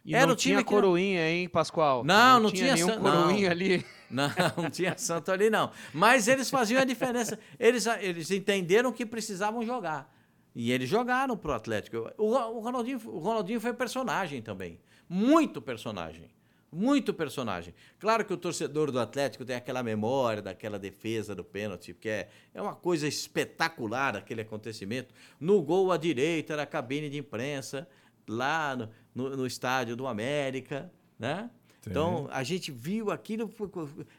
E 0.04 0.16
Era 0.16 0.26
não 0.26 0.34
o 0.34 0.36
time 0.36 0.54
tinha 0.56 0.58
não- 0.58 0.64
coroinha, 0.64 1.30
hein, 1.30 1.48
Pascoal? 1.48 2.04
Não, 2.04 2.40
não 2.40 2.52
tinha 2.52 2.74
nenhum 2.74 2.88
san- 2.88 3.00
coroinha 3.00 3.46
não. 3.46 3.52
ali. 3.52 3.86
Não, 4.12 4.30
não 4.58 4.70
tinha 4.70 4.98
santo 4.98 5.32
ali, 5.32 5.50
não. 5.50 5.72
Mas 5.94 6.28
eles 6.28 6.50
faziam 6.50 6.82
a 6.82 6.84
diferença. 6.84 7.40
Eles, 7.58 7.86
eles 8.02 8.30
entenderam 8.30 8.92
que 8.92 9.06
precisavam 9.06 9.66
jogar. 9.66 10.14
E 10.54 10.70
eles 10.70 10.90
jogaram 10.90 11.38
pro 11.38 11.54
Atlético. 11.54 12.12
O, 12.18 12.26
o 12.36 12.60
Ronaldinho, 12.60 13.00
o 13.06 13.20
Ronaldinho 13.20 13.62
foi 13.62 13.72
personagem 13.72 14.42
também. 14.42 14.78
Muito 15.08 15.62
personagem. 15.62 16.30
Muito 16.70 17.14
personagem. 17.14 17.74
Claro 18.00 18.26
que 18.26 18.34
o 18.34 18.38
torcedor 18.38 18.92
do 18.92 19.00
Atlético 19.00 19.46
tem 19.46 19.56
aquela 19.56 19.82
memória 19.82 20.42
daquela 20.42 20.78
defesa 20.78 21.34
do 21.34 21.46
pênalti, 21.46 21.94
porque 21.94 22.10
é, 22.10 22.28
é 22.54 22.62
uma 22.62 22.76
coisa 22.76 23.08
espetacular 23.08 24.18
aquele 24.18 24.42
acontecimento. 24.42 25.14
No 25.40 25.62
gol 25.62 25.90
à 25.90 25.96
direita 25.96 26.52
era 26.52 26.64
a 26.64 26.66
cabine 26.66 27.10
de 27.10 27.18
imprensa, 27.18 27.88
lá 28.32 28.76
no, 28.76 28.90
no, 29.14 29.38
no 29.38 29.46
estádio 29.46 29.96
do 29.96 30.08
América, 30.08 30.92
né? 31.20 31.50
Então, 31.88 32.28
a 32.32 32.44
gente 32.44 32.72
viu 32.72 33.10
aquilo. 33.10 33.50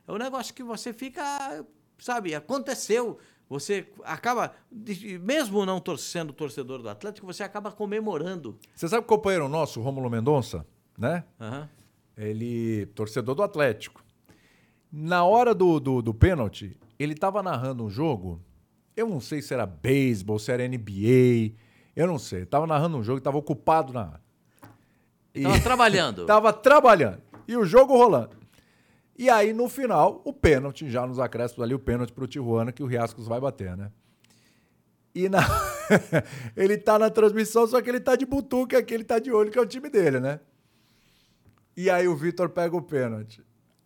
É 0.07 0.12
um 0.12 0.18
negócio 0.18 0.53
que 0.53 0.62
você 0.62 0.92
fica. 0.92 1.64
Sabe, 1.98 2.35
aconteceu. 2.35 3.18
Você 3.48 3.87
acaba. 4.05 4.53
Mesmo 5.20 5.64
não 5.64 5.81
sendo 5.96 6.33
torcedor 6.33 6.83
do 6.83 6.88
Atlético, 6.88 7.27
você 7.27 7.42
acaba 7.42 7.70
comemorando. 7.70 8.59
Você 8.75 8.88
sabe 8.88 9.05
o 9.05 9.07
companheiro 9.07 9.48
nosso, 9.48 9.81
Rômulo 9.81 10.11
Mendonça, 10.11 10.66
né? 10.98 11.25
Aham. 11.40 11.68
Ele, 12.16 12.87
torcedor 12.94 13.35
do 13.35 13.42
Atlético. 13.42 14.05
Na 14.90 15.25
hora 15.25 15.55
do, 15.55 15.81
do, 15.81 16.03
do 16.03 16.12
pênalti, 16.12 16.77
ele 16.98 17.14
tava 17.14 17.42
narrando 17.42 17.85
um 17.85 17.90
jogo. 17.90 18.42
Eu 18.96 19.09
não 19.09 19.20
sei 19.20 19.40
se 19.40 19.55
era 19.55 19.64
beisebol, 19.64 20.38
se 20.38 20.53
era 20.53 20.66
NBA. 20.66 21.55
Eu 21.94 22.07
não 22.07 22.18
sei. 22.18 22.44
Tava 22.44 22.66
narrando 22.66 22.96
um 22.96 23.02
jogo 23.02 23.20
tava 23.20 23.37
ocupado 23.38 23.92
na 23.92 24.02
área. 24.02 24.20
E- 25.35 25.42
Tava 25.42 25.61
trabalhando. 25.61 26.24
Tava 26.26 26.52
trabalhando. 26.52 27.22
E 27.46 27.57
o 27.57 27.64
jogo 27.64 27.96
rolando. 27.96 28.37
E 29.18 29.28
aí, 29.28 29.52
no 29.52 29.68
final, 29.68 30.22
o 30.24 30.33
pênalti, 30.33 30.90
já 30.90 31.07
nos 31.07 31.18
acréscimos 31.18 31.62
ali, 31.62 31.74
o 31.74 31.78
pênalti 31.78 32.12
pro 32.12 32.26
Tijuana, 32.26 32.72
que 32.72 32.83
o 32.83 32.87
Riascos 32.87 33.26
vai 33.26 33.38
bater, 33.40 33.76
né? 33.76 33.90
E 35.14 35.28
na... 35.28 35.40
ele 36.57 36.78
tá 36.78 36.98
na 36.98 37.11
transmissão, 37.11 37.66
só 37.66 37.81
que 37.83 37.90
ele 37.90 38.00
tá 38.00 38.16
de 38.16 38.24
butuca 38.24 38.78
aqui, 38.78 38.94
ele 38.94 39.05
tá 39.05 39.18
de 39.18 39.31
olho, 39.31 39.50
que 39.50 39.59
é 39.59 39.62
o 39.62 39.66
time 39.66 39.90
dele, 39.90 40.18
né? 40.18 40.40
E 41.76 41.90
aí 41.90 42.09
o 42.09 42.16
Vitor 42.16 42.48
pega 42.48 42.74
o 42.76 42.83
pênalti. 42.83 43.44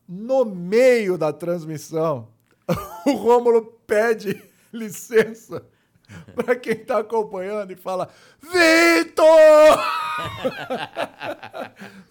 No 0.09 0.45
meio 0.45 1.19
da 1.19 1.33
transmissão, 1.33 2.29
o 3.07 3.12
Rômulo 3.12 3.62
pede 3.87 4.40
licença 4.73 5.64
para 6.35 6.57
quem 6.57 6.77
tá 6.77 6.99
acompanhando 6.99 7.73
e 7.73 7.77
fala: 7.77 8.09
Vitor! 8.40 9.79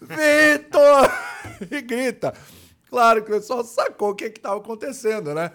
Vitor! 0.00 1.10
E 1.70 1.80
grita. 1.80 2.34
Claro 2.90 3.22
que 3.24 3.30
o 3.30 3.34
pessoal 3.34 3.64
sacou 3.64 4.10
o 4.10 4.14
que 4.14 4.26
estava 4.26 4.58
acontecendo, 4.58 5.32
né? 5.32 5.52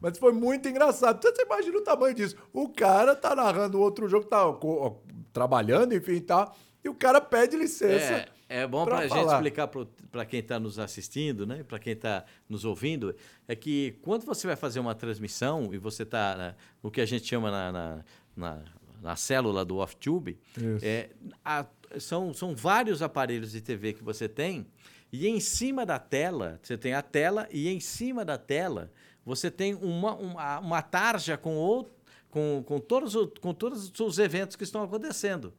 Mas 0.00 0.18
foi 0.18 0.32
muito 0.32 0.68
engraçado. 0.68 1.20
Você 1.22 1.42
imagina 1.42 1.78
o 1.78 1.82
tamanho 1.82 2.14
disso. 2.14 2.36
O 2.52 2.68
cara 2.68 3.16
tá 3.16 3.34
narrando 3.34 3.80
outro 3.80 4.08
jogo, 4.08 4.26
tá 4.26 4.44
trabalhando, 5.32 5.94
enfim, 5.94 6.20
tá. 6.20 6.52
E 6.84 6.88
o 6.88 6.94
cara 6.94 7.20
pede 7.20 7.56
licença. 7.56 8.12
É, 8.12 8.28
é 8.48 8.66
bom 8.66 8.84
para 8.84 8.98
a 9.04 9.08
gente 9.08 9.26
explicar 9.36 9.68
para 10.10 10.24
quem 10.24 10.40
está 10.40 10.58
nos 10.58 10.78
assistindo, 10.78 11.46
né? 11.46 11.62
para 11.62 11.78
quem 11.78 11.92
está 11.92 12.24
nos 12.48 12.64
ouvindo, 12.64 13.14
é 13.46 13.54
que 13.54 13.96
quando 14.02 14.24
você 14.24 14.46
vai 14.46 14.56
fazer 14.56 14.80
uma 14.80 14.94
transmissão 14.94 15.72
e 15.72 15.78
você 15.78 16.02
está 16.02 16.54
no 16.82 16.90
que 16.90 17.00
a 17.00 17.06
gente 17.06 17.26
chama 17.26 17.50
na, 17.50 17.72
na, 17.72 18.04
na, 18.36 18.62
na 19.02 19.16
célula 19.16 19.64
do 19.64 19.76
off-tube, 19.76 20.38
é, 20.82 21.10
a- 21.44 21.66
são, 21.98 22.32
são 22.34 22.54
vários 22.54 23.00
aparelhos 23.02 23.52
de 23.52 23.60
TV 23.60 23.92
que 23.94 24.02
você 24.04 24.28
tem 24.28 24.66
e 25.12 25.26
em 25.26 25.40
cima 25.40 25.86
da 25.86 25.98
tela, 25.98 26.58
você 26.62 26.76
tem 26.76 26.92
a 26.94 27.00
tela 27.02 27.48
e 27.50 27.68
em 27.68 27.80
cima 27.80 28.24
da 28.24 28.36
tela 28.36 28.90
você 29.24 29.50
tem 29.50 29.74
uma, 29.74 30.14
uma, 30.14 30.58
uma 30.58 30.82
tarja 30.82 31.36
com, 31.36 31.54
outro, 31.56 31.92
com, 32.30 32.62
com, 32.66 32.78
todos, 32.78 33.14
o- 33.14 33.28
com 33.40 33.52
todos 33.54 33.90
os 34.00 34.18
eventos 34.18 34.56
que 34.56 34.64
estão 34.64 34.82
acontecendo. 34.82 35.52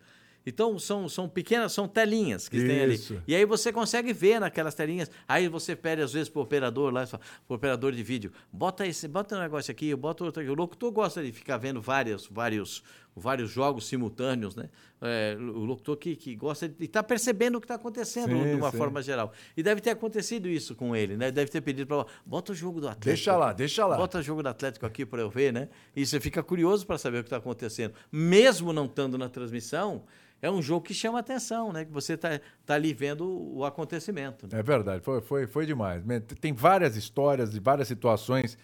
Então, 0.49 0.77
são, 0.77 1.07
são 1.07 1.29
pequenas, 1.29 1.71
são 1.71 1.87
telinhas 1.87 2.49
que 2.49 2.57
tem 2.57 2.81
ali. 2.81 2.95
Isso. 2.95 3.21
E 3.27 3.35
aí 3.35 3.45
você 3.45 3.71
consegue 3.71 4.11
ver 4.13 4.39
naquelas 4.39 4.75
telinhas. 4.75 5.09
Aí 5.27 5.47
você 5.47 5.75
pede, 5.75 6.01
às 6.01 6.13
vezes, 6.13 6.29
pro 6.29 6.41
operador 6.41 6.91
lá, 6.91 7.05
pro 7.05 7.55
operador 7.55 7.91
de 7.91 8.03
vídeo, 8.03 8.31
bota 8.51 8.85
esse, 8.85 9.07
bota 9.07 9.35
um 9.35 9.39
negócio 9.39 9.71
aqui, 9.71 9.95
bota 9.95 10.23
outro 10.23 10.41
aqui. 10.41 10.51
O 10.51 10.55
locutor 10.55 10.91
gosta 10.91 11.23
de 11.23 11.31
ficar 11.31 11.57
vendo 11.57 11.81
vários, 11.81 12.27
vários, 12.27 12.83
vários 13.19 13.51
jogos 13.51 13.87
simultâneos, 13.87 14.55
né? 14.55 14.69
É, 15.01 15.37
o 15.39 15.63
locutor 15.63 15.95
que, 15.95 16.15
que 16.15 16.35
gosta 16.35 16.67
de 16.67 16.85
estar 16.85 17.03
percebendo 17.03 17.55
o 17.55 17.61
que 17.61 17.65
está 17.65 17.75
acontecendo 17.75 18.31
Sim, 18.31 18.43
de 18.43 18.55
uma 18.55 18.71
sim. 18.71 18.77
forma 18.77 19.01
geral. 19.01 19.31
E 19.55 19.63
deve 19.63 19.79
ter 19.79 19.91
acontecido 19.91 20.47
isso 20.49 20.75
com 20.75 20.95
ele, 20.95 21.15
né? 21.15 21.31
Deve 21.31 21.49
ter 21.49 21.61
pedido 21.61 21.87
para 21.87 22.05
bota 22.25 22.51
o 22.51 22.55
jogo 22.55 22.81
do 22.81 22.87
Atlético. 22.87 23.05
Deixa 23.05 23.37
lá, 23.37 23.53
deixa 23.53 23.85
lá. 23.85 23.95
Bota 23.95 24.19
o 24.19 24.21
jogo 24.21 24.43
do 24.43 24.49
Atlético 24.49 24.85
aqui 24.85 25.05
para 25.05 25.21
eu 25.21 25.29
ver, 25.29 25.53
né? 25.53 25.69
E 25.95 26.05
você 26.05 26.19
fica 26.19 26.43
curioso 26.43 26.85
para 26.85 26.97
saber 26.97 27.19
o 27.19 27.23
que 27.23 27.27
está 27.27 27.37
acontecendo. 27.37 27.93
Mesmo 28.11 28.73
não 28.73 28.85
estando 28.85 29.17
na 29.17 29.29
transmissão, 29.29 30.03
é 30.41 30.49
um 30.49 30.61
jogo 30.61 30.85
que 30.85 30.93
chama 30.93 31.19
atenção, 31.19 31.71
né? 31.73 31.85
Que 31.85 31.91
você 31.91 32.13
está 32.13 32.39
tá 32.65 32.75
ali 32.75 32.93
vendo 32.93 33.25
o 33.55 33.65
acontecimento. 33.65 34.47
né? 34.51 34.59
É 34.59 34.63
verdade, 34.63 35.03
foi, 35.03 35.21
foi, 35.21 35.47
foi 35.47 35.65
demais. 35.65 36.03
Tem 36.39 36.53
várias 36.53 36.95
histórias 36.95 37.55
e 37.55 37.59
várias 37.59 37.87
situações. 37.87 38.57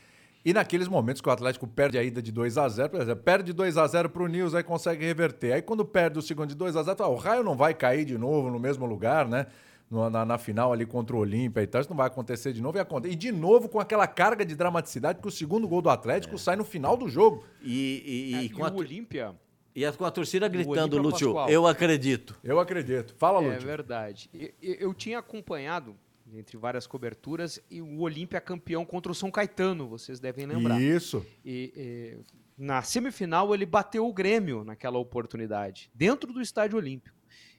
E 0.45 0.53
naqueles 0.53 0.87
momentos 0.87 1.21
que 1.23 1.27
o 1.27 1.31
Atlético 1.31 1.67
perde 1.67 1.97
a 1.97 2.03
ida 2.03 2.21
de 2.21 2.31
2 2.31 2.55
a 2.59 2.69
0 2.69 2.89
por 2.91 3.01
exemplo, 3.01 3.23
perde 3.23 3.51
2 3.51 3.77
a 3.77 3.87
0 3.87 4.09
pro 4.11 4.27
Nils, 4.27 4.53
aí 4.53 4.61
consegue 4.63 5.03
reverter. 5.03 5.53
Aí 5.53 5.61
quando 5.63 5.83
perde 5.83 6.19
o 6.19 6.21
segundo 6.21 6.49
de 6.49 6.55
2 6.55 6.75
a 6.77 6.83
0 6.83 6.95
fala, 6.95 7.09
"Ah, 7.09 7.13
o 7.13 7.15
Raio 7.17 7.43
não 7.43 7.57
vai 7.57 7.73
cair 7.73 8.05
de 8.05 8.15
novo 8.17 8.51
no 8.51 8.59
mesmo 8.59 8.85
lugar, 8.85 9.27
né? 9.27 9.47
Na, 9.89 10.25
na 10.25 10.37
final 10.39 10.73
ali 10.73 10.83
contra 10.85 11.15
o 11.15 11.19
Olímpia 11.19 11.61
e 11.61 11.67
tal, 11.67 11.79
isso 11.79 11.89
não 11.89 11.97
vai 11.97 12.07
acontecer 12.07 12.51
de 12.53 12.59
novo. 12.61 12.77
E, 12.77 12.81
aconte- 12.81 13.07
e 13.07 13.15
de 13.15 13.31
novo 13.31 13.69
com 13.69 13.79
aquela 13.79 14.07
carga 14.07 14.43
de 14.43 14.55
dramaticidade, 14.55 15.17
porque 15.19 15.29
o 15.29 15.31
segundo 15.31 15.67
gol 15.67 15.79
do 15.81 15.89
Atlético 15.91 16.37
sai 16.39 16.55
no 16.55 16.63
final 16.65 16.97
do 16.97 17.07
jogo. 17.07 17.43
E, 17.61 18.01
e, 18.05 18.35
e 18.35 18.45
E, 18.45 18.49
com, 18.49 18.65
a, 18.65 18.69
o 18.71 18.77
Olímpia, 18.77 19.35
e 19.75 19.85
a- 19.85 19.93
com 19.93 20.03
a 20.03 20.09
torcida 20.11 20.47
gritando, 20.47 20.97
Lúcio, 20.97 21.27
Pascoal. 21.27 21.49
eu 21.49 21.67
acredito. 21.67 22.35
Eu 22.43 22.59
acredito. 22.59 23.13
Fala, 23.19 23.43
é 23.43 23.47
Lúcio. 23.47 23.61
verdade. 23.67 24.27
E- 24.33 24.53
e- 24.61 24.77
Eu, 24.79 24.91
tinha 24.93 25.19
acompanhado 25.19 25.95
entre 26.33 26.57
várias 26.57 26.87
coberturas, 26.87 27.59
e 27.69 27.81
o 27.81 27.99
Olímpia 27.99 28.41
campeão 28.41 28.85
contra 28.85 29.11
o 29.11 29.15
São 29.15 29.29
Caetano, 29.29 29.87
vocês 29.87 30.19
devem 30.19 30.45
lembrar. 30.45 30.81
Isso. 30.81 31.25
E, 31.43 31.71
e, 31.75 32.17
na 32.57 32.81
semifinal 32.81 33.53
ele 33.53 33.65
bateu 33.65 34.07
o 34.07 34.13
Grêmio 34.13 34.63
naquela 34.63 34.97
oportunidade, 34.97 35.89
dentro 35.93 36.33
do 36.33 36.41
Estádio 36.41 36.77
Olímpico. 36.77 37.15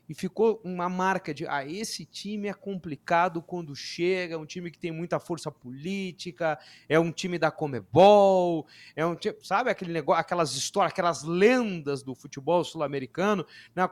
E 0.08 0.14
ficou 0.14 0.60
uma 0.62 0.88
marca 0.88 1.34
de, 1.34 1.46
ah, 1.48 1.66
esse 1.66 2.04
time 2.04 2.46
é 2.46 2.54
complicado 2.54 3.42
quando 3.42 3.74
chega, 3.74 4.34
é 4.34 4.38
um 4.38 4.46
time 4.46 4.70
que 4.70 4.78
tem 4.78 4.92
muita 4.92 5.18
força 5.18 5.50
política, 5.50 6.58
é 6.88 6.98
um 6.98 7.10
time 7.10 7.38
da 7.38 7.50
Comebol, 7.50 8.68
é 8.94 9.04
um 9.04 9.16
time, 9.16 9.34
sabe 9.42 9.68
aquele 9.68 9.92
negócio, 9.92 10.20
aquelas 10.20 10.54
histórias, 10.54 10.92
aquelas 10.92 11.24
lendas 11.24 12.04
do 12.04 12.14
futebol 12.14 12.62
sul-americano, 12.62 13.44
né, 13.74 13.82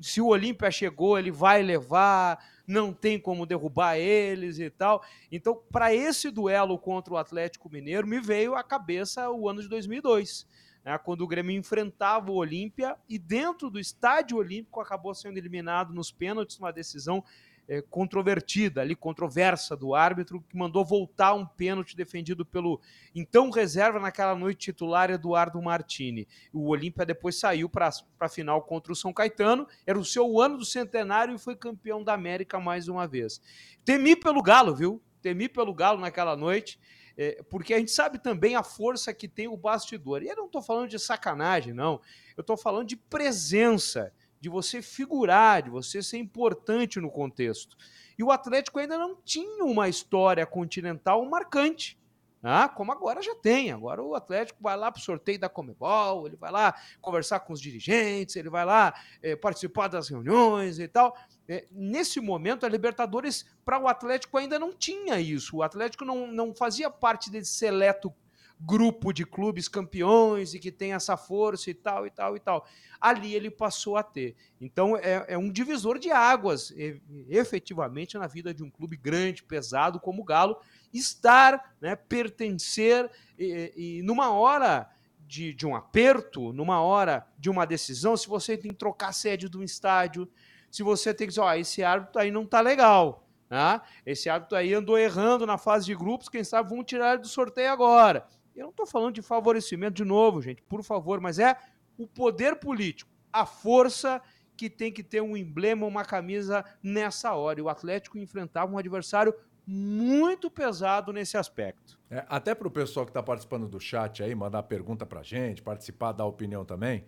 se 0.00 0.22
o 0.22 0.28
Olímpia 0.28 0.70
chegou, 0.70 1.18
ele 1.18 1.30
vai 1.30 1.62
levar, 1.62 2.42
não 2.68 2.92
tem 2.92 3.18
como 3.18 3.46
derrubar 3.46 3.96
eles 3.96 4.58
e 4.58 4.68
tal. 4.68 5.02
Então, 5.32 5.60
para 5.72 5.94
esse 5.94 6.30
duelo 6.30 6.78
contra 6.78 7.14
o 7.14 7.16
Atlético 7.16 7.70
Mineiro, 7.70 8.06
me 8.06 8.20
veio 8.20 8.54
à 8.54 8.62
cabeça 8.62 9.30
o 9.30 9.48
ano 9.48 9.62
de 9.62 9.68
2002. 9.68 10.46
Né, 10.84 10.96
quando 10.98 11.22
o 11.22 11.26
Grêmio 11.26 11.56
enfrentava 11.56 12.30
o 12.30 12.36
Olímpia 12.36 12.96
e 13.08 13.18
dentro 13.18 13.70
do 13.70 13.80
estádio 13.80 14.36
olímpico 14.36 14.80
acabou 14.80 15.14
sendo 15.14 15.38
eliminado 15.38 15.94
nos 15.94 16.12
pênaltis, 16.12 16.58
uma 16.58 16.72
decisão 16.72 17.24
é, 17.68 17.82
controvertida, 17.82 18.80
ali, 18.80 18.96
controversa 18.96 19.76
do 19.76 19.94
árbitro, 19.94 20.42
que 20.48 20.56
mandou 20.56 20.84
voltar 20.84 21.34
um 21.34 21.44
pênalti 21.44 21.94
defendido 21.94 22.44
pelo 22.44 22.80
então 23.14 23.50
reserva 23.50 24.00
naquela 24.00 24.34
noite 24.34 24.72
titular 24.72 25.10
Eduardo 25.10 25.60
Martini. 25.60 26.26
O 26.52 26.68
Olímpia 26.68 27.04
depois 27.04 27.38
saiu 27.38 27.68
para 27.68 27.90
a 28.18 28.28
final 28.28 28.62
contra 28.62 28.92
o 28.92 28.96
São 28.96 29.12
Caetano, 29.12 29.66
era 29.86 29.98
o 29.98 30.04
seu 30.04 30.40
ano 30.40 30.56
do 30.56 30.64
centenário 30.64 31.34
e 31.34 31.38
foi 31.38 31.54
campeão 31.54 32.02
da 32.02 32.14
América 32.14 32.58
mais 32.58 32.88
uma 32.88 33.06
vez. 33.06 33.40
Temi 33.84 34.16
pelo 34.16 34.42
Galo, 34.42 34.74
viu? 34.74 35.02
Temi 35.20 35.48
pelo 35.48 35.74
Galo 35.74 36.00
naquela 36.00 36.36
noite. 36.36 36.80
É, 37.20 37.42
porque 37.50 37.74
a 37.74 37.78
gente 37.78 37.90
sabe 37.90 38.16
também 38.16 38.54
a 38.54 38.62
força 38.62 39.12
que 39.12 39.26
tem 39.26 39.48
o 39.48 39.56
bastidor. 39.56 40.22
E 40.22 40.28
eu 40.28 40.36
não 40.36 40.46
estou 40.46 40.62
falando 40.62 40.88
de 40.88 41.00
sacanagem, 41.00 41.74
não. 41.74 42.00
Eu 42.36 42.42
estou 42.42 42.56
falando 42.56 42.86
de 42.86 42.96
presença, 42.96 44.12
de 44.40 44.48
você 44.48 44.80
figurar, 44.82 45.62
de 45.62 45.70
você 45.70 46.02
ser 46.02 46.18
importante 46.18 47.00
no 47.00 47.10
contexto. 47.10 47.76
E 48.18 48.22
o 48.22 48.30
Atlético 48.30 48.78
ainda 48.78 48.98
não 48.98 49.16
tinha 49.16 49.64
uma 49.64 49.88
história 49.88 50.44
continental 50.44 51.24
marcante. 51.24 51.98
Ah, 52.42 52.68
como 52.68 52.92
agora 52.92 53.20
já 53.20 53.34
tem. 53.34 53.72
Agora 53.72 54.02
o 54.02 54.14
Atlético 54.14 54.62
vai 54.62 54.76
lá 54.76 54.92
para 54.92 55.00
o 55.00 55.02
sorteio 55.02 55.40
da 55.40 55.48
Comebol, 55.48 56.26
ele 56.26 56.36
vai 56.36 56.52
lá 56.52 56.74
conversar 57.00 57.40
com 57.40 57.52
os 57.52 57.60
dirigentes, 57.60 58.36
ele 58.36 58.48
vai 58.48 58.64
lá 58.64 58.94
é, 59.20 59.34
participar 59.34 59.88
das 59.88 60.08
reuniões 60.08 60.78
e 60.78 60.86
tal. 60.86 61.16
É, 61.48 61.66
nesse 61.70 62.20
momento, 62.20 62.64
a 62.64 62.68
Libertadores, 62.68 63.44
para 63.64 63.78
o 63.78 63.88
Atlético, 63.88 64.38
ainda 64.38 64.58
não 64.58 64.72
tinha 64.72 65.20
isso. 65.20 65.56
O 65.56 65.62
Atlético 65.62 66.04
não, 66.04 66.28
não 66.28 66.54
fazia 66.54 66.88
parte 66.88 67.30
desse 67.30 67.52
seleto 67.52 68.14
grupo 68.60 69.12
de 69.12 69.24
clubes 69.24 69.68
campeões 69.68 70.54
e 70.54 70.58
que 70.58 70.72
tem 70.72 70.92
essa 70.92 71.16
força 71.16 71.70
e 71.70 71.74
tal 71.74 72.06
e 72.06 72.10
tal 72.10 72.36
e 72.36 72.40
tal. 72.40 72.66
Ali 73.00 73.34
ele 73.34 73.50
passou 73.50 73.96
a 73.96 74.02
ter. 74.02 74.34
Então 74.60 74.96
é, 74.96 75.24
é 75.28 75.38
um 75.38 75.50
divisor 75.50 75.98
de 75.98 76.10
águas, 76.10 76.70
e, 76.72 77.00
efetivamente, 77.28 78.18
na 78.18 78.26
vida 78.26 78.52
de 78.52 78.62
um 78.62 78.70
clube 78.70 78.96
grande, 78.96 79.42
pesado 79.42 80.00
como 80.00 80.22
o 80.22 80.24
Galo, 80.24 80.58
estar, 80.92 81.76
né, 81.80 81.94
pertencer 81.94 83.10
e, 83.38 83.72
e 83.76 84.02
numa 84.02 84.32
hora 84.32 84.90
de, 85.28 85.52
de 85.52 85.66
um 85.66 85.76
aperto, 85.76 86.52
numa 86.52 86.80
hora 86.80 87.26
de 87.38 87.50
uma 87.50 87.66
decisão, 87.66 88.16
se 88.16 88.26
você 88.26 88.56
tem 88.56 88.70
que 88.70 88.78
trocar 88.78 89.12
sede 89.12 89.48
de 89.48 89.58
um 89.58 89.62
estádio, 89.62 90.28
se 90.70 90.82
você 90.82 91.14
tem 91.14 91.26
que 91.26 91.32
dizer, 91.32 91.42
ó, 91.42 91.54
esse 91.54 91.84
árbitro 91.84 92.20
aí 92.20 92.30
não 92.30 92.46
tá 92.46 92.60
legal. 92.60 93.24
Né? 93.50 93.80
Esse 94.04 94.28
árbitro 94.28 94.56
aí 94.56 94.74
andou 94.74 94.98
errando 94.98 95.46
na 95.46 95.56
fase 95.56 95.86
de 95.86 95.94
grupos, 95.94 96.28
quem 96.28 96.42
sabe 96.44 96.70
vão 96.70 96.82
tirar 96.82 97.14
ele 97.14 97.22
do 97.22 97.28
sorteio 97.28 97.70
agora. 97.70 98.26
Eu 98.58 98.64
não 98.64 98.70
estou 98.70 98.86
falando 98.86 99.14
de 99.14 99.22
favorecimento 99.22 99.94
de 99.94 100.04
novo, 100.04 100.42
gente, 100.42 100.60
por 100.62 100.82
favor, 100.82 101.20
mas 101.20 101.38
é 101.38 101.56
o 101.96 102.06
poder 102.06 102.56
político, 102.56 103.10
a 103.32 103.46
força 103.46 104.20
que 104.56 104.68
tem 104.68 104.92
que 104.92 105.04
ter 105.04 105.20
um 105.20 105.36
emblema, 105.36 105.86
uma 105.86 106.04
camisa 106.04 106.64
nessa 106.82 107.32
hora. 107.34 107.60
E 107.60 107.62
o 107.62 107.68
Atlético 107.68 108.18
enfrentava 108.18 108.72
um 108.72 108.76
adversário 108.76 109.32
muito 109.64 110.50
pesado 110.50 111.12
nesse 111.12 111.36
aspecto. 111.36 112.00
É, 112.10 112.24
até 112.28 112.52
para 112.54 112.66
o 112.66 112.70
pessoal 112.70 113.06
que 113.06 113.10
está 113.10 113.22
participando 113.22 113.68
do 113.68 113.78
chat 113.78 114.22
aí, 114.22 114.34
mandar 114.34 114.64
pergunta 114.64 115.06
para 115.06 115.22
gente, 115.22 115.62
participar, 115.62 116.10
dar 116.10 116.24
opinião 116.24 116.64
também. 116.64 117.04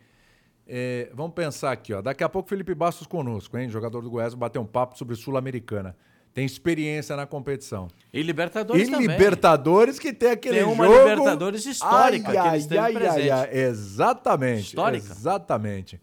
É, 0.69 1.11
vamos 1.13 1.35
pensar 1.35 1.73
aqui, 1.73 1.93
ó. 1.93 2.01
Daqui 2.01 2.23
a 2.23 2.29
pouco 2.29 2.49
Felipe 2.49 2.75
Bastos 2.75 3.09
conosco, 3.09 3.59
hein? 3.59 3.69
Jogador 3.69 4.03
do 4.03 4.11
Goiás, 4.11 4.35
bater 4.35 4.61
um 4.61 4.67
papo 4.67 4.97
sobre 4.97 5.17
Sul-Americana 5.17 5.97
tem 6.33 6.45
experiência 6.45 7.17
na 7.17 7.27
competição. 7.27 7.89
E 8.13 8.23
Libertadores 8.23 8.89
e 8.89 8.91
também. 8.91 9.07
Libertadores 9.07 9.99
que 9.99 10.13
tem 10.13 10.31
aquele 10.31 10.59
tem 10.59 10.65
uma 10.65 10.87
jogo... 10.87 10.99
Libertadores 10.99 11.67
histórica 11.67 12.29
ai, 12.29 12.43
que 12.43 12.57
eles 12.57 12.73
ai, 12.73 12.97
ai, 12.97 13.31
ai, 13.31 13.59
Exatamente. 13.59 14.67
Histórica. 14.69 15.13
Exatamente. 15.13 16.01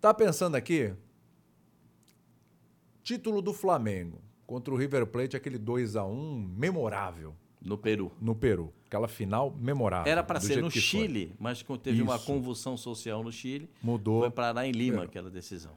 Tá 0.00 0.14
pensando 0.14 0.54
aqui? 0.54 0.92
Título 3.02 3.42
do 3.42 3.52
Flamengo 3.52 4.20
contra 4.46 4.72
o 4.72 4.76
River 4.76 5.06
Plate, 5.06 5.36
aquele 5.36 5.58
2 5.58 5.96
a 5.96 6.04
1 6.04 6.54
memorável. 6.56 7.34
No 7.60 7.76
Peru. 7.76 8.10
No 8.20 8.34
Peru. 8.34 8.72
Aquela 8.86 9.06
final 9.06 9.54
memorável. 9.60 10.10
Era 10.10 10.22
para 10.22 10.40
ser 10.40 10.62
no 10.62 10.70
Chile, 10.70 11.26
foi. 11.26 11.36
mas 11.38 11.62
teve 11.82 11.98
Isso. 11.98 12.04
uma 12.04 12.18
convulsão 12.18 12.76
social 12.76 13.22
no 13.22 13.30
Chile. 13.30 13.68
Mudou. 13.82 14.20
Foi 14.20 14.30
parar 14.30 14.66
em 14.66 14.72
Lima 14.72 15.04
aquela 15.04 15.30
decisão. 15.30 15.74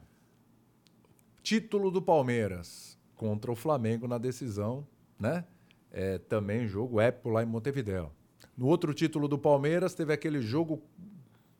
Título 1.42 1.90
do 1.90 2.00
Palmeiras 2.00 2.93
contra 3.16 3.50
o 3.50 3.56
Flamengo 3.56 4.06
na 4.06 4.18
decisão, 4.18 4.86
né? 5.18 5.44
É, 5.90 6.18
também 6.18 6.66
jogo 6.66 7.00
épico 7.00 7.28
lá 7.28 7.42
em 7.42 7.46
Montevideo. 7.46 8.10
No 8.56 8.66
outro 8.66 8.92
título 8.92 9.28
do 9.28 9.38
Palmeiras, 9.38 9.94
teve 9.94 10.12
aquele 10.12 10.40
jogo 10.40 10.82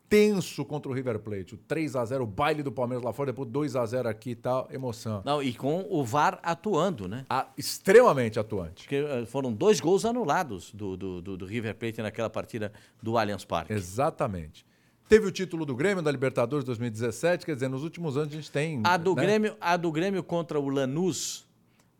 tenso 0.08 0.64
contra 0.64 0.90
o 0.90 0.94
River 0.94 1.18
Plate. 1.18 1.54
O 1.54 1.58
3 1.58 1.96
a 1.96 2.04
0 2.04 2.24
o 2.24 2.26
baile 2.26 2.62
do 2.62 2.70
Palmeiras 2.70 3.04
lá 3.04 3.12
fora, 3.12 3.32
depois 3.32 3.48
2 3.50 3.76
a 3.76 3.84
0 3.84 4.08
aqui 4.08 4.30
e 4.30 4.34
tal, 4.34 4.68
emoção. 4.70 5.22
Não, 5.24 5.42
e 5.42 5.52
com 5.52 5.86
o 5.90 6.04
VAR 6.04 6.38
atuando, 6.42 7.08
né? 7.08 7.24
Ah, 7.28 7.48
extremamente 7.56 8.38
atuante. 8.38 8.84
Porque 8.84 8.96
eh, 8.96 9.26
foram 9.26 9.52
dois 9.52 9.80
gols 9.80 10.04
anulados 10.04 10.72
do, 10.72 10.96
do, 10.96 11.22
do, 11.22 11.36
do 11.36 11.46
River 11.46 11.74
Plate 11.74 12.00
naquela 12.02 12.30
partida 12.30 12.72
do 13.02 13.18
Allianz 13.18 13.44
Parque. 13.44 13.72
Exatamente. 13.72 14.64
Teve 15.08 15.26
o 15.26 15.30
título 15.30 15.66
do 15.66 15.76
Grêmio 15.76 16.02
da 16.02 16.10
Libertadores 16.10 16.64
2017, 16.64 17.44
quer 17.44 17.54
dizer, 17.54 17.68
nos 17.68 17.82
últimos 17.82 18.16
anos 18.16 18.32
a 18.32 18.36
gente 18.36 18.50
tem. 18.50 18.80
A 18.84 18.96
do, 18.96 19.14
né? 19.14 19.22
Grêmio, 19.22 19.56
a 19.60 19.76
do 19.76 19.92
Grêmio 19.92 20.22
contra 20.22 20.58
o 20.58 20.68
Lanús, 20.68 21.46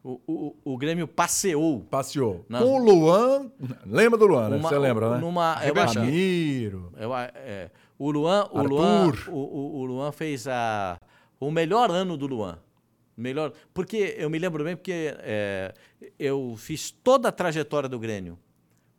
o, 0.03 0.21
o, 0.27 0.57
o 0.65 0.79
Grêmio 0.79 1.07
passeou. 1.07 1.81
Passeou. 1.91 2.47
Nas... 2.49 2.63
Com 2.63 2.75
o 2.75 2.79
Luan. 2.79 3.51
Lembra 3.85 4.19
do 4.19 4.27
Luan, 4.27 4.49
né? 4.49 4.59
Você 4.59 4.79
lembra, 4.79 5.11
né? 5.11 5.19
Numa, 5.19 5.61
eu 5.65 5.75
Ramiro. 5.75 6.93
Eu, 6.97 7.15
é, 7.15 7.71
o 7.99 8.11
Luan, 8.11 8.49
o 8.51 8.63
Luan, 8.63 9.13
o, 9.29 9.81
o, 9.81 9.85
Luan 9.85 10.11
fez 10.11 10.49
a, 10.49 10.99
o 11.39 11.51
melhor 11.51 11.91
ano 11.91 12.17
do 12.17 12.27
Luan. 12.27 12.59
Melhor, 13.17 13.53
porque 13.73 14.15
eu 14.19 14.29
me 14.29 14.39
lembro 14.39 14.65
bem 14.65 14.77
porque 14.77 15.15
é, 15.21 15.73
eu 16.19 16.55
fiz 16.57 16.91
toda 16.91 17.29
a 17.29 17.33
trajetória 17.33 17.89
do 17.89 17.99
Grêmio, 17.99 18.39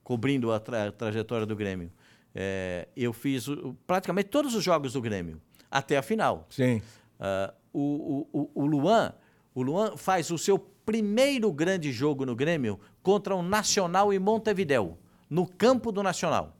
cobrindo 0.03 0.53
a 0.53 0.59
tra 0.59 0.91
trajetória 0.91 1.45
do 1.45 1.55
Grêmio. 1.55 1.91
É, 2.37 2.89
eu 2.97 3.13
fiz 3.13 3.47
praticamente 3.87 4.27
todos 4.27 4.53
os 4.55 4.63
jogos 4.63 4.91
do 4.91 5.01
Grêmio, 5.01 5.41
até 5.71 5.97
a 5.97 6.01
final. 6.01 6.45
Sim. 6.49 6.81
Uh, 7.17 7.53
o, 7.71 8.27
o, 8.33 8.51
o, 8.53 8.65
Luan, 8.65 9.13
o 9.53 9.61
Luan 9.61 9.95
faz 9.95 10.29
o 10.31 10.37
seu 10.37 10.59
primeiro 10.59 11.51
grande 11.53 11.93
jogo 11.93 12.25
no 12.25 12.35
Grêmio 12.35 12.77
contra 13.01 13.33
o 13.33 13.41
Nacional 13.41 14.11
em 14.11 14.19
Montevidéu, 14.19 14.97
no 15.29 15.47
campo 15.47 15.93
do 15.93 16.03
Nacional. 16.03 16.57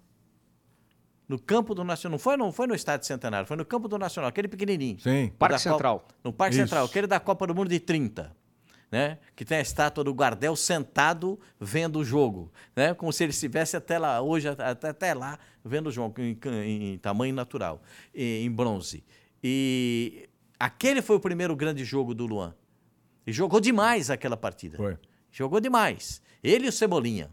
No 1.28 1.38
campo 1.40 1.76
do 1.76 1.84
Nacional. 1.84 2.12
Não 2.14 2.20
foi, 2.20 2.38
não 2.38 2.52
foi 2.52 2.68
no 2.68 2.76
Estádio 2.76 3.06
Centenário, 3.06 3.48
foi 3.48 3.58
no 3.58 3.66
campo 3.66 3.90
do 3.90 3.98
Nacional, 3.98 4.30
aquele 4.30 4.48
pequenininho. 4.48 5.00
Sim. 5.00 5.34
Parque 5.38 5.60
Central. 5.60 6.00
Copa, 6.00 6.16
no 6.24 6.32
Parque 6.32 6.56
Isso. 6.56 6.64
Central, 6.64 6.86
aquele 6.86 7.08
da 7.08 7.20
Copa 7.20 7.46
do 7.48 7.54
Mundo 7.54 7.68
de 7.68 7.80
30. 7.80 8.34
Né? 8.96 9.18
Que 9.36 9.44
tem 9.44 9.58
a 9.58 9.62
estátua 9.62 10.06
do 10.06 10.14
Guardel 10.14 10.56
sentado 10.56 11.38
vendo 11.60 12.00
o 12.00 12.06
jogo, 12.06 12.50
né? 12.74 12.94
Como 12.94 13.12
se 13.12 13.26
ele 13.26 13.32
estivesse 13.32 13.76
até 13.76 14.00
lá, 14.00 14.22
hoje, 14.22 14.48
até, 14.48 14.88
até 14.88 15.14
lá, 15.14 15.38
vendo 15.66 15.88
o 15.88 15.92
jogo 15.92 16.22
em, 16.22 16.40
em, 16.46 16.94
em 16.94 16.98
tamanho 16.98 17.36
natural, 17.36 17.82
em, 18.14 18.46
em 18.46 18.50
bronze. 18.50 19.04
E 19.44 20.30
aquele 20.58 21.02
foi 21.02 21.18
o 21.18 21.20
primeiro 21.20 21.54
grande 21.58 21.84
jogo 21.84 22.14
do 22.14 22.26
Luan. 22.26 22.56
E 23.28 23.34
jogou 23.34 23.60
demais 23.60 24.10
aquela 24.10 24.38
partida. 24.38 24.78
Foi. 24.78 24.98
Jogou 25.30 25.60
demais. 25.60 26.22
Ele 26.42 26.68
e 26.68 26.70
o 26.70 26.72
Cebolinha. 26.72 27.30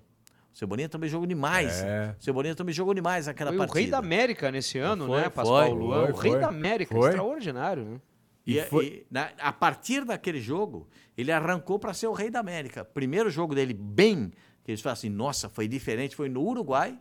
O 0.52 0.58
Cebolinha 0.58 0.88
também 0.88 1.08
jogou 1.08 1.28
demais. 1.28 1.80
É. 1.80 2.16
O 2.18 2.24
Cebolinha 2.24 2.56
também 2.56 2.74
jogou 2.74 2.92
demais 2.92 3.28
aquela 3.28 3.52
foi 3.52 3.58
partida. 3.58 3.78
o 3.78 3.82
rei 3.82 3.88
da 3.88 3.98
América 3.98 4.50
nesse 4.50 4.80
ano, 4.80 5.06
foi, 5.06 5.20
né, 5.20 5.28
Pascoal 5.28 5.68
foi, 5.68 5.78
Luan? 5.78 6.00
Foi, 6.06 6.12
o 6.12 6.16
rei 6.16 6.40
da 6.40 6.48
América, 6.48 6.92
foi. 6.92 7.10
extraordinário, 7.10 7.84
né? 7.84 8.00
E, 8.46 8.58
e, 8.58 8.60
e 8.60 9.06
na, 9.10 9.30
a 9.38 9.52
partir 9.52 10.04
daquele 10.04 10.40
jogo, 10.40 10.88
ele 11.16 11.30
arrancou 11.30 11.78
para 11.78 11.94
ser 11.94 12.06
o 12.06 12.12
rei 12.12 12.30
da 12.30 12.40
América. 12.40 12.84
Primeiro 12.84 13.30
jogo 13.30 13.54
dele 13.54 13.74
bem, 13.74 14.32
que 14.64 14.70
eles 14.70 14.80
falam 14.80 14.94
assim, 14.94 15.08
nossa, 15.08 15.48
foi 15.48 15.68
diferente, 15.68 16.16
foi 16.16 16.28
no 16.28 16.42
Uruguai. 16.42 16.98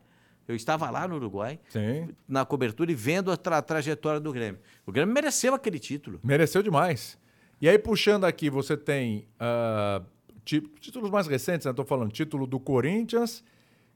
Eu 0.48 0.56
estava 0.56 0.90
lá 0.90 1.08
no 1.08 1.16
Uruguai, 1.16 1.60
Sim. 1.70 2.10
na 2.28 2.46
cobertura 2.46 2.92
e 2.92 2.96
vendo 2.96 3.32
a 3.32 3.38
tra 3.38 3.62
trajetória 3.62 4.20
do 4.20 4.34
Grêmio. 4.34 4.60
O 4.86 4.92
Grêmio 4.92 5.14
mereceu 5.14 5.54
aquele 5.54 5.80
título. 5.80 6.20
Mereceu 6.24 6.62
demais. 6.62 7.18
E 7.62 7.70
aí, 7.70 7.78
puxando 7.78 8.26
aqui, 8.26 8.50
você 8.50 8.76
tem 8.76 9.28
uh, 9.40 10.04
títulos 10.44 11.10
mais 11.10 11.28
recentes, 11.28 11.66
né? 11.66 11.74
Tô 11.74 11.86
falando 11.86 12.12
título 12.12 12.48
do 12.48 12.60
Corinthians, 12.60 13.44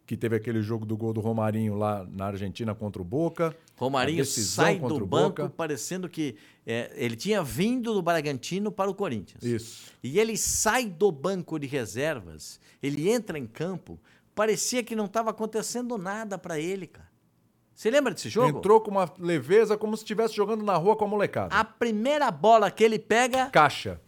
que 0.06 0.16
teve 0.16 0.36
aquele 0.36 0.62
jogo 0.62 0.86
do 0.86 0.96
gol 0.96 1.12
do 1.14 1.20
Romarinho 1.20 1.76
lá 1.76 2.06
na 2.12 2.28
Argentina 2.28 2.76
contra 2.76 3.02
o 3.02 3.06
Boca. 3.06 3.56
Romarinho 3.76 4.24
sai 4.26 4.78
do 4.78 5.06
banco 5.06 5.42
Boca. 5.44 5.50
parecendo 5.50 6.08
que 6.08 6.36
é, 6.66 6.92
ele 6.96 7.16
tinha 7.16 7.44
vindo 7.44 7.94
do 7.94 8.02
Bragantino 8.02 8.72
para 8.72 8.90
o 8.90 8.94
Corinthians. 8.94 9.44
Isso. 9.44 9.92
E 10.04 10.20
ele 10.20 10.38
sai 10.38 10.86
do 10.86 11.12
banco 11.12 11.60
de 11.60 11.66
reservas, 11.66 12.60
ele 12.82 13.10
entra 13.10 13.40
em 13.40 13.48
campo, 13.48 14.00
parecia 14.36 14.84
que 14.84 14.96
não 14.96 15.06
estava 15.06 15.32
acontecendo 15.32 15.98
nada 15.98 16.38
para 16.38 16.60
ele, 16.60 16.86
cara. 16.88 17.10
Você 17.74 17.90
lembra 17.90 18.14
desse 18.14 18.30
jogo? 18.30 18.60
Entrou 18.60 18.80
com 18.80 18.90
uma 18.92 19.12
leveza 19.20 19.78
como 19.78 19.98
se 19.98 20.04
estivesse 20.04 20.34
jogando 20.34 20.64
na 20.64 20.78
rua 20.78 20.96
com 20.96 21.04
a 21.04 21.08
molecada. 21.08 21.54
A 21.54 21.64
primeira 21.66 22.32
bola 22.32 22.72
que 22.72 22.84
ele 22.84 22.98
pega. 22.98 23.48
Caixa. 23.50 24.00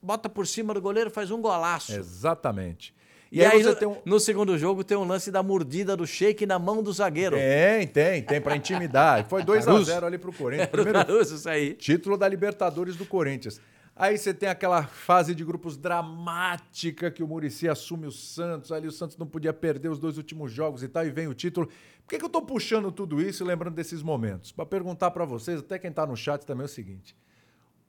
Bota 0.00 0.28
por 0.28 0.46
cima 0.46 0.72
do 0.72 0.80
goleiro, 0.80 1.10
faz 1.10 1.32
um 1.32 1.42
golaço. 1.42 1.92
Exatamente. 1.92 2.94
E, 3.30 3.38
e 3.38 3.44
aí, 3.44 3.58
aí 3.58 3.62
no, 3.62 3.90
um... 3.90 3.96
no, 4.04 4.20
segundo 4.20 4.56
jogo 4.56 4.82
tem 4.82 4.96
um 4.96 5.04
lance 5.04 5.30
da 5.30 5.42
mordida 5.42 5.96
do 5.96 6.06
shake 6.06 6.46
na 6.46 6.58
mão 6.58 6.82
do 6.82 6.92
zagueiro. 6.92 7.36
Tem, 7.36 7.86
tem, 7.86 8.22
tem 8.22 8.40
para 8.40 8.56
intimidar. 8.56 9.26
Foi 9.28 9.42
2 9.42 9.68
a 9.68 9.82
0 9.82 10.06
ali 10.06 10.18
pro 10.18 10.32
Corinthians. 10.32 10.68
Primeiro 10.68 10.98
Caruso, 10.98 11.34
isso 11.34 11.48
aí. 11.48 11.74
título 11.74 12.16
da 12.16 12.26
Libertadores 12.26 12.96
do 12.96 13.04
Corinthians. 13.04 13.60
Aí 13.94 14.16
você 14.16 14.32
tem 14.32 14.48
aquela 14.48 14.84
fase 14.84 15.34
de 15.34 15.44
grupos 15.44 15.76
dramática 15.76 17.10
que 17.10 17.20
o 17.20 17.26
Murici 17.26 17.68
assume 17.68 18.06
o 18.06 18.12
Santos, 18.12 18.70
ali 18.70 18.86
o 18.86 18.92
Santos 18.92 19.16
não 19.16 19.26
podia 19.26 19.52
perder 19.52 19.88
os 19.88 19.98
dois 19.98 20.16
últimos 20.16 20.52
jogos 20.52 20.84
e 20.84 20.88
tal, 20.88 21.04
e 21.04 21.10
vem 21.10 21.26
o 21.26 21.34
título. 21.34 21.66
Por 21.66 22.10
que, 22.10 22.16
que 22.18 22.24
eu 22.24 22.28
estou 22.28 22.42
puxando 22.42 22.92
tudo 22.92 23.20
isso 23.20 23.42
e 23.42 23.46
lembrando 23.46 23.74
desses 23.74 24.00
momentos? 24.00 24.52
Para 24.52 24.64
perguntar 24.64 25.10
para 25.10 25.24
vocês, 25.24 25.58
até 25.58 25.80
quem 25.80 25.90
está 25.90 26.06
no 26.06 26.16
chat 26.16 26.46
também, 26.46 26.62
é 26.62 26.66
o 26.66 26.68
seguinte: 26.68 27.16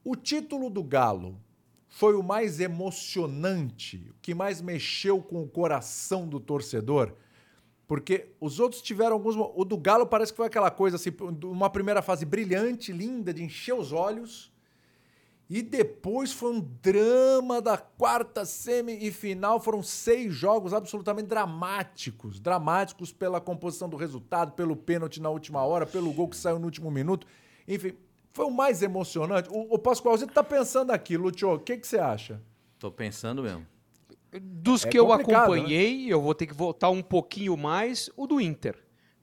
o 0.04 0.16
título 0.16 0.68
do 0.72 0.84
Galo 0.84 1.40
foi 1.90 2.16
o 2.16 2.24
mais 2.24 2.60
emocionante, 2.60 4.08
o 4.12 4.16
que 4.22 4.34
mais 4.34 4.62
mexeu 4.62 5.22
com 5.22 5.44
o 5.44 5.48
coração 5.50 6.28
do 6.28 6.40
torcedor? 6.40 7.14
Porque 7.88 8.30
os 8.40 8.60
outros 8.60 8.82
tiveram 8.82 9.14
alguns. 9.14 9.36
O 9.36 9.66
do 9.66 9.76
Galo 9.76 10.06
parece 10.06 10.32
que 10.32 10.38
foi 10.38 10.46
aquela 10.46 10.70
coisa 10.70 10.96
assim, 10.96 11.10
uma 11.44 11.70
primeira 11.70 12.02
fase 12.02 12.24
brilhante, 12.24 12.94
linda, 12.94 13.34
de 13.34 13.44
encher 13.44 13.74
os 13.74 13.92
olhos 13.92 14.52
e 15.50 15.64
depois 15.64 16.32
foi 16.32 16.52
um 16.54 16.60
drama 16.60 17.60
da 17.60 17.76
quarta 17.76 18.46
semi 18.46 19.00
e 19.02 19.12
final. 19.12 19.60
Foram 19.60 19.82
seis 19.82 20.32
jogos 20.32 20.76
absolutamente 20.76 21.28
dramáticos. 21.28 22.40
Dramáticos 22.40 23.12
pela 23.12 23.42
composição 23.42 23.90
do 23.90 23.98
resultado, 23.98 24.52
pelo 24.52 24.76
pênalti 24.76 25.20
na 25.20 25.30
última 25.32 25.64
hora, 25.64 25.88
pelo 25.88 26.14
gol 26.14 26.28
que 26.28 26.38
saiu 26.38 26.60
no 26.60 26.66
último 26.66 26.92
minuto. 26.92 27.26
Enfim, 27.68 27.94
foi 28.32 28.46
o 28.46 28.52
mais 28.52 28.82
emocionante. 28.82 29.50
O, 29.52 29.76
o 29.76 29.80
Pascoalzinho 29.80 30.32
tá 30.32 30.44
pensando 30.44 30.92
aqui, 30.92 31.18
Lúcio. 31.18 31.54
O 31.54 31.60
que, 31.60 31.78
que 31.78 31.88
você 31.88 32.00
acha? 32.00 32.42
Tô 32.78 32.92
pensando 32.92 33.44
mesmo. 33.44 33.66
Dos 34.42 34.86
é 34.86 34.90
que 34.90 35.00
eu 35.00 35.12
acompanhei, 35.12 36.06
né? 36.06 36.14
eu 36.14 36.22
vou 36.22 36.36
ter 36.36 36.46
que 36.46 36.54
voltar 36.54 36.90
um 36.90 37.02
pouquinho 37.02 37.58
mais, 37.58 38.10
o 38.16 38.28
do 38.28 38.40
Inter. 38.40 38.76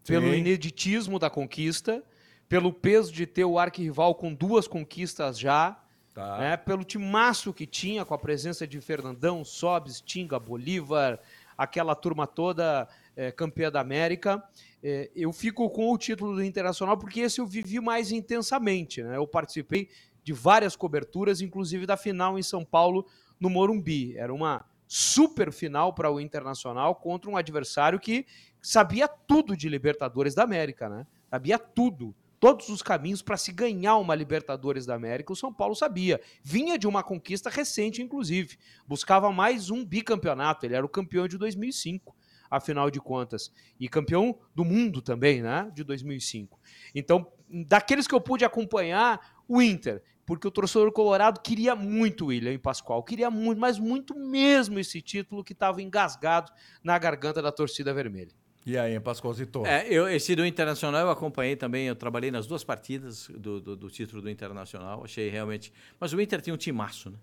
Sim. 0.03 0.15
Pelo 0.15 0.35
ineditismo 0.35 1.19
da 1.19 1.31
conquista, 1.31 2.03
pelo 2.49 2.73
peso 2.73 3.13
de 3.13 3.27
ter 3.27 3.45
o 3.45 3.59
arquirrival 3.59 4.15
com 4.15 4.35
duas 4.35 4.67
conquistas 4.67 5.39
já 5.39 5.81
Tá. 6.17 6.39
Né, 6.39 6.57
pelo 6.57 6.83
timaço 6.83 7.53
que 7.53 7.67
tinha, 7.67 8.03
com 8.03 8.15
a 8.15 8.19
presença 8.19 8.67
de 8.67 8.81
Fernandão, 8.81 9.45
Sobes, 9.45 10.01
Tinga, 10.01 10.39
Bolívar, 10.39 11.21
aquela 11.59 11.95
turma 11.95 12.27
toda 12.27 12.89
é, 13.15 13.31
campeã 13.31 13.71
da 13.71 13.81
América. 13.81 14.43
É, 14.89 15.11
eu 15.17 15.33
fico 15.33 15.69
com 15.69 15.91
o 15.91 15.99
título 15.99 16.37
do 16.37 16.45
Internacional 16.45 16.97
porque 16.97 17.19
esse 17.19 17.41
eu 17.41 17.47
vivi 17.47 17.81
mais 17.81 18.13
intensamente. 18.13 19.03
Né? 19.03 19.17
Eu 19.17 19.27
participei 19.27 19.89
de 20.23 20.33
várias 20.33 20.77
coberturas, 20.77 21.41
inclusive 21.41 21.87
da 21.87 21.97
final 21.97 22.39
em 22.39 22.43
São 22.43 22.65
Paulo, 22.65 23.05
no 23.41 23.51
Morumbi. 23.51 24.17
Era 24.17 24.33
uma 24.33 24.65
super 24.87 25.51
final 25.51 25.93
para 25.93 26.09
o 26.09 26.21
Internacional 26.21 26.95
contra 26.95 27.29
um 27.29 27.37
adversário 27.37 27.99
que 27.99 28.27
sabia 28.63 29.09
tudo 29.09 29.57
de 29.57 29.69
Libertadores 29.69 30.37
da 30.37 30.45
América, 30.45 30.89
né? 30.89 31.05
Sabia 31.29 31.59
tudo 31.59 32.15
todos 32.39 32.69
os 32.69 32.83
caminhos 32.83 33.23
para 33.23 33.37
se 33.37 33.51
ganhar 33.51 33.97
uma 33.97 34.15
Libertadores 34.15 34.87
da 34.87 34.95
América, 34.95 35.33
o 35.33 35.37
São 35.37 35.53
Paulo 35.53 35.75
sabia. 35.75 36.21
Vinha 36.43 36.79
de 36.79 36.87
uma 36.87 37.03
conquista 37.03 37.51
recente, 37.51 38.03
inclusive. 38.03 38.57
Buscava 38.87 39.33
mais 39.33 39.71
um 39.71 39.85
bicampeonato. 39.85 40.65
Ele 40.65 40.77
era 40.77 40.87
o 40.87 40.89
campeão 40.89 41.27
de 41.27 41.39
2005, 41.39 42.15
afinal 42.51 42.91
de 42.91 43.01
contas. 43.01 43.53
E 43.79 43.89
campeão 43.89 44.39
do 44.55 44.65
mundo 44.65 45.01
também, 45.01 45.43
né? 45.43 45.71
De 45.75 45.85
2005. 45.85 46.59
Então, 46.95 47.27
daqueles 47.49 48.07
que 48.07 48.15
eu 48.15 48.21
pude 48.21 48.45
acompanhar, 48.45 49.43
o 49.49 49.61
Inter. 49.61 50.03
Porque 50.25 50.47
o 50.49 50.51
torcedor 50.51 50.91
colorado 50.91 51.41
queria 51.41 51.77
muito 51.77 52.25
o 52.25 52.27
William 52.29 52.59
Pascoal, 52.59 53.03
queria 53.05 53.31
muito, 53.31 53.61
mas 53.61 53.79
muito 53.79 54.13
mesmo 54.19 54.79
esse 54.81 55.01
título 55.01 55.45
que 55.45 55.53
estava 55.53 55.81
engasgado 55.81 56.51
na 56.83 56.99
garganta 56.99 57.41
da 57.41 57.53
torcida 57.53 57.95
vermelha. 57.95 58.33
E 58.67 58.77
aí, 58.77 58.99
Pascoalzito? 58.99 59.65
É, 59.65 59.87
eu, 59.89 60.09
esse 60.09 60.35
do 60.35 60.45
Internacional 60.45 61.03
eu 61.03 61.11
acompanhei 61.11 61.55
também, 61.55 61.87
eu 61.87 61.95
trabalhei 61.95 62.33
nas 62.33 62.49
duas 62.49 62.65
partidas 62.65 63.29
do, 63.29 63.61
do, 63.61 63.77
do, 63.77 63.89
título 63.89 64.21
do 64.21 64.29
Internacional, 64.29 65.05
achei 65.05 65.31
realmente... 65.31 65.73
Mas 66.01 66.13
o 66.13 66.21
Inter 66.21 66.41
tinha 66.41 66.53
um 66.53 66.57
timaço, 66.57 67.09
né? 67.11 67.17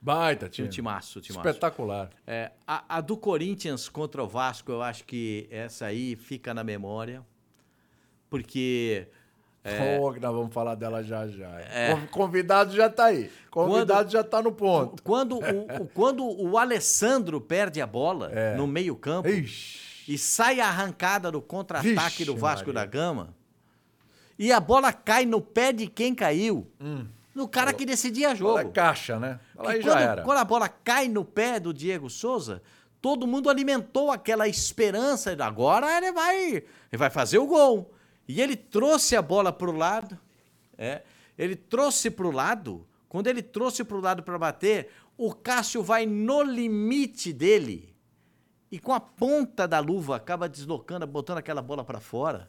Baita, 0.00 0.48
tinha. 0.48 0.66
Um 0.66 0.70
timaço, 0.70 1.20
timaço. 1.20 1.46
Espetacular. 1.46 2.10
É, 2.26 2.52
a, 2.66 2.96
a, 2.96 3.00
do 3.00 3.16
Corinthians 3.16 3.88
contra 3.88 4.22
o 4.22 4.28
Vasco, 4.28 4.72
eu 4.72 4.82
acho 4.82 5.04
que 5.04 5.46
essa 5.50 5.86
aí 5.86 6.16
fica 6.16 6.54
na 6.54 6.64
memória, 6.64 7.24
porque... 8.28 9.06
É, 9.62 9.98
que 10.14 10.20
nós 10.20 10.34
vamos 10.34 10.54
falar 10.54 10.74
dela 10.74 11.02
já 11.04 11.28
já. 11.28 11.60
É, 11.60 11.94
convidado 12.10 12.74
já 12.74 12.86
está 12.86 13.06
aí. 13.06 13.30
Convidado 13.50 14.04
quando, 14.04 14.10
já 14.10 14.20
está 14.22 14.40
no 14.40 14.52
ponto. 14.52 15.02
Quando 15.02 15.36
o, 15.36 15.86
quando 15.92 16.24
o 16.24 16.56
Alessandro 16.56 17.38
perde 17.42 17.78
a 17.78 17.86
bola 17.86 18.30
é. 18.32 18.56
no 18.56 18.66
meio 18.66 18.96
campo... 18.96 19.28
Ixi 19.28 19.90
e 20.10 20.18
sai 20.18 20.58
a 20.58 20.66
arrancada 20.66 21.30
do 21.30 21.40
contra-ataque 21.40 22.24
do 22.24 22.36
Vasco 22.36 22.66
Maria. 22.66 22.80
da 22.80 22.86
Gama 22.86 23.32
e 24.36 24.50
a 24.50 24.58
bola 24.58 24.92
cai 24.92 25.24
no 25.24 25.40
pé 25.40 25.72
de 25.72 25.86
quem 25.86 26.14
caiu. 26.14 26.68
Hum. 26.80 27.06
No 27.34 27.48
cara 27.48 27.72
que 27.72 27.86
decidia 27.86 28.34
jogo. 28.34 28.58
É 28.58 28.64
caixa, 28.64 29.18
né? 29.18 29.38
Aí 29.58 29.80
já 29.80 29.92
quando, 29.92 30.02
era. 30.02 30.22
quando 30.22 30.38
a 30.38 30.44
bola 30.44 30.68
cai 30.68 31.08
no 31.08 31.24
pé 31.24 31.60
do 31.60 31.72
Diego 31.72 32.10
Souza, 32.10 32.62
todo 33.00 33.26
mundo 33.26 33.48
alimentou 33.48 34.10
aquela 34.10 34.48
esperança. 34.48 35.36
Agora 35.40 35.96
ele 35.96 36.12
vai, 36.12 36.46
ele 36.46 36.64
vai 36.96 37.10
fazer 37.10 37.38
o 37.38 37.46
gol. 37.46 37.92
E 38.26 38.40
ele 38.40 38.56
trouxe 38.56 39.16
a 39.16 39.22
bola 39.22 39.52
para 39.52 39.70
o 39.70 39.76
lado. 39.76 40.18
É, 40.76 41.02
ele 41.38 41.54
trouxe 41.54 42.10
para 42.10 42.26
o 42.26 42.30
lado. 42.30 42.86
Quando 43.08 43.26
ele 43.26 43.42
trouxe 43.42 43.84
para 43.84 43.96
o 43.96 44.00
lado 44.00 44.22
para 44.22 44.38
bater, 44.38 44.90
o 45.16 45.34
Cássio 45.34 45.82
vai 45.82 46.06
no 46.06 46.42
limite 46.42 47.32
dele 47.32 47.90
e 48.70 48.78
com 48.78 48.92
a 48.92 49.00
ponta 49.00 49.66
da 49.66 49.80
luva 49.80 50.16
acaba 50.16 50.48
deslocando, 50.48 51.06
botando 51.06 51.38
aquela 51.38 51.60
bola 51.60 51.84
para 51.84 52.00
fora. 52.00 52.48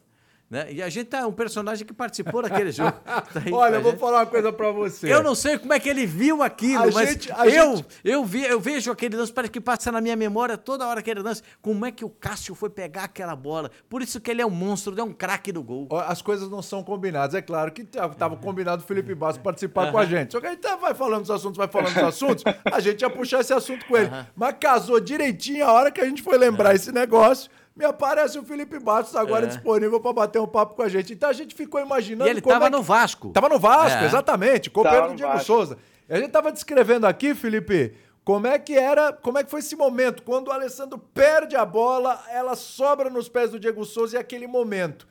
Né? 0.51 0.67
E 0.69 0.83
a 0.83 0.89
gente 0.89 1.07
tá 1.07 1.25
um 1.25 1.31
personagem 1.31 1.87
que 1.87 1.93
participou 1.93 2.41
daquele 2.41 2.73
jogo. 2.73 2.91
Tá 3.31 3.41
Olha, 3.53 3.75
eu 3.75 3.81
vou 3.81 3.95
falar 3.95 4.19
uma 4.19 4.25
coisa 4.25 4.51
para 4.51 4.71
você. 4.71 5.11
Eu 5.11 5.23
não 5.23 5.33
sei 5.33 5.57
como 5.57 5.71
é 5.71 5.79
que 5.79 5.87
ele 5.87 6.05
viu 6.05 6.43
aquilo, 6.43 6.83
a 6.83 6.91
mas 6.91 7.09
gente, 7.09 7.29
eu, 7.29 7.75
gente... 7.77 7.85
eu, 8.03 8.25
vi, 8.25 8.43
eu 8.43 8.59
vejo 8.59 8.91
aquele 8.91 9.15
lance, 9.15 9.31
parece 9.31 9.51
que 9.51 9.61
passa 9.61 9.91
na 9.91 10.01
minha 10.01 10.15
memória 10.15 10.57
toda 10.57 10.85
hora 10.85 10.99
aquele 10.99 11.21
lance. 11.21 11.41
Como 11.61 11.85
é 11.85 11.91
que 11.91 12.03
o 12.03 12.09
Cássio 12.09 12.53
foi 12.53 12.69
pegar 12.69 13.05
aquela 13.05 13.35
bola? 13.35 13.71
Por 13.87 14.01
isso 14.01 14.19
que 14.19 14.29
ele 14.29 14.41
é 14.41 14.45
um 14.45 14.49
monstro, 14.49 14.99
é 14.99 15.03
um 15.03 15.13
craque 15.13 15.51
do 15.51 15.63
gol. 15.63 15.87
As 16.05 16.21
coisas 16.21 16.49
não 16.49 16.61
são 16.61 16.83
combinadas. 16.83 17.33
É 17.35 17.41
claro 17.41 17.71
que 17.71 17.83
estava 17.83 18.35
combinado 18.35 18.83
o 18.83 18.85
Felipe 18.85 19.15
Bastos 19.15 19.41
participar 19.41 19.91
com 19.91 19.97
a 19.97 20.05
gente. 20.05 20.33
Só 20.33 20.41
que 20.41 20.47
a 20.47 20.51
gente 20.51 20.67
vai 20.81 20.93
falando 20.93 21.21
dos 21.21 21.31
assuntos, 21.31 21.57
vai 21.57 21.67
falando 21.67 21.93
dos 21.93 22.03
assuntos, 22.03 22.43
a 22.65 22.79
gente 22.79 23.01
ia 23.01 23.09
puxar 23.09 23.39
esse 23.39 23.53
assunto 23.53 23.85
com 23.85 23.95
ele. 23.95 24.09
Mas 24.35 24.55
casou 24.59 24.99
direitinho 24.99 25.65
a 25.65 25.71
hora 25.71 25.91
que 25.91 26.01
a 26.01 26.05
gente 26.05 26.21
foi 26.21 26.37
lembrar 26.37 26.75
esse 26.75 26.91
negócio 26.91 27.49
me 27.75 27.85
aparece 27.85 28.37
o 28.37 28.43
Felipe 28.43 28.79
Bastos 28.79 29.15
agora 29.15 29.45
é. 29.45 29.47
disponível 29.47 29.99
para 29.99 30.13
bater 30.13 30.39
um 30.39 30.47
papo 30.47 30.75
com 30.75 30.81
a 30.81 30.89
gente. 30.89 31.13
Então 31.13 31.29
a 31.29 31.33
gente 31.33 31.55
ficou 31.55 31.79
imaginando. 31.79 32.27
E 32.27 32.31
ele 32.31 32.39
estava 32.39 32.65
é 32.65 32.69
que... 32.69 32.75
no 32.75 32.83
Vasco. 32.83 33.29
Tava 33.29 33.49
no 33.49 33.59
Vasco, 33.59 34.03
é. 34.03 34.05
exatamente. 34.05 34.69
Companheiro 34.69 35.09
do 35.09 35.15
Diego 35.15 35.33
Vasco. 35.33 35.47
Souza. 35.47 35.77
A 36.09 36.17
gente 36.17 36.27
estava 36.27 36.51
descrevendo 36.51 37.07
aqui, 37.07 37.33
Felipe, 37.33 37.95
como 38.23 38.45
é 38.45 38.59
que 38.59 38.73
era, 38.73 39.13
como 39.13 39.37
é 39.37 39.43
que 39.43 39.49
foi 39.49 39.61
esse 39.61 39.75
momento? 39.75 40.23
Quando 40.23 40.49
o 40.49 40.51
Alessandro 40.51 40.97
perde 40.97 41.55
a 41.55 41.65
bola, 41.65 42.21
ela 42.29 42.55
sobra 42.55 43.09
nos 43.09 43.29
pés 43.29 43.51
do 43.51 43.59
Diego 43.59 43.85
Souza 43.85 44.17
e 44.17 44.19
aquele 44.19 44.45
momento. 44.45 45.07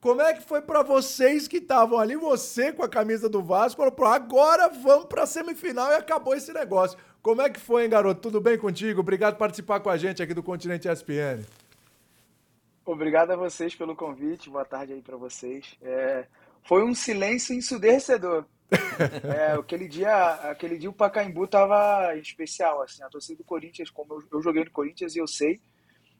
Como 0.00 0.20
é 0.20 0.34
que 0.34 0.42
foi 0.42 0.60
para 0.60 0.82
vocês 0.82 1.48
que 1.48 1.56
estavam 1.56 1.98
ali, 1.98 2.14
você 2.14 2.70
com 2.70 2.82
a 2.84 2.88
camisa 2.88 3.28
do 3.28 3.42
Vasco, 3.42 3.82
falou, 3.82 4.12
agora 4.12 4.68
vamos 4.68 5.06
para 5.06 5.22
a 5.22 5.26
semifinal 5.26 5.90
e 5.90 5.94
acabou 5.94 6.34
esse 6.34 6.52
negócio. 6.52 6.98
Como 7.22 7.40
é 7.40 7.48
que 7.48 7.58
foi, 7.58 7.84
hein, 7.84 7.88
garoto? 7.88 8.20
Tudo 8.20 8.40
bem 8.40 8.58
contigo? 8.58 9.00
Obrigado 9.00 9.32
por 9.32 9.38
participar 9.38 9.80
com 9.80 9.88
a 9.88 9.96
gente 9.96 10.22
aqui 10.22 10.34
do 10.34 10.42
Continente 10.42 10.88
ESPN. 10.88 11.42
Obrigado 12.86 13.30
a 13.30 13.36
vocês 13.36 13.74
pelo 13.74 13.96
convite. 13.96 14.50
Boa 14.50 14.64
tarde 14.64 14.92
aí 14.92 15.00
para 15.00 15.16
vocês. 15.16 15.74
É, 15.80 16.26
foi 16.62 16.84
um 16.84 16.94
silêncio 16.94 17.54
ensurdecedor. 17.54 18.44
é, 19.34 19.52
aquele 19.52 19.88
dia, 19.88 20.26
aquele 20.50 20.76
dia 20.76 20.90
o 20.90 20.92
Pacaembu 20.92 21.46
tava 21.46 22.14
especial, 22.16 22.82
assim. 22.82 23.02
A 23.02 23.08
torcida 23.08 23.38
do 23.38 23.44
Corinthians, 23.44 23.88
como 23.88 24.14
eu, 24.14 24.22
eu 24.34 24.42
joguei 24.42 24.64
no 24.64 24.70
Corinthians 24.70 25.16
e 25.16 25.18
eu 25.18 25.26
sei, 25.26 25.62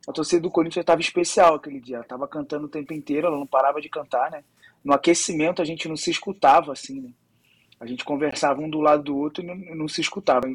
a 0.08 0.12
torcida 0.12 0.40
do 0.40 0.50
Corinthians 0.50 0.82
estava 0.82 1.02
especial 1.02 1.56
aquele 1.56 1.80
dia. 1.80 1.96
Ela 1.96 2.04
tava 2.04 2.26
cantando 2.26 2.64
o 2.64 2.70
tempo 2.70 2.94
inteiro, 2.94 3.26
ela 3.26 3.38
não 3.38 3.46
parava 3.46 3.78
de 3.78 3.90
cantar, 3.90 4.30
né? 4.30 4.42
No 4.82 4.94
aquecimento 4.94 5.60
a 5.60 5.66
gente 5.66 5.86
não 5.86 5.96
se 5.96 6.10
escutava, 6.10 6.72
assim, 6.72 6.98
né? 6.98 7.10
A 7.78 7.84
gente 7.84 8.06
conversava 8.06 8.62
um 8.62 8.70
do 8.70 8.80
lado 8.80 9.02
do 9.02 9.18
outro 9.18 9.44
e 9.44 9.46
não, 9.46 9.54
não 9.54 9.88
se 9.88 10.00
escutava. 10.00 10.46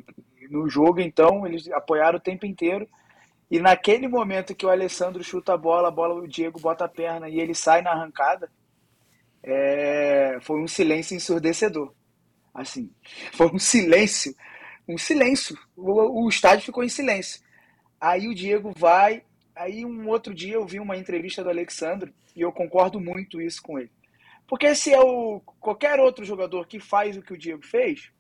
No 0.49 0.68
jogo, 0.68 1.01
então, 1.01 1.45
eles 1.45 1.70
apoiaram 1.70 2.18
o 2.18 2.22
tempo 2.22 2.47
inteiro. 2.47 2.88
E 3.50 3.60
naquele 3.60 4.08
momento 4.08 4.56
que 4.56 4.66
o 4.66 4.70
Alessandro 4.70 5.24
chuta 5.24 5.54
a 5.54 5.58
bola, 5.58 5.88
a 5.88 5.91
bola, 5.91 6.14
o 6.14 6.28
Diego 6.28 6.60
bota 6.60 6.86
a 6.86 6.89
perna 6.89 7.28
e 7.28 7.39
ele 7.39 7.56
sai 7.56 7.82
na 7.82 7.91
arrancada, 7.91 8.52
é, 9.41 10.38
foi 10.41 10.62
um 10.62 10.68
silêncio 10.68 11.16
ensurdecedor. 11.16 11.93
Assim, 12.54 12.91
foi 13.34 13.47
um 13.47 13.58
silêncio, 13.58 14.36
um 14.88 14.97
silêncio. 14.97 15.58
O, 15.76 16.26
o 16.26 16.30
estádio 16.30 16.66
ficou 16.66 16.84
em 16.84 16.89
silêncio. 16.89 17.41
Aí 18.00 18.28
o 18.28 18.36
Diego 18.36 18.72
vai. 18.76 19.24
Aí 19.56 19.84
um 19.86 20.08
outro 20.08 20.34
dia 20.34 20.56
eu 20.56 20.66
vi 20.66 20.80
uma 20.80 20.97
entrevista 20.97 21.43
do 21.43 21.50
Alexandre 21.50 22.14
e 22.36 22.41
eu 22.41 22.52
concordo 22.52 23.00
muito 23.00 23.41
isso 23.41 23.62
com 23.62 23.80
ele. 23.80 23.91
Porque 24.47 24.74
se 24.74 24.93
é 24.93 25.00
o 25.00 25.41
qualquer 25.60 26.00
outro 26.00 26.26
jogador 26.26 26.68
que 26.68 26.80
faz 26.80 27.18
o 27.18 27.22
que 27.22 27.34
o 27.34 27.38
Diego 27.38 27.64
fez, 27.66 28.12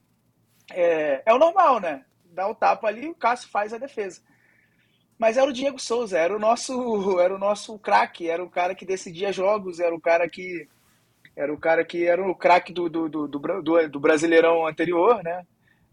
é, 0.71 1.23
é 1.25 1.33
o 1.33 1.39
normal, 1.39 1.79
né? 1.79 2.05
Dá 2.25 2.47
o 2.47 2.55
tapa 2.55 2.87
ali, 2.87 3.07
o 3.07 3.15
Cássio 3.15 3.49
faz 3.49 3.73
a 3.73 3.77
defesa. 3.77 4.21
Mas 5.19 5.35
era 5.35 5.49
o 5.49 5.53
Diego 5.53 5.77
Souza, 5.77 6.17
era 6.17 6.33
o 6.33 6.39
nosso, 6.39 6.73
era 7.19 7.35
o 7.35 7.37
nosso 7.37 7.77
craque, 7.77 8.29
era 8.29 8.41
o 8.41 8.49
cara 8.49 8.73
que 8.73 8.85
decidia 8.85 9.33
jogos, 9.33 9.81
era 9.81 9.93
o 9.93 9.99
cara 9.99 10.27
que 10.29 10.65
era 11.35 11.53
o 11.53 11.57
cara 11.57 11.85
que 11.85 12.05
era 12.05 12.25
o 12.25 12.35
craque 12.35 12.73
do, 12.73 12.89
do, 12.89 13.07
do, 13.07 13.27
do, 13.27 13.89
do 13.89 13.99
Brasileirão 13.99 14.65
anterior, 14.65 15.21
né? 15.23 15.45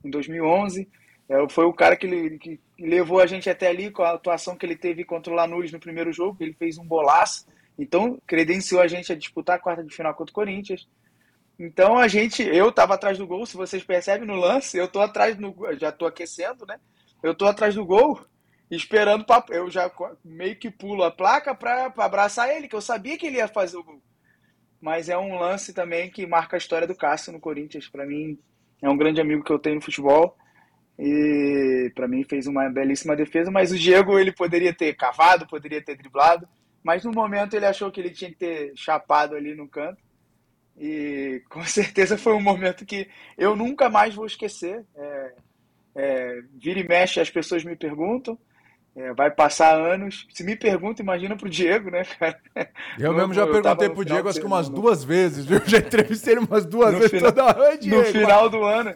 Em 0.04 0.10
2011. 0.10 0.88
É, 1.28 1.48
foi 1.48 1.64
o 1.64 1.72
cara 1.72 1.96
que, 1.96 2.38
que 2.38 2.60
levou 2.78 3.20
a 3.20 3.26
gente 3.26 3.50
até 3.50 3.68
ali 3.68 3.90
com 3.90 4.02
a 4.02 4.12
atuação 4.12 4.56
que 4.56 4.64
ele 4.64 4.76
teve 4.76 5.04
contra 5.04 5.32
o 5.32 5.36
Lanús 5.36 5.70
no 5.70 5.78
primeiro 5.78 6.12
jogo. 6.12 6.36
Ele 6.40 6.52
fez 6.52 6.78
um 6.78 6.84
bolaço. 6.84 7.46
Então, 7.78 8.20
credenciou 8.26 8.80
a 8.80 8.88
gente 8.88 9.12
a 9.12 9.16
disputar 9.16 9.56
a 9.56 9.58
quarta 9.60 9.84
de 9.84 9.94
final 9.94 10.14
contra 10.14 10.32
o 10.32 10.34
Corinthians. 10.34 10.88
Então, 11.58 11.96
a 11.96 12.08
gente, 12.08 12.42
eu 12.42 12.68
estava 12.70 12.94
atrás 12.94 13.16
do 13.16 13.26
gol, 13.26 13.46
se 13.46 13.56
vocês 13.56 13.82
percebem 13.82 14.26
no 14.26 14.34
lance, 14.34 14.76
eu 14.76 14.88
tô 14.88 15.00
atrás 15.00 15.38
no 15.38 15.54
já 15.78 15.90
tô 15.92 16.06
aquecendo, 16.06 16.66
né? 16.66 16.78
Eu 17.22 17.34
tô 17.34 17.46
atrás 17.46 17.74
do 17.74 17.84
gol, 17.84 18.20
esperando 18.70 19.24
para 19.24 19.44
eu 19.50 19.70
já 19.70 19.90
meio 20.24 20.56
que 20.56 20.70
pulo 20.70 21.04
a 21.04 21.10
placa 21.10 21.54
para 21.54 21.92
abraçar 21.98 22.50
ele, 22.50 22.68
que 22.68 22.76
eu 22.76 22.80
sabia 22.80 23.16
que 23.16 23.26
ele 23.26 23.36
ia 23.36 23.48
fazer 23.48 23.76
o 23.76 23.84
gol. 23.84 24.02
Mas 24.80 25.08
é 25.08 25.16
um 25.16 25.38
lance 25.38 25.72
também 25.72 26.10
que 26.10 26.26
marca 26.26 26.56
a 26.56 26.58
história 26.58 26.86
do 26.86 26.94
Cássio 26.94 27.32
no 27.32 27.40
Corinthians. 27.40 27.88
Para 27.88 28.04
mim, 28.04 28.38
é 28.82 28.88
um 28.88 28.96
grande 28.96 29.20
amigo 29.20 29.42
que 29.42 29.52
eu 29.52 29.58
tenho 29.58 29.76
no 29.76 29.82
futebol. 29.82 30.36
E 30.98 31.92
para 31.94 32.08
mim 32.08 32.24
fez 32.24 32.46
uma 32.46 32.68
belíssima 32.70 33.14
defesa, 33.14 33.50
mas 33.50 33.70
o 33.70 33.78
Diego 33.78 34.18
ele 34.18 34.32
poderia 34.32 34.72
ter 34.72 34.94
cavado, 34.94 35.46
poderia 35.46 35.82
ter 35.82 35.94
driblado, 35.94 36.48
mas 36.82 37.04
no 37.04 37.12
momento 37.12 37.54
ele 37.54 37.66
achou 37.66 37.90
que 37.90 38.00
ele 38.00 38.10
tinha 38.10 38.30
que 38.30 38.36
ter 38.36 38.72
chapado 38.74 39.34
ali 39.34 39.54
no 39.54 39.68
canto. 39.68 40.02
E 40.78 41.42
com 41.50 41.62
certeza 41.64 42.16
foi 42.16 42.32
um 42.32 42.40
momento 42.40 42.86
que 42.86 43.08
eu 43.36 43.54
nunca 43.54 43.90
mais 43.90 44.14
vou 44.14 44.24
esquecer. 44.24 44.84
É, 44.94 45.34
é, 45.96 46.40
vira 46.54 46.80
e 46.80 46.88
mexe, 46.88 47.20
as 47.20 47.30
pessoas 47.30 47.64
me 47.64 47.76
perguntam. 47.76 48.38
É, 48.96 49.12
vai 49.12 49.30
passar 49.30 49.74
anos. 49.78 50.26
Se 50.32 50.42
me 50.42 50.56
pergunta, 50.56 51.02
imagina 51.02 51.36
pro 51.36 51.50
Diego, 51.50 51.90
né, 51.90 52.02
cara? 52.18 52.40
Eu, 52.98 53.12
mesmo 53.12 53.34
já 53.34 53.42
eu 53.42 53.52
perguntei 53.52 53.90
pro 53.90 54.04
Diego 54.04 54.26
acho 54.26 54.40
que 54.40 54.46
umas 54.46 54.70
duas 54.70 55.04
vezes, 55.04 55.44
viu? 55.44 55.60
Já 55.66 55.78
entrevistei 55.78 56.32
ele 56.32 56.40
umas 56.40 56.64
duas 56.64 56.92
no 56.94 56.98
vezes 57.00 57.10
final, 57.10 57.30
toda 57.30 57.44
hora, 57.44 57.76
Diego. 57.76 57.98
No 57.98 58.04
final 58.06 58.48
do 58.48 58.64
ano. 58.64 58.94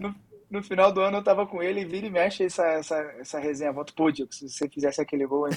No, 0.00 0.14
no, 0.50 0.62
final 0.64 0.90
do 0.90 1.00
ano 1.00 1.18
eu 1.18 1.22
tava 1.22 1.46
com 1.46 1.62
ele 1.62 1.80
e 1.80 1.84
vira 1.84 2.06
e 2.06 2.10
mexe 2.10 2.42
essa, 2.42 2.66
essa, 2.66 2.96
essa 3.20 3.38
resenha. 3.38 3.72
Volta, 3.72 3.92
pô, 3.94 4.10
Diego, 4.10 4.34
se 4.34 4.48
você 4.48 4.68
fizesse 4.68 5.00
aquele 5.00 5.24
gol, 5.24 5.48
hein? 5.48 5.56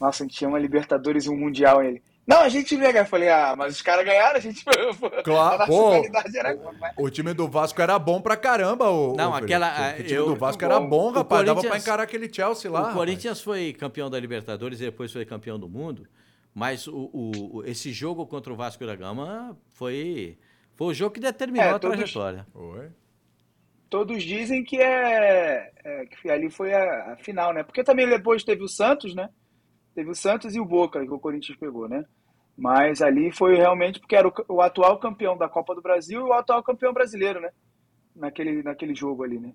Nossa, 0.00 0.22
a 0.22 0.26
gente 0.26 0.36
tinha 0.36 0.48
uma 0.48 0.58
Libertadores 0.58 1.26
e 1.26 1.30
um 1.30 1.36
Mundial 1.36 1.84
ele. 1.84 2.02
Não, 2.30 2.42
a 2.42 2.48
gente 2.48 2.76
ia 2.76 2.92
ganhar. 2.92 3.02
Eu 3.02 3.06
falei, 3.06 3.28
ah, 3.28 3.56
mas 3.58 3.74
os 3.74 3.82
caras 3.82 4.04
ganharam, 4.04 4.36
a 4.36 4.40
gente. 4.40 4.64
Claro, 5.24 5.66
pô. 5.66 5.92
Era... 5.94 6.56
O 6.96 7.10
time 7.10 7.34
do 7.34 7.48
Vasco 7.48 7.82
era 7.82 7.98
bom 7.98 8.20
pra 8.20 8.36
caramba. 8.36 8.88
O, 8.88 9.16
não, 9.16 9.32
o 9.32 9.34
aquela. 9.34 9.94
O 9.98 10.02
time 10.04 10.12
eu, 10.12 10.26
do 10.26 10.36
Vasco 10.36 10.64
era 10.64 10.78
bom, 10.78 11.10
rapaz. 11.10 11.44
Dava 11.44 11.60
pra 11.60 11.76
encarar 11.76 12.04
aquele 12.04 12.32
Chelsea 12.32 12.70
lá. 12.70 12.90
O 12.90 12.94
Corinthians 12.94 13.40
foi 13.40 13.72
campeão 13.72 14.08
da 14.08 14.20
Libertadores 14.20 14.80
e 14.80 14.84
depois 14.84 15.12
foi 15.12 15.24
campeão 15.24 15.58
do 15.58 15.68
mundo. 15.68 16.06
Mas 16.54 16.86
o, 16.86 17.10
o, 17.12 17.62
esse 17.64 17.92
jogo 17.92 18.24
contra 18.26 18.52
o 18.52 18.56
Vasco 18.56 18.86
da 18.86 18.94
Gama 18.94 19.56
foi, 19.70 20.38
foi 20.76 20.86
o 20.88 20.94
jogo 20.94 21.14
que 21.14 21.20
determinou 21.20 21.66
é, 21.66 21.70
a 21.70 21.78
todos, 21.80 21.96
trajetória. 21.96 22.46
Foi. 22.52 22.90
Todos 23.88 24.22
dizem 24.22 24.62
que 24.62 24.80
é, 24.80 25.72
é, 25.84 26.06
que 26.06 26.30
ali 26.30 26.48
foi 26.48 26.72
a, 26.72 27.12
a, 27.12 27.16
final, 27.16 27.52
né? 27.52 27.64
Porque 27.64 27.82
também 27.82 28.08
depois 28.08 28.44
teve 28.44 28.62
o 28.62 28.68
Santos, 28.68 29.16
né? 29.16 29.30
Teve 29.96 30.10
o 30.10 30.14
Santos 30.14 30.54
e 30.54 30.60
o 30.60 30.64
Boca 30.64 31.04
que 31.04 31.12
o 31.12 31.18
Corinthians 31.18 31.58
pegou, 31.58 31.88
né? 31.88 32.04
Mas 32.60 33.00
ali 33.00 33.32
foi 33.32 33.56
realmente 33.56 33.98
porque 33.98 34.14
era 34.14 34.28
o, 34.28 34.32
o, 34.48 34.60
atual 34.60 34.98
campeão 34.98 35.34
da 35.34 35.48
Copa 35.48 35.74
do 35.74 35.80
Brasil 35.80 36.20
e 36.20 36.24
o 36.24 36.32
atual 36.34 36.62
campeão 36.62 36.92
brasileiro, 36.92 37.40
né? 37.40 37.48
Naquele, 38.14 38.62
naquele 38.62 38.94
jogo 38.94 39.24
ali, 39.24 39.38
né? 39.38 39.52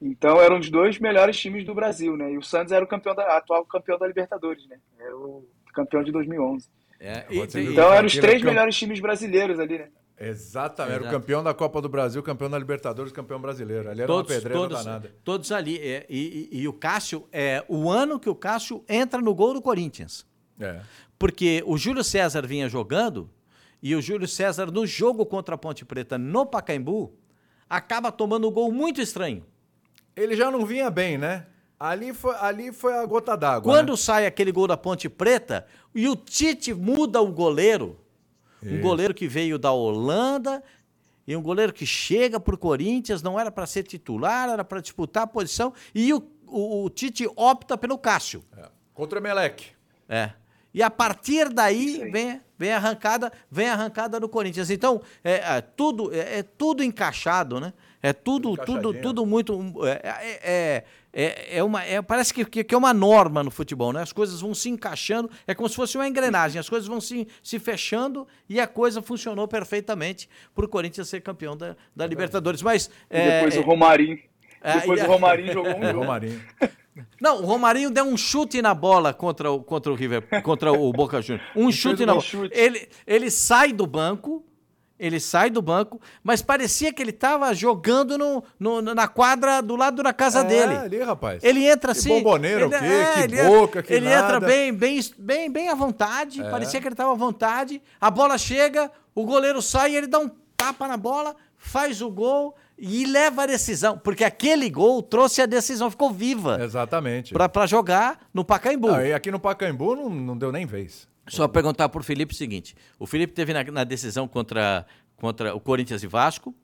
Então 0.00 0.40
eram 0.40 0.58
os 0.58 0.70
dois 0.70 0.98
melhores 0.98 1.38
times 1.38 1.66
do 1.66 1.74
Brasil, 1.74 2.16
né? 2.16 2.32
E 2.32 2.38
o 2.38 2.42
Santos 2.42 2.72
era 2.72 2.82
o 2.82 2.88
campeão 2.88 3.14
da, 3.14 3.36
atual 3.36 3.66
campeão 3.66 3.98
da 3.98 4.06
Libertadores, 4.06 4.66
né? 4.66 4.78
Era 4.98 5.14
o 5.14 5.46
campeão 5.74 6.02
de 6.02 6.10
2011. 6.10 6.70
É, 6.98 7.26
e, 7.30 7.38
então 7.38 7.92
eram 7.92 8.06
os 8.06 8.16
três 8.16 8.40
melhores 8.40 8.74
times 8.74 8.98
brasileiros 8.98 9.60
ali, 9.60 9.78
né? 9.78 9.88
Exatamente, 10.18 10.94
era 10.94 11.04
o 11.04 11.10
campeão 11.10 11.44
da 11.44 11.52
Copa 11.52 11.82
do 11.82 11.88
Brasil, 11.88 12.22
campeão 12.22 12.48
da 12.48 12.58
Libertadores, 12.58 13.12
campeão 13.12 13.38
brasileiro. 13.38 13.90
Ali 13.90 14.00
era 14.00 14.06
todos, 14.06 14.32
uma 14.32 14.40
pedreira 14.40 14.58
todos, 14.58 14.84
danada. 14.84 15.14
Todos 15.22 15.52
ali. 15.52 15.78
É, 15.78 16.06
e, 16.08 16.48
e, 16.50 16.60
e, 16.62 16.68
o 16.68 16.72
Cássio, 16.72 17.28
é 17.30 17.62
o 17.68 17.90
ano 17.90 18.18
que 18.18 18.28
o 18.30 18.34
Cássio 18.34 18.82
entra 18.88 19.20
no 19.20 19.34
gol 19.34 19.52
do 19.52 19.60
Corinthians. 19.60 20.26
É. 20.58 20.80
Porque 21.18 21.62
o 21.66 21.76
Júlio 21.76 22.04
César 22.04 22.46
vinha 22.46 22.68
jogando 22.68 23.28
e 23.82 23.94
o 23.94 24.02
Júlio 24.02 24.28
César, 24.28 24.70
no 24.70 24.86
jogo 24.86 25.24
contra 25.24 25.54
a 25.54 25.58
Ponte 25.58 25.84
Preta 25.84 26.18
no 26.18 26.44
Pacaembu, 26.46 27.12
acaba 27.68 28.10
tomando 28.10 28.48
um 28.48 28.52
gol 28.52 28.72
muito 28.72 29.00
estranho. 29.00 29.44
Ele 30.16 30.36
já 30.36 30.50
não 30.50 30.66
vinha 30.66 30.90
bem, 30.90 31.16
né? 31.16 31.46
Ali 31.78 32.12
foi, 32.12 32.34
ali 32.36 32.72
foi 32.72 32.92
a 32.92 33.06
gota 33.06 33.36
d'água. 33.36 33.72
Quando 33.72 33.90
né? 33.90 33.96
sai 33.96 34.26
aquele 34.26 34.50
gol 34.50 34.66
da 34.66 34.76
Ponte 34.76 35.08
Preta 35.08 35.64
e 35.94 36.08
o 36.08 36.16
Tite 36.16 36.74
muda 36.74 37.20
o 37.20 37.30
goleiro, 37.30 37.96
Isso. 38.60 38.74
um 38.74 38.80
goleiro 38.80 39.14
que 39.14 39.28
veio 39.28 39.58
da 39.58 39.70
Holanda 39.70 40.62
e 41.24 41.36
um 41.36 41.42
goleiro 41.42 41.72
que 41.72 41.86
chega 41.86 42.40
para 42.40 42.54
o 42.54 42.58
Corinthians, 42.58 43.22
não 43.22 43.38
era 43.38 43.50
para 43.50 43.66
ser 43.66 43.84
titular, 43.84 44.48
era 44.48 44.64
para 44.64 44.80
disputar 44.80 45.24
a 45.24 45.26
posição, 45.26 45.72
e 45.94 46.12
o, 46.12 46.26
o, 46.46 46.84
o, 46.86 46.90
Tite 46.90 47.28
opta 47.36 47.76
pelo 47.78 47.96
Cássio. 47.96 48.42
É. 48.56 48.68
Contra 48.94 49.20
o 49.20 49.22
Emelec. 49.22 49.66
É. 50.08 50.32
E 50.72 50.82
a 50.82 50.90
partir 50.90 51.48
daí 51.48 52.10
vem, 52.10 52.40
vem 52.58 52.72
a 52.72 52.76
arrancada, 52.76 53.32
vem 53.50 53.68
arrancada 53.68 54.20
do 54.20 54.28
Corinthians. 54.28 54.70
Então, 54.70 55.00
é, 55.24 55.56
é 55.56 55.60
tudo, 55.60 56.12
é, 56.12 56.38
é, 56.38 56.42
tudo 56.42 56.82
encaixado, 56.82 57.58
né? 57.58 57.72
É 58.00 58.12
tudo, 58.12 58.56
tudo, 58.56 58.94
tudo 58.94 59.26
muito. 59.26 59.60
É, 59.84 60.00
é, 60.42 60.84
é, 61.12 61.58
é 61.58 61.64
uma, 61.64 61.82
é, 61.82 62.00
parece 62.00 62.32
que, 62.32 62.44
que, 62.44 62.74
é 62.74 62.78
uma 62.78 62.94
norma 62.94 63.42
no 63.42 63.50
futebol, 63.50 63.92
né? 63.92 64.02
As 64.02 64.12
coisas 64.12 64.40
vão 64.40 64.54
se 64.54 64.68
encaixando, 64.68 65.28
é 65.46 65.54
como 65.54 65.68
se 65.68 65.74
fosse 65.74 65.96
uma 65.96 66.06
engrenagem, 66.06 66.60
as 66.60 66.68
coisas 66.68 66.86
vão 66.86 67.00
se, 67.00 67.26
se 67.42 67.58
fechando 67.58 68.26
e 68.48 68.60
a 68.60 68.68
coisa 68.68 69.02
funcionou 69.02 69.48
perfeitamente 69.48 70.28
para 70.54 70.64
o 70.64 70.68
Corinthians 70.68 71.08
ser 71.08 71.22
campeão 71.22 71.56
da, 71.56 71.74
da 71.94 72.06
Libertadores. 72.06 72.62
Mas. 72.62 72.88
depois 73.10 73.56
o 73.56 73.62
Romarinho. 73.62 74.18
Depois 74.62 75.02
o 75.02 75.06
Romarinho 75.06 75.52
jogou 75.52 75.76
um 75.76 75.82
jogo. 75.82 75.98
Romarinho. 76.00 76.40
Não, 77.20 77.42
o 77.42 77.46
Romarinho 77.46 77.90
deu 77.90 78.04
um 78.04 78.16
chute 78.16 78.60
na 78.62 78.74
bola 78.74 79.12
contra 79.12 79.50
o, 79.50 79.62
contra 79.62 79.92
o 79.92 79.94
River, 79.94 80.42
contra 80.42 80.72
o 80.72 80.92
Boca 80.92 81.20
Juniors. 81.20 81.48
Um 81.56 81.70
chute 81.70 82.04
na 82.04 82.12
bola. 82.12 82.24
Chute. 82.24 82.56
Ele, 82.56 82.88
ele 83.06 83.30
sai 83.30 83.72
do 83.72 83.86
banco, 83.86 84.44
ele 84.98 85.20
sai 85.20 85.48
do 85.48 85.62
banco, 85.62 86.00
mas 86.22 86.42
parecia 86.42 86.92
que 86.92 87.00
ele 87.00 87.10
estava 87.10 87.54
jogando 87.54 88.18
no, 88.18 88.42
no, 88.58 88.82
na 88.82 89.06
quadra 89.06 89.60
do 89.60 89.76
lado 89.76 90.02
da 90.02 90.12
casa 90.12 90.40
é, 90.40 90.44
dele. 90.44 90.76
ali, 90.76 91.02
rapaz. 91.02 91.42
Ele 91.44 91.64
entra 91.64 91.92
assim. 91.92 92.08
Que 92.08 92.14
bomboneiro, 92.16 92.64
ele, 92.64 92.66
o 92.66 92.78
quê? 92.78 92.84
É, 92.84 93.12
que 93.12 93.20
ele 93.20 93.42
boca, 93.44 93.82
que 93.82 93.92
Ele 93.94 94.08
nada. 94.08 94.36
entra 94.36 94.40
bem, 94.40 94.72
bem, 94.72 95.00
bem, 95.16 95.50
bem 95.50 95.68
à 95.68 95.74
vontade. 95.74 96.42
É. 96.42 96.50
Parecia 96.50 96.80
que 96.80 96.86
ele 96.86 96.94
estava 96.94 97.12
à 97.12 97.16
vontade. 97.16 97.80
A 98.00 98.10
bola 98.10 98.36
chega, 98.36 98.90
o 99.14 99.24
goleiro 99.24 99.62
sai 99.62 99.92
e 99.92 99.96
ele 99.96 100.06
dá 100.06 100.18
um 100.18 100.30
tapa 100.56 100.88
na 100.88 100.96
bola, 100.96 101.36
faz 101.56 102.02
o 102.02 102.10
gol 102.10 102.54
e 102.78 103.04
leva 103.04 103.42
a 103.42 103.46
decisão, 103.46 103.98
porque 103.98 104.22
aquele 104.22 104.70
gol 104.70 105.02
trouxe 105.02 105.42
a 105.42 105.46
decisão, 105.46 105.90
ficou 105.90 106.12
viva. 106.12 106.62
Exatamente. 106.62 107.34
Para 107.34 107.66
jogar 107.66 108.28
no 108.32 108.44
Pacaembu. 108.44 108.90
Ah, 108.90 109.04
e 109.04 109.12
aqui 109.12 109.30
no 109.30 109.40
Pacaembu 109.40 109.96
não, 109.96 110.08
não 110.08 110.38
deu 110.38 110.52
nem 110.52 110.64
vez. 110.64 111.08
Só 111.26 111.46
perguntar 111.48 111.88
para 111.88 112.00
o 112.00 112.04
Felipe 112.04 112.32
o 112.32 112.36
seguinte: 112.36 112.74
o 112.98 113.06
Felipe 113.06 113.32
teve 113.32 113.52
na, 113.52 113.64
na, 113.64 113.84
decisão 113.84 114.28
contra, 114.28 114.86
contra 115.16 115.54
o 115.54 115.60
Corinthians 115.60 116.02
e 116.02 116.06
Vasco, 116.06 116.54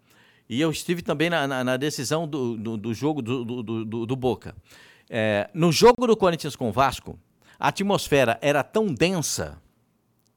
e 0.49 0.61
eu 0.61 0.71
estive 0.71 1.03
também 1.03 1.29
na, 1.29 1.47
na, 1.47 1.65
na 1.65 1.77
decisão 1.77 2.27
do, 2.27 2.57
do, 2.57 2.77
do 2.77 2.95
jogo 2.95 3.21
do, 3.21 3.45
do, 3.45 3.85
do, 3.85 4.07
do 4.07 4.17
Boca. 4.17 4.55
É, 5.11 5.51
no 5.53 5.71
jogo 5.71 6.07
do 6.07 6.17
Corinthians 6.17 6.57
com 6.57 6.69
o 6.69 6.73
Vasco, 6.73 7.19
a 7.59 7.69
atmosfera 7.69 8.39
era 8.41 8.63
tão 8.63 8.87
densa 8.87 9.61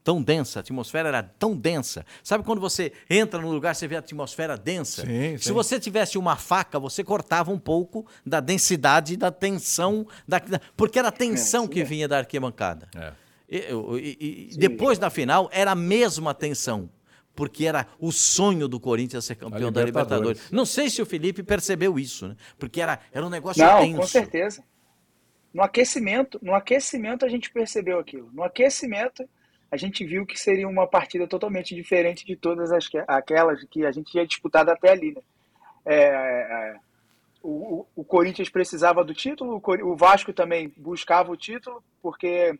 tão 0.07 0.23
densa, 0.23 0.59
a 0.59 0.61
atmosfera 0.61 1.09
era 1.09 1.21
tão 1.21 1.53
densa. 1.53 2.05
Sabe 2.23 2.41
quando 2.45 2.61
você 2.61 2.93
entra 3.09 3.41
no 3.41 3.51
lugar, 3.51 3.75
você 3.75 3.89
vê 3.89 3.97
a 3.97 3.99
atmosfera 3.99 4.55
densa? 4.55 5.05
Sim, 5.05 5.37
Se 5.37 5.49
sim. 5.49 5.51
você 5.51 5.77
tivesse 5.81 6.17
uma 6.17 6.37
faca, 6.37 6.79
você 6.79 7.03
cortava 7.03 7.51
um 7.51 7.59
pouco 7.59 8.07
da 8.25 8.39
densidade, 8.39 9.17
da 9.17 9.31
tensão, 9.31 10.07
da, 10.25 10.39
porque 10.77 10.97
era 10.97 11.09
a 11.09 11.11
tensão 11.11 11.65
é, 11.65 11.67
que 11.67 11.83
vinha 11.83 12.07
da 12.07 12.19
arquibancada. 12.19 12.87
É. 12.95 13.11
E, 13.49 13.57
e, 14.17 14.49
e 14.53 14.57
depois 14.57 14.97
da 14.97 15.09
final, 15.09 15.49
era 15.51 15.71
a 15.71 15.75
mesma 15.75 16.33
tensão. 16.33 16.89
porque 17.35 17.65
era 17.65 17.85
o 17.99 18.09
sonho 18.13 18.65
do 18.69 18.79
Corinthians 18.79 19.25
ser 19.25 19.35
campeão 19.35 19.71
da 19.73 19.83
Libertadores. 19.83 20.41
Não 20.51 20.65
sei 20.65 20.89
se 20.89 21.01
o 21.01 21.05
Felipe 21.05 21.43
percebeu 21.43 21.99
isso, 21.99 22.29
né? 22.29 22.35
Porque 22.57 22.79
era, 22.81 22.97
era 23.11 23.25
um 23.25 23.29
negócio 23.29 23.61
Não, 23.61 23.81
tenso. 23.81 23.97
com 23.97 24.07
certeza. 24.07 24.63
No 25.53 25.63
aquecimento, 25.63 26.39
no 26.41 26.53
aquecimento 26.55 27.25
a 27.25 27.29
gente 27.29 27.51
percebeu 27.51 27.99
aquilo. 27.99 28.29
No 28.33 28.43
aquecimento 28.43 29.27
a 29.71 29.77
gente 29.77 30.05
viu 30.05 30.25
que 30.25 30.39
seria 30.39 30.67
uma 30.67 30.87
partida 30.87 31.27
totalmente 31.27 31.75
diferente 31.75 32.25
de 32.25 32.35
todas 32.35 32.71
as, 32.71 32.89
aquelas 33.07 33.63
que 33.65 33.85
a 33.85 33.91
gente 33.91 34.11
tinha 34.11 34.25
disputado 34.25 34.69
até 34.69 34.91
ali. 34.91 35.13
Né? 35.13 35.21
É, 35.85 36.03
é, 36.05 36.75
o, 37.43 37.85
o, 37.95 38.03
Corinthians 38.03 38.49
precisava 38.49 39.03
do 39.03 39.13
título, 39.13 39.61
o 39.83 39.95
Vasco 39.95 40.33
também 40.33 40.73
buscava 40.77 41.31
o 41.31 41.37
título, 41.37 41.83
porque 42.01 42.57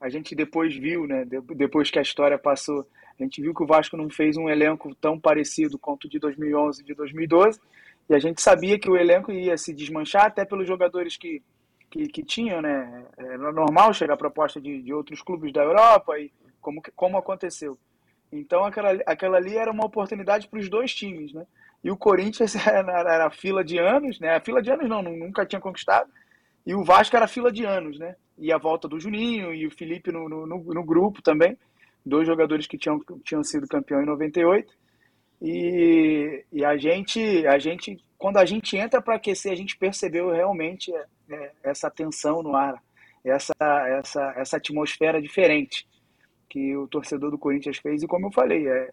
a 0.00 0.08
gente 0.08 0.34
depois 0.34 0.74
viu, 0.74 1.06
né, 1.06 1.24
depois 1.54 1.90
que 1.90 1.98
a 1.98 2.02
história 2.02 2.38
passou, 2.38 2.86
a 3.18 3.22
gente 3.22 3.40
viu 3.40 3.54
que 3.54 3.62
o 3.62 3.66
Vasco 3.66 3.96
não 3.96 4.10
fez 4.10 4.36
um 4.36 4.48
elenco 4.48 4.94
tão 4.96 5.18
parecido 5.18 5.78
quanto 5.78 6.04
o 6.04 6.08
de 6.08 6.18
2011 6.18 6.82
e 6.82 6.84
de 6.84 6.94
2012, 6.94 7.60
e 8.08 8.14
a 8.14 8.18
gente 8.18 8.42
sabia 8.42 8.78
que 8.78 8.90
o 8.90 8.96
elenco 8.96 9.30
ia 9.30 9.56
se 9.56 9.72
desmanchar, 9.72 10.26
até 10.26 10.44
pelos 10.44 10.66
jogadores 10.66 11.16
que, 11.16 11.42
que, 11.90 12.08
que 12.08 12.22
tinham, 12.22 12.60
né? 12.60 13.06
Era 13.16 13.52
normal 13.52 13.94
chegar 13.94 14.14
a 14.14 14.16
proposta 14.16 14.60
de, 14.60 14.82
de 14.82 14.92
outros 14.92 15.22
clubes 15.22 15.52
da 15.52 15.62
Europa, 15.62 16.18
e 16.18 16.32
como, 16.62 16.80
como 16.96 17.18
aconteceu. 17.18 17.76
Então 18.32 18.64
aquela, 18.64 18.92
aquela 19.04 19.36
ali 19.36 19.56
era 19.56 19.70
uma 19.70 19.84
oportunidade 19.84 20.48
para 20.48 20.58
os 20.58 20.70
dois 20.70 20.94
times, 20.94 21.34
né? 21.34 21.46
E 21.84 21.90
o 21.90 21.96
Corinthians 21.96 22.54
era, 22.66 23.00
era 23.00 23.30
fila 23.30 23.62
de 23.62 23.78
anos, 23.78 24.18
né? 24.18 24.36
A 24.36 24.40
fila 24.40 24.62
de 24.62 24.70
anos 24.70 24.88
não, 24.88 25.02
nunca 25.02 25.44
tinha 25.44 25.60
conquistado. 25.60 26.10
E 26.64 26.74
o 26.74 26.84
Vasco 26.84 27.14
era 27.14 27.28
fila 27.28 27.52
de 27.52 27.64
anos, 27.64 27.98
né? 27.98 28.16
E 28.38 28.50
a 28.52 28.56
volta 28.56 28.88
do 28.88 28.98
Juninho 28.98 29.52
e 29.52 29.66
o 29.66 29.70
Felipe 29.70 30.10
no, 30.10 30.28
no, 30.28 30.46
no 30.46 30.84
grupo 30.84 31.20
também. 31.20 31.58
Dois 32.06 32.26
jogadores 32.26 32.66
que 32.66 32.78
tinham, 32.78 33.00
tinham 33.24 33.42
sido 33.44 33.68
campeão 33.68 34.00
em 34.00 34.06
98. 34.06 34.72
E, 35.42 36.44
e 36.52 36.64
a 36.64 36.76
gente, 36.76 37.46
a 37.46 37.58
gente, 37.58 37.98
quando 38.16 38.38
a 38.38 38.44
gente 38.44 38.76
entra 38.76 39.02
para 39.02 39.16
aquecer, 39.16 39.52
a 39.52 39.56
gente 39.56 39.76
percebeu 39.76 40.30
realmente 40.30 40.94
é, 40.94 41.04
é, 41.30 41.52
essa 41.64 41.90
tensão 41.90 42.42
no 42.42 42.54
ar, 42.54 42.80
essa, 43.24 43.52
essa, 43.98 44.34
essa 44.36 44.56
atmosfera 44.56 45.20
diferente 45.20 45.86
que 46.52 46.76
o 46.76 46.86
torcedor 46.86 47.30
do 47.30 47.38
Corinthians 47.38 47.78
fez. 47.78 48.02
E 48.02 48.06
como 48.06 48.26
eu 48.26 48.30
falei, 48.30 48.68
é, 48.68 48.90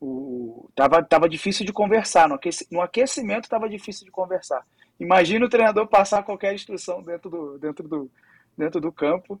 o, 0.00 0.68
tava, 0.74 1.00
tava 1.04 1.28
difícil 1.28 1.64
de 1.64 1.72
conversar. 1.72 2.28
No, 2.28 2.36
no 2.72 2.80
aquecimento 2.80 3.48
tava 3.48 3.68
difícil 3.68 4.04
de 4.04 4.10
conversar. 4.10 4.66
Imagina 4.98 5.46
o 5.46 5.48
treinador 5.48 5.86
passar 5.86 6.24
qualquer 6.24 6.52
instrução 6.52 7.00
dentro 7.02 7.30
do, 7.30 7.58
dentro 7.58 7.86
do, 7.86 8.10
dentro 8.58 8.80
do 8.80 8.90
campo. 8.90 9.40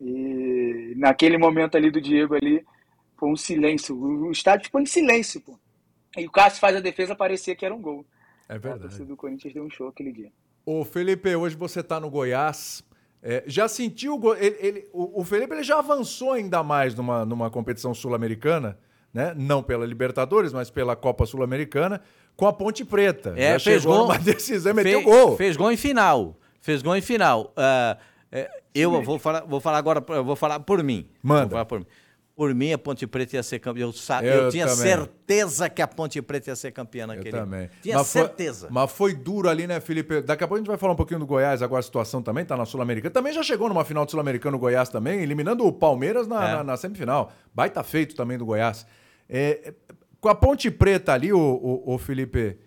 E 0.00 0.94
naquele 0.96 1.36
momento 1.36 1.76
ali 1.76 1.90
do 1.90 2.00
Diego 2.00 2.34
ali, 2.34 2.64
foi 3.18 3.28
um 3.28 3.36
silêncio. 3.36 3.94
O 3.94 4.32
estádio 4.32 4.64
ficou 4.64 4.80
em 4.80 4.86
silêncio, 4.86 5.38
pô. 5.42 5.58
E 6.16 6.26
o 6.26 6.30
Cássio 6.30 6.60
faz 6.60 6.74
a 6.74 6.80
defesa 6.80 7.14
parecia 7.14 7.54
que 7.54 7.66
era 7.66 7.74
um 7.74 7.82
gol. 7.82 8.06
É 8.48 8.58
verdade. 8.58 9.02
O 9.02 9.04
do 9.04 9.16
Corinthians 9.16 9.52
deu 9.52 9.64
um 9.64 9.70
show 9.70 9.88
aquele 9.88 10.12
dia. 10.12 10.32
Ô, 10.64 10.82
Felipe, 10.82 11.36
hoje 11.36 11.56
você 11.56 11.80
está 11.80 12.00
no 12.00 12.08
Goiás. 12.08 12.82
É, 13.22 13.44
já 13.46 13.68
sentiu. 13.68 14.20
Ele, 14.36 14.56
ele, 14.58 14.88
o, 14.92 15.20
o 15.20 15.24
Felipe 15.24 15.54
ele 15.54 15.62
já 15.62 15.78
avançou 15.78 16.32
ainda 16.32 16.62
mais 16.62 16.94
numa, 16.94 17.24
numa 17.24 17.50
competição 17.50 17.94
sul-americana, 17.94 18.76
né? 19.14 19.32
Não 19.36 19.62
pela 19.62 19.86
Libertadores, 19.86 20.52
mas 20.52 20.70
pela 20.70 20.96
Copa 20.96 21.24
Sul-Americana 21.24 22.00
com 22.36 22.46
a 22.46 22.52
Ponte 22.52 22.84
Preta. 22.84 23.34
É, 23.36 23.52
Já 23.52 23.60
fez 23.60 23.84
gol. 23.84 24.06
Uma 24.06 24.18
decisão, 24.20 24.74
meteu 24.74 25.02
fez, 25.02 25.04
gol. 25.04 25.36
Fez 25.36 25.56
gol 25.56 25.70
em 25.70 25.76
final. 25.76 26.36
Fez 26.60 26.82
gol 26.82 26.96
em 26.96 27.00
final. 27.00 27.52
Uh, 27.56 27.98
eu 28.74 29.02
vou 29.02 29.18
falar, 29.18 29.42
vou 29.42 29.60
falar 29.60 29.78
agora, 29.78 30.00
vou 30.22 30.36
falar 30.36 30.60
por 30.60 30.82
mim. 30.82 31.06
Manda. 31.22 31.64
por 31.64 31.80
mim. 31.80 31.86
Por 32.34 32.54
mim, 32.54 32.72
a 32.72 32.78
Ponte 32.78 33.06
Preta 33.06 33.36
ia 33.36 33.42
ser 33.42 33.58
campeã. 33.58 33.82
Eu, 33.82 33.92
sa... 33.92 34.24
eu, 34.24 34.44
eu 34.44 34.50
tinha 34.50 34.66
também. 34.66 34.82
certeza 34.82 35.68
que 35.68 35.82
a 35.82 35.86
Ponte 35.86 36.20
Preta 36.22 36.50
ia 36.50 36.56
ser 36.56 36.70
campeã 36.72 37.06
naquele 37.06 37.36
Eu 37.36 37.40
também. 37.40 37.68
Tinha 37.82 37.98
mas 37.98 38.06
certeza. 38.06 38.66
Foi, 38.68 38.74
mas 38.74 38.90
foi 38.90 39.14
duro 39.14 39.50
ali, 39.50 39.66
né, 39.66 39.80
Felipe? 39.80 40.22
Daqui 40.22 40.42
a 40.42 40.48
pouco 40.48 40.56
a 40.56 40.58
gente 40.58 40.68
vai 40.68 40.78
falar 40.78 40.94
um 40.94 40.96
pouquinho 40.96 41.20
do 41.20 41.26
Goiás, 41.26 41.60
agora 41.60 41.80
a 41.80 41.82
situação 41.82 42.22
também 42.22 42.44
tá 42.44 42.56
na 42.56 42.64
Sul-Americana. 42.64 43.12
Também 43.12 43.34
já 43.34 43.42
chegou 43.42 43.68
numa 43.68 43.84
final 43.84 44.06
do 44.06 44.10
Sul-Americano 44.10 44.56
o 44.56 44.60
Goiás 44.60 44.88
também, 44.88 45.20
eliminando 45.20 45.66
o 45.66 45.72
Palmeiras 45.72 46.26
na, 46.26 46.48
é. 46.48 46.54
na, 46.54 46.64
na, 46.64 46.76
semifinal. 46.78 47.30
Baita 47.54 47.82
feito 47.82 48.16
também 48.16 48.38
do 48.38 48.46
Goiás. 48.46 48.86
É, 49.28 49.74
com 50.18 50.30
a 50.30 50.34
Ponte 50.34 50.70
Preta 50.70 51.12
ali, 51.12 51.34
o, 51.34 51.38
o, 51.38 51.94
o 51.94 51.98
Felipe, 51.98 52.58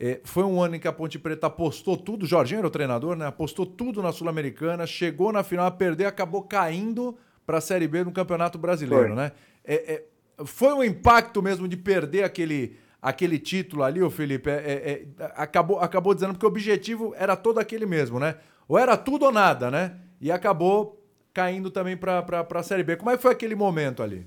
é, 0.00 0.20
foi 0.24 0.44
um 0.44 0.62
ano 0.62 0.76
em 0.76 0.80
que 0.80 0.88
a 0.88 0.92
Ponte 0.92 1.18
Preta 1.18 1.48
apostou 1.48 1.98
tudo, 1.98 2.24
Jorginho 2.24 2.60
era 2.60 2.66
o 2.66 2.70
treinador, 2.70 3.14
né? 3.14 3.26
Apostou 3.26 3.66
tudo 3.66 4.02
na 4.02 4.10
Sul-Americana, 4.10 4.86
chegou 4.86 5.30
na 5.30 5.42
final 5.42 5.66
a 5.66 5.70
perder, 5.70 6.06
acabou 6.06 6.42
caindo 6.42 7.14
para 7.46 7.58
a 7.58 7.60
Série 7.60 7.88
B 7.88 8.04
no 8.04 8.12
Campeonato 8.12 8.58
Brasileiro, 8.58 9.08
foi. 9.08 9.16
né? 9.16 9.32
É, 9.64 9.94
é, 9.94 10.04
foi 10.44 10.72
um 10.72 10.82
impacto 10.82 11.42
mesmo 11.42 11.68
de 11.68 11.76
perder 11.76 12.24
aquele, 12.24 12.76
aquele 13.00 13.38
título 13.38 13.82
ali, 13.82 14.02
o 14.02 14.10
Felipe. 14.10 14.50
É, 14.50 14.54
é, 14.54 15.06
é, 15.18 15.32
acabou, 15.36 15.78
acabou 15.78 16.14
dizendo 16.14 16.32
porque 16.32 16.46
o 16.46 16.48
objetivo 16.48 17.14
era 17.16 17.36
todo 17.36 17.58
aquele 17.58 17.86
mesmo, 17.86 18.18
né? 18.18 18.36
Ou 18.68 18.78
era 18.78 18.96
tudo 18.96 19.26
ou 19.26 19.32
nada, 19.32 19.70
né? 19.70 19.96
E 20.20 20.30
acabou 20.30 21.00
caindo 21.32 21.70
também 21.70 21.96
para 21.96 22.24
a 22.54 22.62
Série 22.62 22.82
B. 22.82 22.96
Como 22.96 23.10
é 23.10 23.16
que 23.16 23.22
foi 23.22 23.32
aquele 23.32 23.54
momento 23.54 24.02
ali? 24.02 24.26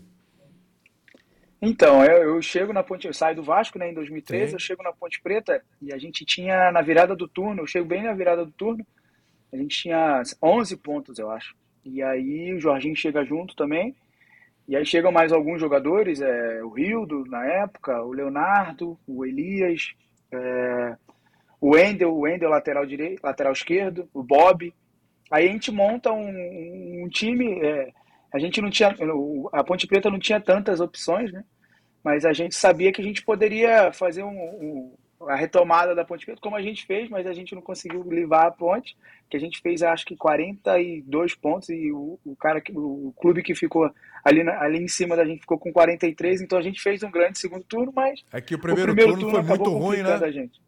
Então, 1.62 2.04
eu, 2.04 2.36
eu, 2.36 2.42
chego 2.42 2.74
na 2.74 2.84
Ponte, 2.84 3.08
eu 3.08 3.14
saio 3.14 3.36
do 3.36 3.44
Vasco, 3.44 3.80
né, 3.80 3.90
em 3.90 3.94
2013, 3.94 4.50
Sim. 4.50 4.56
eu 4.56 4.60
chego 4.60 4.84
na 4.84 4.92
Ponte 4.92 5.22
Preta 5.22 5.64
e 5.82 5.92
a 5.92 5.98
gente 5.98 6.26
tinha 6.26 6.72
na 6.72 6.82
virada 6.82 7.16
do 7.16 7.28
turno, 7.28 7.62
eu 7.62 7.68
chego 7.68 7.86
bem 7.86 8.04
na 8.04 8.14
virada 8.14 8.46
do 8.46 8.52
turno, 8.52 8.86
a 9.52 9.58
gente 9.58 9.84
tinha 9.84 10.22
11 10.44 10.78
pontos, 10.78 11.18
eu 11.18 11.32
acho. 11.32 11.56
E 11.86 12.02
aí 12.02 12.54
o 12.54 12.60
Jorginho 12.60 12.96
chega 12.96 13.24
junto 13.24 13.56
também. 13.56 13.96
E 14.68 14.76
aí 14.76 14.86
chegam 14.86 15.12
mais 15.12 15.32
alguns 15.32 15.60
jogadores, 15.60 16.20
é, 16.22 16.64
o 16.64 16.70
Rildo 16.70 17.24
na 17.28 17.46
época, 17.46 18.02
o 18.02 18.12
Leonardo, 18.12 18.98
o 19.08 19.24
Elias, 19.24 19.94
é, 20.32 20.98
o 21.62 21.76
Wendel, 21.76 22.12
o 22.12 22.22
Wendel 22.22 22.50
lateral 22.50 22.86
direito, 22.86 23.24
lateral 23.24 23.54
esquerdo, 23.54 24.10
o 24.12 24.24
Bob. 24.24 24.74
Aí 25.30 25.48
a 25.48 25.52
gente 25.52 25.72
monta 25.72 26.12
um, 26.12 27.04
um 27.04 27.08
time, 27.10 27.60
é, 27.64 27.92
a 28.34 28.40
gente 28.40 28.60
não 28.60 28.72
tinha, 28.72 28.96
a 29.54 29.64
Ponte 29.64 29.86
Preta 29.86 30.10
não 30.10 30.20
tinha 30.20 30.42
tantas 30.42 30.80
opções, 30.80 31.32
né? 31.32 31.44
Mas 32.04 32.26
a 32.26 32.34
gente 32.34 32.56
sabia 32.56 32.92
que 32.92 33.02
a 33.02 33.04
gente 33.04 33.24
poderia 33.24 33.92
fazer 33.92 34.24
um, 34.24 34.30
um, 34.30 34.94
a 35.28 35.36
retomada 35.36 35.96
da 35.96 36.06
Ponte 36.06 36.26
Preta, 36.26 36.42
como 36.42 36.56
a 36.56 36.62
gente 36.62 36.86
fez, 36.86 37.10
mas 37.10 37.26
a 37.26 37.34
gente 37.34 37.56
não 37.56 37.62
conseguiu 37.62 38.04
levar 38.08 38.48
a 38.48 38.52
ponte, 38.52 38.96
que 39.30 39.38
a 39.38 39.40
gente 39.40 39.60
fez 39.62 39.82
acho 39.82 40.06
que 40.06 40.16
42 40.16 41.36
pontos 41.36 41.70
e 41.70 41.92
o, 41.92 42.20
o 42.26 42.36
cara, 42.36 42.62
o 42.74 43.14
clube 43.18 43.44
que 43.44 43.56
ficou 43.56 43.90
ali, 44.24 44.44
na, 44.44 44.60
ali 44.62 44.84
em 44.84 44.88
cima 44.88 45.16
da 45.16 45.26
gente 45.26 45.42
ficou 45.42 45.58
com 45.58 45.72
43, 45.72 46.42
então 46.42 46.58
a 46.58 46.62
gente 46.62 46.82
fez 46.82 47.04
um 47.04 47.12
grande 47.12 47.40
segundo 47.40 47.64
turno, 47.64 47.92
mas 47.96 48.24
é 48.32 48.42
que 48.42 48.56
o 48.56 48.60
primeiro, 48.60 48.92
o 48.92 48.96
primeiro 48.96 49.20
turno, 49.20 49.32
turno 49.32 49.48
foi 49.48 49.58
muito 49.58 49.78
ruim, 49.78 50.04
né? 50.04 50.14
A 50.14 50.32
gente. 50.32 50.62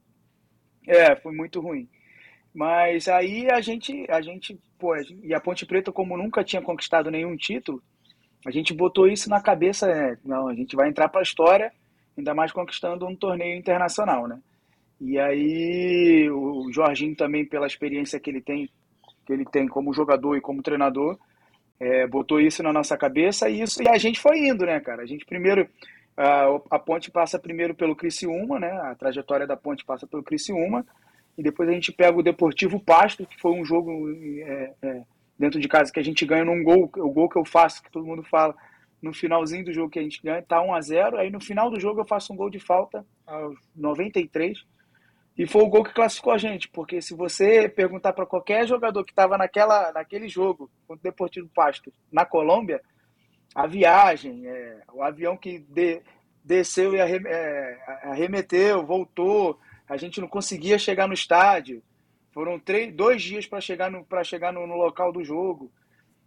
É, 0.88 1.16
foi 1.16 1.36
muito 1.36 1.60
ruim. 1.60 1.90
Mas 2.54 3.08
aí 3.08 3.50
a 3.52 3.62
gente, 3.62 4.06
a 4.10 4.22
gente, 4.22 4.60
pô, 4.80 4.96
e 5.22 5.34
a 5.34 5.40
Ponte 5.40 5.66
Preta, 5.66 5.92
como 5.92 6.18
nunca 6.18 6.44
tinha 6.44 6.62
conquistado 6.62 7.12
nenhum 7.12 7.36
título, 7.36 7.84
a 8.46 8.52
gente 8.52 8.74
botou 8.74 9.08
isso 9.08 9.30
na 9.30 9.42
cabeça, 9.42 9.88
né? 9.88 10.18
não, 10.24 10.48
a 10.48 10.56
gente 10.56 10.76
vai 10.76 10.90
entrar 10.90 11.10
para 11.10 11.22
a 11.22 11.24
história, 11.24 11.72
ainda 12.18 12.34
mais 12.34 12.52
conquistando 12.52 13.06
um 13.06 13.16
torneio 13.16 13.58
internacional, 13.58 14.28
né? 14.28 14.40
E 15.00 15.20
aí 15.20 16.30
o 16.30 16.72
Jorginho 16.72 17.16
também, 17.16 17.46
pela 17.46 17.68
experiência 17.68 18.20
que 18.20 18.30
ele 18.30 18.42
tem, 18.42 18.70
que 19.26 19.34
ele 19.34 19.46
tem 19.46 19.68
como 19.68 19.94
jogador 19.94 20.36
e 20.36 20.42
como 20.42 20.64
treinador, 20.64 21.18
é, 21.80 22.08
botou 22.08 22.40
isso 22.42 22.64
na 22.64 22.74
nossa 22.74 22.98
cabeça 22.98 23.50
e 23.50 23.62
isso 23.62 23.82
e 23.84 23.88
a 23.88 23.98
gente 23.98 24.20
foi 24.20 24.40
indo, 24.40 24.66
né, 24.66 24.80
cara? 24.80 25.04
A 25.04 25.06
gente 25.06 25.26
primeiro 25.26 25.70
a, 26.16 26.46
a 26.72 26.80
ponte 26.80 27.12
passa 27.12 27.38
primeiro 27.38 27.76
pelo 27.76 27.96
Criciúma, 27.96 28.60
né? 28.60 28.72
A 28.72 28.96
trajetória 28.96 29.46
da 29.46 29.56
ponte 29.56 29.86
passa 29.86 30.08
pelo 30.08 30.24
Criciúma 30.24 30.86
e 31.38 31.44
depois 31.44 31.70
a 31.70 31.74
gente 31.74 31.92
pega 31.92 32.18
o 32.18 32.24
Deportivo 32.24 32.80
Pasto, 32.80 33.26
que 33.28 33.40
foi 33.40 33.52
um 33.52 33.64
jogo 33.64 34.10
é, 34.42 34.74
é, 34.82 35.02
dentro 35.38 35.60
de 35.60 35.68
casa 35.68 35.92
que 35.92 36.00
a 36.00 36.04
gente 36.04 36.26
ganha 36.26 36.44
num 36.44 36.64
gol, 36.64 36.90
o 36.98 37.12
gol 37.12 37.30
que 37.30 37.38
eu 37.38 37.46
faço, 37.46 37.84
que 37.84 37.92
todo 37.92 38.08
mundo 38.08 38.24
fala, 38.24 38.56
no 39.00 39.14
finalzinho 39.14 39.66
do 39.66 39.74
jogo 39.74 39.92
que 39.92 40.00
a 40.00 40.02
gente 40.04 40.20
ganha, 40.24 40.42
tá 40.42 40.60
1 40.60 40.74
a 40.74 40.82
0 40.82 41.18
aí 41.18 41.30
no 41.30 41.40
final 41.40 41.70
do 41.70 41.80
jogo 41.80 42.02
eu 42.02 42.08
faço 42.08 42.34
um 42.34 42.36
gol 42.36 42.50
de 42.50 42.60
falta, 42.60 43.06
aos 43.28 43.56
93, 43.76 44.66
e 45.38 45.46
foi 45.46 45.62
o 45.62 45.70
gol 45.70 45.84
que 45.84 45.94
classificou 45.94 46.34
a 46.34 46.38
gente, 46.38 46.68
porque 46.68 47.00
se 47.02 47.14
você 47.14 47.70
perguntar 47.70 48.12
para 48.14 48.26
qualquer 48.26 48.66
jogador 48.68 49.04
que 49.04 49.12
estava 49.12 49.38
naquela, 49.38 49.92
naquele 49.92 50.28
jogo 50.28 50.70
contra 50.88 51.00
o 51.00 51.12
Deportivo 51.12 51.48
Pasto, 51.54 51.94
na 52.12 52.26
Colômbia, 52.26 52.82
a 53.54 53.68
viagem, 53.68 54.48
é, 54.48 54.82
o 54.92 55.04
avião 55.04 55.38
que 55.38 55.60
de, 55.60 56.02
desceu 56.44 56.96
e 56.96 57.00
é, 57.00 57.78
arremeteu, 58.04 58.84
voltou, 58.84 59.60
a 59.88 59.96
gente 59.96 60.20
não 60.20 60.28
conseguia 60.28 60.80
chegar 60.80 61.08
no 61.08 61.14
estádio. 61.14 61.84
Foram 62.32 62.60
três, 62.60 62.94
dois 62.94 63.22
dias 63.22 63.46
para 63.46 63.62
chegar, 63.62 63.92
no, 63.92 64.06
chegar 64.24 64.52
no, 64.52 64.66
no, 64.66 64.76
local 64.76 65.12
do 65.12 65.24
jogo. 65.24 65.72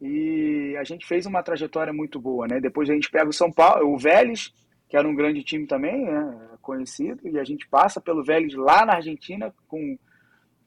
E 0.01 0.75
a 0.79 0.85
gente 0.85 1.07
fez 1.07 1.27
uma 1.27 1.43
trajetória 1.43 1.93
muito 1.93 2.21
boa, 2.21 2.47
né? 2.47 2.61
Depois 2.61 2.89
a 2.89 2.95
gente 2.95 3.11
pega 3.11 3.29
o 3.29 3.35
São 3.35 3.51
Paulo, 3.51 3.93
o 3.93 3.99
Vélez, 3.99 4.53
que 4.91 4.97
era 4.97 5.09
um 5.09 5.15
grande 5.15 5.45
time 5.45 5.67
também, 5.69 6.05
né? 6.05 6.49
conhecido, 6.61 7.27
e 7.27 7.39
a 7.39 7.45
gente 7.45 7.67
passa 7.69 8.01
pelo 8.01 8.25
Vélez 8.25 8.55
lá 8.55 8.85
na 8.85 8.97
Argentina 8.97 9.55
com, 9.67 9.97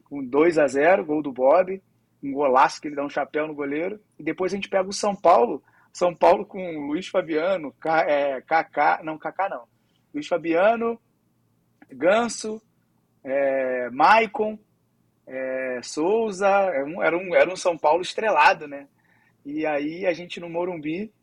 com 0.06 0.24
2 0.26 0.58
a 0.58 0.66
0 0.66 1.06
gol 1.06 1.22
do 1.22 1.32
Bob, 1.32 1.82
um 2.24 2.32
golaço 2.32 2.82
que 2.82 2.88
ele 2.88 2.96
dá 2.96 3.04
um 3.04 3.10
chapéu 3.10 3.46
no 3.46 3.54
goleiro. 3.54 4.00
E 4.18 4.24
depois 4.24 4.54
a 4.54 4.56
gente 4.56 4.70
pega 4.70 4.88
o 4.88 4.94
São 4.94 5.14
Paulo 5.14 5.62
São 5.92 6.16
Paulo 6.16 6.46
com 6.46 6.88
Luiz 6.88 7.08
Fabiano, 7.08 7.76
é, 8.08 8.42
Kaká, 8.42 9.02
não, 9.04 9.18
Kaká 9.18 9.50
não. 9.50 9.66
Luiz 10.14 10.26
Fabiano, 10.26 11.00
Ganso, 11.92 12.62
é, 13.24 13.90
Maicon, 13.92 14.58
é, 15.28 15.80
Souza, 15.84 16.50
um, 16.88 17.04
era, 17.04 17.18
um, 17.18 17.36
era 17.36 17.52
um 17.52 17.56
São 17.56 17.78
Paulo 17.78 18.02
estrelado, 18.02 18.68
né? 18.68 18.88
E 19.46 19.66
aí 19.66 20.06
a 20.06 20.14
gente 20.14 20.40
no 20.40 20.50
Morumbi, 20.50 21.14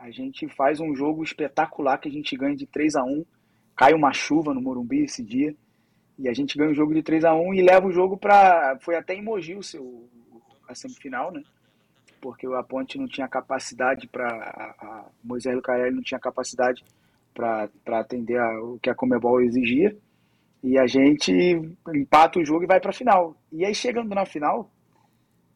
a 0.00 0.10
gente 0.10 0.48
faz 0.48 0.80
um 0.80 0.94
jogo 0.94 1.22
espetacular 1.22 1.98
que 1.98 2.08
a 2.08 2.12
gente 2.12 2.36
ganha 2.36 2.56
de 2.56 2.66
3 2.66 2.96
a 2.96 3.04
1 3.04 3.24
Cai 3.76 3.94
uma 3.94 4.12
chuva 4.12 4.52
no 4.52 4.60
Morumbi 4.60 5.04
esse 5.04 5.24
dia. 5.24 5.54
E 6.18 6.28
a 6.28 6.34
gente 6.34 6.58
ganha 6.58 6.70
o 6.70 6.74
jogo 6.74 6.92
de 6.92 7.02
3 7.02 7.24
a 7.24 7.34
1 7.34 7.54
e 7.54 7.62
leva 7.62 7.86
o 7.86 7.92
jogo 7.92 8.14
para. 8.14 8.78
Foi 8.82 8.94
até 8.94 9.14
em 9.14 9.22
Mogi 9.22 9.54
o 9.54 9.62
seu, 9.62 10.06
a 10.68 10.74
semifinal, 10.74 11.32
né? 11.32 11.42
Porque 12.20 12.46
a 12.46 12.62
Ponte 12.62 12.98
não 12.98 13.06
tinha 13.06 13.26
capacidade 13.26 14.06
para. 14.06 15.08
Moisés 15.24 15.56
Lucarelli 15.56 15.96
não 15.96 16.02
tinha 16.02 16.20
capacidade 16.20 16.84
para 17.32 17.70
atender 17.98 18.38
a, 18.38 18.62
o 18.62 18.78
que 18.78 18.90
a 18.90 18.94
Comebol 18.94 19.40
exigia. 19.40 19.96
E 20.62 20.78
a 20.78 20.86
gente 20.86 21.32
empata 21.94 22.38
o 22.38 22.44
jogo 22.44 22.64
e 22.64 22.66
vai 22.66 22.80
para 22.80 22.90
a 22.90 22.92
final. 22.92 23.34
E 23.50 23.64
aí, 23.64 23.74
chegando 23.74 24.14
na 24.14 24.26
final, 24.26 24.70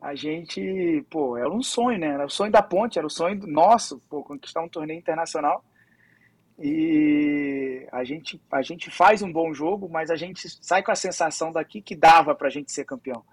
a 0.05 0.15
gente, 0.15 1.05
pô, 1.09 1.37
era 1.37 1.51
um 1.51 1.63
sonho, 1.63 1.99
né? 1.99 2.09
Era 2.09 2.27
o 2.27 2.31
sonho 2.31 2.53
da 2.53 2.63
ponte, 2.63 2.99
era 2.99 3.07
o 3.07 3.11
sonho 3.11 3.41
nosso, 3.47 3.99
pô, 4.09 4.23
conquistar 4.23 4.63
um 4.63 4.69
torneio 4.69 4.99
internacional. 4.99 5.65
E 6.59 7.87
a 7.91 8.05
gente, 8.05 8.41
a 8.51 8.61
gente 8.61 8.91
faz 8.91 9.23
um 9.23 9.33
bom 9.33 9.55
jogo, 9.55 9.89
mas 9.89 10.11
a 10.11 10.17
gente 10.17 10.47
sai 10.63 10.83
com 10.83 10.93
a 10.93 10.97
sensação 10.97 11.51
daqui 11.51 11.81
que 11.81 11.97
dava 11.97 12.35
para 12.35 12.49
a 12.49 12.51
gente 12.51 12.71
ser 12.71 12.85
campeão. 12.85 13.25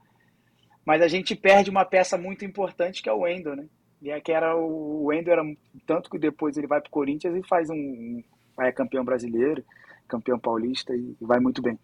Mas 0.85 1.01
a 1.01 1.09
gente 1.09 1.35
perde 1.35 1.69
uma 1.69 1.83
peça 1.83 2.17
muito 2.17 2.45
importante 2.45 3.03
que 3.03 3.09
é 3.09 3.13
o 3.13 3.19
Wendel, 3.19 3.57
né? 3.57 3.65
E 4.01 4.09
é 4.09 4.21
que 4.21 4.31
era 4.31 4.55
o 4.55 5.07
Wendel 5.07 5.33
era 5.33 5.43
tanto 5.85 6.09
que 6.09 6.17
depois 6.17 6.57
ele 6.57 6.67
vai 6.67 6.79
para 6.79 6.87
o 6.87 6.91
Corinthians 6.91 7.35
e 7.35 7.47
faz 7.47 7.69
um, 7.69 8.23
é 8.59 8.71
campeão 8.71 9.03
brasileiro 9.03 9.63
campeão 10.11 10.37
paulista 10.37 10.93
e 10.93 11.15
vai 11.21 11.39
muito 11.39 11.61
bem. 11.61 11.79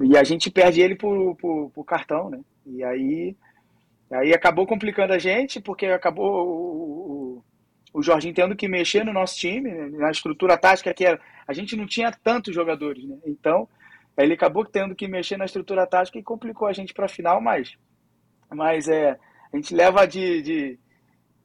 E 0.00 0.16
a 0.16 0.24
gente 0.24 0.50
perde 0.50 0.80
ele 0.80 0.94
por, 0.94 1.36
por, 1.36 1.70
por 1.70 1.84
cartão, 1.84 2.30
né? 2.30 2.40
E 2.66 2.82
aí, 2.82 3.36
aí 4.10 4.32
acabou 4.32 4.66
complicando 4.66 5.12
a 5.12 5.18
gente, 5.18 5.60
porque 5.60 5.86
acabou 5.86 6.46
o, 6.46 7.36
o, 7.36 7.44
o 7.94 8.02
Jorginho 8.02 8.34
tendo 8.34 8.56
que 8.56 8.68
mexer 8.68 9.04
no 9.04 9.12
nosso 9.12 9.36
time, 9.36 9.70
né? 9.70 9.88
na 9.98 10.10
estrutura 10.10 10.56
tática 10.56 10.94
que 10.94 11.04
era. 11.04 11.20
A 11.46 11.52
gente 11.52 11.76
não 11.76 11.86
tinha 11.86 12.10
tantos 12.10 12.54
jogadores, 12.54 13.04
né? 13.04 13.16
Então, 13.24 13.68
ele 14.16 14.34
acabou 14.34 14.64
tendo 14.64 14.94
que 14.94 15.06
mexer 15.06 15.36
na 15.36 15.44
estrutura 15.44 15.86
tática 15.86 16.18
e 16.18 16.22
complicou 16.22 16.66
a 16.66 16.72
gente 16.72 16.94
para 16.94 17.06
a 17.06 17.08
final, 17.08 17.40
mas, 17.40 17.76
mas 18.50 18.88
é, 18.88 19.18
a 19.52 19.56
gente 19.56 19.74
leva 19.74 20.06
de, 20.06 20.42
de 20.42 20.78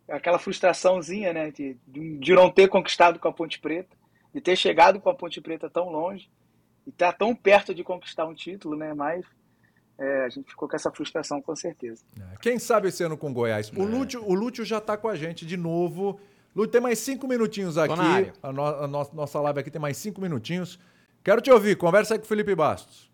aquela 0.09 0.39
frustraçãozinha, 0.39 1.33
né? 1.33 1.51
De, 1.51 1.77
de 1.87 2.33
não 2.33 2.49
ter 2.49 2.67
conquistado 2.67 3.19
com 3.19 3.27
a 3.27 3.33
Ponte 3.33 3.59
Preta 3.59 4.01
de 4.33 4.41
ter 4.41 4.55
chegado 4.55 4.99
com 4.99 5.09
a 5.09 5.15
Ponte 5.15 5.41
Preta 5.41 5.69
tão 5.69 5.89
longe 5.89 6.29
e 6.85 6.89
estar 6.89 7.11
tá 7.11 7.17
tão 7.17 7.35
perto 7.35 7.73
de 7.73 7.83
conquistar 7.83 8.25
um 8.25 8.33
título, 8.33 8.75
né? 8.75 8.93
Mas 8.93 9.25
é, 10.01 10.25
a 10.25 10.29
gente 10.29 10.49
ficou 10.49 10.67
com 10.67 10.75
essa 10.75 10.91
frustração 10.91 11.39
com 11.39 11.55
certeza. 11.55 12.03
É, 12.19 12.35
quem 12.41 12.57
sabe 12.57 12.87
esse 12.87 13.03
ano 13.03 13.15
com 13.15 13.31
Goiás? 13.31 13.71
O, 13.75 13.83
é. 13.83 13.85
Lúcio, 13.85 14.23
o 14.25 14.33
Lúcio 14.33 14.65
já 14.65 14.79
está 14.79 14.97
com 14.97 15.07
a 15.07 15.15
gente 15.15 15.45
de 15.45 15.55
novo. 15.55 16.19
Lúcio, 16.55 16.71
tem 16.71 16.81
mais 16.81 16.97
cinco 16.97 17.27
minutinhos 17.27 17.77
aqui. 17.77 17.93
A, 18.41 18.51
no, 18.51 18.65
a 18.65 18.87
no, 18.87 19.09
nossa 19.13 19.39
live 19.39 19.59
aqui 19.59 19.69
tem 19.69 19.79
mais 19.79 19.97
cinco 19.97 20.19
minutinhos. 20.19 20.79
Quero 21.23 21.39
te 21.39 21.51
ouvir. 21.51 21.77
Conversa 21.77 22.15
aí 22.15 22.19
com 22.19 22.25
o 22.25 22.27
Felipe 22.27 22.55
Bastos. 22.55 23.11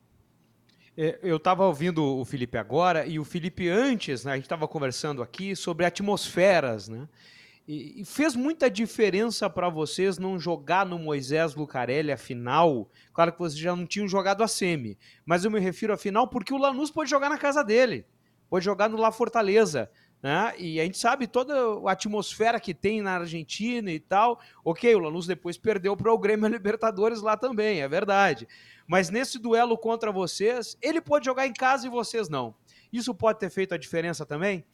É, 0.97 1.19
eu 1.21 1.35
estava 1.35 1.65
ouvindo 1.65 2.03
o 2.03 2.23
Felipe 2.23 2.57
agora 2.57 3.05
e 3.05 3.19
o 3.19 3.25
Felipe 3.25 3.67
antes, 3.69 4.23
né, 4.23 4.31
a 4.31 4.35
gente 4.35 4.45
estava 4.45 4.67
conversando 4.67 5.21
aqui 5.21 5.55
sobre 5.55 5.85
atmosferas, 5.85 6.87
né? 6.87 7.07
E, 7.67 8.05
fez 8.05 8.33
muita 8.33 8.69
diferença 8.71 9.49
para 9.49 9.67
vocês 9.67 10.17
não 10.17 10.39
jogar 10.39 10.85
no 10.85 10.97
Moisés 10.97 11.53
Lucarelli 11.53 12.13
a 12.13 12.17
final? 12.17 12.89
Claro 13.13 13.33
que 13.33 13.39
vocês 13.39 13.59
já 13.59 13.75
não 13.75 13.85
tinham 13.85 14.07
jogado 14.07 14.41
a 14.41 14.47
semi, 14.47 14.97
mas 15.25 15.43
eu 15.43 15.51
me 15.51 15.59
refiro 15.59 15.91
à 15.91 15.97
final 15.97 16.29
porque 16.29 16.53
o 16.53 16.57
Lanús 16.57 16.89
pode 16.89 17.09
jogar 17.09 17.29
na 17.29 17.37
casa 17.37 17.63
dele, 17.63 18.05
pode 18.49 18.63
jogar 18.63 18.87
no 18.87 18.95
La 18.95 19.11
Fortaleza. 19.11 19.91
Né? 20.23 20.53
E 20.57 20.79
a 20.79 20.83
gente 20.83 20.97
sabe 20.97 21.27
toda 21.27 21.53
a 21.85 21.91
atmosfera 21.91 22.59
que 22.59 22.73
tem 22.73 23.01
na 23.01 23.19
Argentina 23.19 23.91
e 23.91 23.99
tal. 23.99 24.39
Ok, 24.63 24.95
o 24.95 24.99
Lanús 24.99 25.27
depois 25.27 25.57
perdeu 25.57 25.95
para 25.95 26.11
o 26.11 26.17
Grêmio 26.17 26.47
Libertadores 26.49 27.21
lá 27.21 27.35
também, 27.35 27.81
é 27.81 27.87
verdade. 27.87 28.47
Mas 28.87 29.09
nesse 29.09 29.37
duelo 29.37 29.77
contra 29.77 30.11
vocês, 30.11 30.77
ele 30.81 31.01
pode 31.01 31.25
jogar 31.25 31.45
em 31.45 31.53
casa 31.53 31.85
e 31.85 31.89
vocês 31.89 32.29
não. 32.29 32.55
Isso 32.91 33.13
pode 33.13 33.39
ter 33.39 33.49
feito 33.49 33.75
a 33.75 33.77
diferença 33.77 34.25
também? 34.25 34.65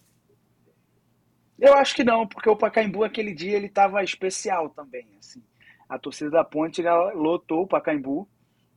Eu 1.64 1.76
acho 1.76 1.96
que 1.96 2.04
não, 2.04 2.28
porque 2.28 2.50
o 2.50 2.58
Pacaembu 2.58 3.06
aquele 3.06 3.34
dia 3.34 3.56
ele 3.56 3.68
estava 3.68 4.04
especial 4.04 4.70
também. 4.72 5.08
Assim. 5.18 5.42
A 5.88 5.98
torcida 5.98 6.30
da 6.30 6.44
Ponte 6.44 6.84
lotou 7.16 7.62
o 7.62 7.68
Pacaembu. 7.68 8.28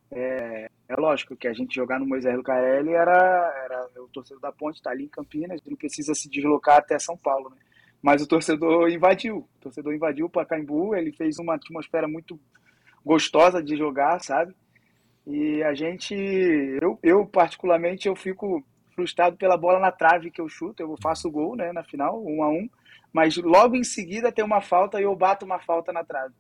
É, 0.08 0.70
é, 0.88 0.94
lógico 0.96 1.34
que 1.34 1.48
a 1.48 1.52
gente 1.52 1.74
jogar 1.74 1.98
no 1.98 2.06
Moisés 2.06 2.36
Lucarelli 2.36 2.92
era, 2.92 3.52
era 3.64 3.88
o 4.00 4.06
torcedor 4.06 4.40
da 4.40 4.52
Ponte 4.52 4.76
está 4.76 4.90
ali 4.90 5.06
em 5.06 5.08
Campinas, 5.08 5.60
não 5.66 5.76
precisa 5.76 6.14
se 6.14 6.30
deslocar 6.30 6.76
até 6.76 6.96
São 6.96 7.16
Paulo, 7.16 7.50
né? 7.50 7.56
Mas 8.00 8.22
o 8.22 8.28
torcedor 8.28 8.88
invadiu, 8.88 9.38
o 9.38 9.60
torcedor 9.60 9.92
invadiu 9.92 10.26
o 10.26 10.30
Pacaembu, 10.30 10.94
ele 10.94 11.10
fez 11.10 11.40
uma 11.40 11.56
atmosfera 11.56 12.06
muito 12.06 12.38
gostosa 13.04 13.60
de 13.60 13.76
jogar, 13.76 14.20
sabe? 14.20 14.54
E 15.26 15.60
a 15.64 15.74
gente, 15.74 16.14
eu, 16.80 17.00
eu 17.02 17.26
particularmente, 17.26 18.06
eu 18.06 18.14
fico 18.14 18.64
frustrado 18.96 19.36
pela 19.36 19.58
bola 19.58 19.78
na 19.78 19.92
trave 19.92 20.30
que 20.30 20.40
eu 20.40 20.48
chuto, 20.48 20.82
eu 20.82 20.96
faço 21.00 21.28
o 21.28 21.30
gol, 21.30 21.54
né, 21.54 21.70
na 21.70 21.84
final, 21.84 22.20
um 22.24 22.42
a 22.42 22.48
um, 22.48 22.68
mas 23.12 23.36
logo 23.36 23.76
em 23.76 23.84
seguida 23.84 24.32
tem 24.32 24.44
uma 24.44 24.62
falta 24.62 24.98
e 24.98 25.04
eu 25.04 25.14
bato 25.14 25.44
uma 25.44 25.60
falta 25.60 25.92
na 25.92 26.02
trave. 26.02 26.34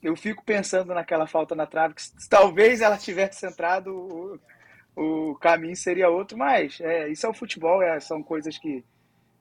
Eu 0.00 0.16
fico 0.16 0.44
pensando 0.44 0.94
naquela 0.94 1.26
falta 1.26 1.56
na 1.56 1.66
trave, 1.66 1.94
que 1.94 2.02
talvez 2.30 2.80
ela 2.80 2.96
tivesse 2.96 3.44
entrado, 3.44 3.92
o, 4.96 5.30
o 5.30 5.34
caminho 5.34 5.74
seria 5.74 6.08
outro, 6.08 6.38
mas 6.38 6.80
é, 6.80 7.08
isso 7.08 7.26
é 7.26 7.28
o 7.28 7.34
futebol, 7.34 7.82
é, 7.82 7.98
são 7.98 8.22
coisas 8.22 8.56
que, 8.56 8.84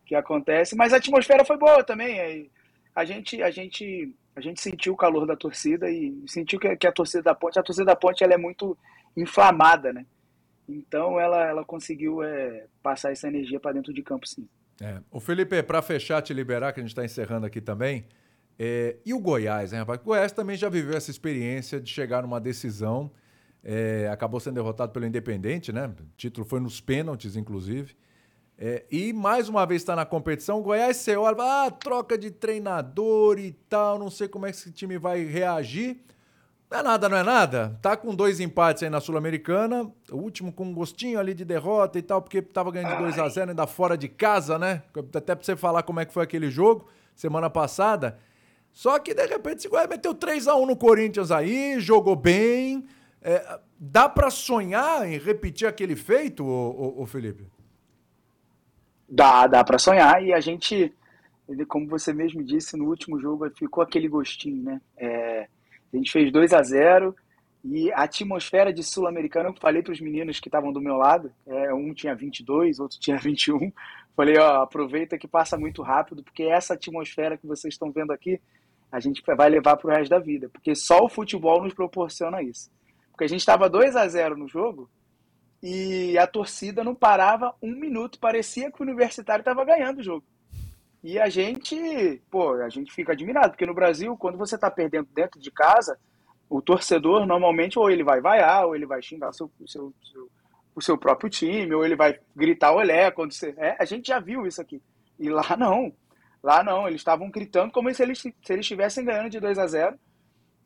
que 0.03 0.15
acontecem, 0.15 0.75
mas 0.75 0.93
a 0.93 0.97
atmosfera 0.97 1.45
foi 1.45 1.57
boa 1.57 1.83
também, 1.83 2.19
é, 2.19 2.45
a 2.95 3.05
gente, 3.05 3.43
a 3.43 3.51
gente, 3.51 4.11
a 4.35 4.41
gente 4.41 4.59
sentiu 4.59 4.93
o 4.93 4.97
calor 4.97 5.27
da 5.27 5.35
torcida 5.35 5.87
e 5.91 6.23
sentiu 6.25 6.59
que 6.59 6.87
a 6.87 6.91
torcida 6.91 7.21
da 7.21 7.35
Ponte, 7.35 7.59
a 7.59 7.63
torcida 7.63 7.85
da 7.85 7.95
Ponte 7.95 8.23
ela 8.23 8.33
é 8.33 8.37
muito 8.37 8.75
inflamada, 9.15 9.93
né? 9.93 10.03
Então 10.67 11.19
ela, 11.19 11.47
ela 11.47 11.63
conseguiu 11.63 12.21
é, 12.23 12.65
passar 12.83 13.11
essa 13.11 13.27
energia 13.27 13.59
para 13.59 13.73
dentro 13.73 13.93
de 13.93 14.01
campo, 14.01 14.27
sim. 14.27 14.47
É. 14.81 14.99
O 15.09 15.19
Felipe, 15.19 15.61
para 15.63 15.81
fechar, 15.81 16.21
te 16.21 16.33
liberar, 16.33 16.73
que 16.73 16.79
a 16.79 16.83
gente 16.83 16.91
está 16.91 17.03
encerrando 17.03 17.45
aqui 17.45 17.61
também. 17.61 18.05
É, 18.59 18.97
e 19.05 19.13
o 19.13 19.19
Goiás, 19.19 19.71
hein, 19.71 19.79
rapaz? 19.79 19.99
O 19.99 20.03
Goiás 20.03 20.31
também 20.31 20.57
já 20.57 20.69
viveu 20.69 20.95
essa 20.95 21.11
experiência 21.11 21.79
de 21.79 21.89
chegar 21.91 22.21
numa 22.21 22.39
decisão. 22.39 23.11
É, 23.63 24.07
acabou 24.11 24.39
sendo 24.39 24.55
derrotado 24.55 24.91
pelo 24.91 25.05
Independente, 25.05 25.71
né? 25.71 25.87
O 25.87 26.15
título 26.15 26.45
foi 26.45 26.59
nos 26.59 26.79
pênaltis, 26.79 27.35
inclusive. 27.35 27.95
É, 28.57 28.85
e 28.89 29.13
mais 29.13 29.49
uma 29.49 29.65
vez 29.65 29.81
está 29.81 29.95
na 29.95 30.05
competição. 30.05 30.59
O 30.59 30.63
Goiás, 30.63 30.97
você 30.97 31.15
olha, 31.15 31.37
ah, 31.39 31.71
troca 31.71 32.17
de 32.17 32.31
treinador 32.31 33.39
e 33.39 33.51
tal, 33.51 33.99
não 33.99 34.09
sei 34.09 34.27
como 34.27 34.45
é 34.47 34.51
que 34.51 34.57
esse 34.57 34.71
time 34.71 34.97
vai 34.97 35.23
reagir. 35.23 35.97
Não 36.69 36.79
é 36.79 36.83
nada, 36.83 37.07
não 37.07 37.17
é 37.17 37.23
nada. 37.23 37.79
Tá 37.81 37.95
com 37.95 38.13
dois 38.13 38.41
empates 38.41 38.83
aí 38.83 38.89
na 38.89 38.99
Sul-Americana. 38.99 39.89
O 40.11 40.17
último 40.17 40.51
com 40.51 40.65
um 40.65 40.73
gostinho 40.73 41.17
ali 41.17 41.33
de 41.33 41.45
derrota 41.45 41.97
e 41.97 42.01
tal, 42.01 42.21
porque 42.21 42.41
tava 42.41 42.71
ganhando 42.71 42.97
de 42.97 43.03
2 43.03 43.19
a 43.19 43.29
0 43.29 43.51
ainda 43.51 43.65
fora 43.65 43.97
de 43.97 44.09
casa, 44.09 44.59
né? 44.59 44.83
Até 45.15 45.33
pra 45.33 45.45
você 45.45 45.55
falar 45.55 45.83
como 45.83 46.01
é 46.01 46.05
que 46.05 46.13
foi 46.13 46.23
aquele 46.23 46.49
jogo 46.49 46.87
semana 47.15 47.49
passada. 47.49 48.19
Só 48.73 48.99
que 48.99 49.13
de 49.13 49.25
repente 49.25 49.65
o 49.65 49.69
Goiás 49.69 49.87
meteu 49.87 50.13
3 50.13 50.47
a 50.47 50.55
1 50.55 50.65
no 50.65 50.75
Corinthians 50.75 51.31
aí, 51.31 51.79
jogou 51.79 52.15
bem. 52.15 52.85
É, 53.21 53.59
dá 53.79 54.09
para 54.09 54.29
sonhar 54.29 55.07
em 55.07 55.17
repetir 55.17 55.67
aquele 55.67 55.95
feito, 55.95 56.45
ô 56.45 57.05
Felipe? 57.05 57.47
Dá, 59.09 59.47
dá 59.47 59.63
para 59.63 59.79
sonhar 59.79 60.21
e 60.21 60.33
a 60.33 60.39
gente, 60.41 60.93
como 61.67 61.87
você 61.87 62.13
mesmo 62.13 62.43
disse 62.43 62.75
no 62.75 62.89
último 62.89 63.19
jogo, 63.19 63.49
ficou 63.55 63.81
aquele 63.81 64.07
gostinho, 64.09 64.63
né? 64.63 64.81
É, 64.97 65.47
a 65.93 65.97
gente 65.97 66.11
fez 66.11 66.31
2 66.31 66.53
a 66.53 66.61
0 66.61 67.15
e 67.63 67.91
a 67.91 68.03
atmosfera 68.03 68.71
de 68.71 68.83
Sul-Americana, 68.83 69.49
eu 69.49 69.53
falei 69.59 69.81
para 69.81 69.91
os 69.91 69.99
meninos 69.99 70.39
que 70.39 70.47
estavam 70.47 70.71
do 70.71 70.81
meu 70.81 70.95
lado, 70.95 71.31
é, 71.45 71.73
um 71.73 71.93
tinha 71.93 72.15
22, 72.15 72.79
outro 72.79 72.99
tinha 72.99 73.17
21. 73.19 73.71
Falei, 74.15 74.37
ó, 74.37 74.61
aproveita 74.61 75.17
que 75.17 75.27
passa 75.27 75.57
muito 75.57 75.81
rápido, 75.81 76.23
porque 76.23 76.43
essa 76.43 76.73
atmosfera 76.73 77.37
que 77.37 77.45
vocês 77.45 77.73
estão 77.73 77.91
vendo 77.91 78.11
aqui, 78.11 78.39
a 78.91 78.99
gente 78.99 79.21
vai 79.35 79.49
levar 79.49 79.75
para 79.77 79.87
o 79.87 79.93
resto 79.93 80.09
da 80.09 80.19
vida, 80.19 80.49
porque 80.49 80.73
só 80.73 81.03
o 81.03 81.09
futebol 81.09 81.61
nos 81.61 81.73
proporciona 81.73 82.41
isso. 82.41 82.71
Porque 83.11 83.25
a 83.25 83.27
gente 83.27 83.39
estava 83.39 83.69
2 83.69 83.95
a 83.95 84.07
0 84.07 84.37
no 84.37 84.47
jogo 84.47 84.89
e 85.61 86.17
a 86.17 86.25
torcida 86.25 86.83
não 86.83 86.95
parava 86.95 87.53
um 87.61 87.75
minuto, 87.75 88.19
parecia 88.19 88.71
que 88.71 88.79
o 88.79 88.85
Universitário 88.85 89.41
estava 89.41 89.65
ganhando 89.65 89.99
o 89.99 90.03
jogo. 90.03 90.23
E 91.07 91.17
a 91.17 91.29
gente, 91.29 92.21
pô, 92.29 92.55
a 92.55 92.67
gente 92.67 92.91
fica 92.91 93.13
admirado, 93.13 93.51
porque 93.51 93.65
no 93.65 93.73
Brasil, 93.73 94.17
quando 94.17 94.37
você 94.37 94.55
está 94.55 94.69
perdendo 94.69 95.07
dentro 95.15 95.39
de 95.39 95.49
casa, 95.49 95.97
o 96.49 96.61
torcedor 96.61 97.25
normalmente 97.25 97.79
ou 97.79 97.89
ele 97.89 98.03
vai 98.03 98.19
vaiar, 98.19 98.65
ou 98.65 98.75
ele 98.75 98.85
vai 98.85 99.01
xingar 99.01 99.29
o 99.29 99.33
seu, 99.33 99.49
seu, 99.65 99.93
seu, 100.03 100.29
o 100.75 100.81
seu 100.81 100.97
próprio 100.97 101.29
time, 101.29 101.73
ou 101.73 101.85
ele 101.85 101.95
vai 101.95 102.19
gritar 102.35 102.73
olé 102.73 103.09
quando 103.09 103.31
você. 103.31 103.55
É, 103.57 103.77
a 103.79 103.85
gente 103.85 104.09
já 104.09 104.19
viu 104.19 104.45
isso 104.45 104.59
aqui. 104.59 104.81
E 105.17 105.29
lá 105.29 105.45
não. 105.57 105.93
Lá 106.43 106.61
não, 106.61 106.85
eles 106.89 106.99
estavam 106.99 107.31
gritando 107.31 107.71
como 107.71 107.93
se 107.93 108.03
eles, 108.03 108.19
se 108.19 108.33
eles 108.49 108.65
estivessem 108.65 109.05
ganhando 109.05 109.29
de 109.29 109.39
2 109.39 109.57
a 109.59 109.65
0 109.65 109.97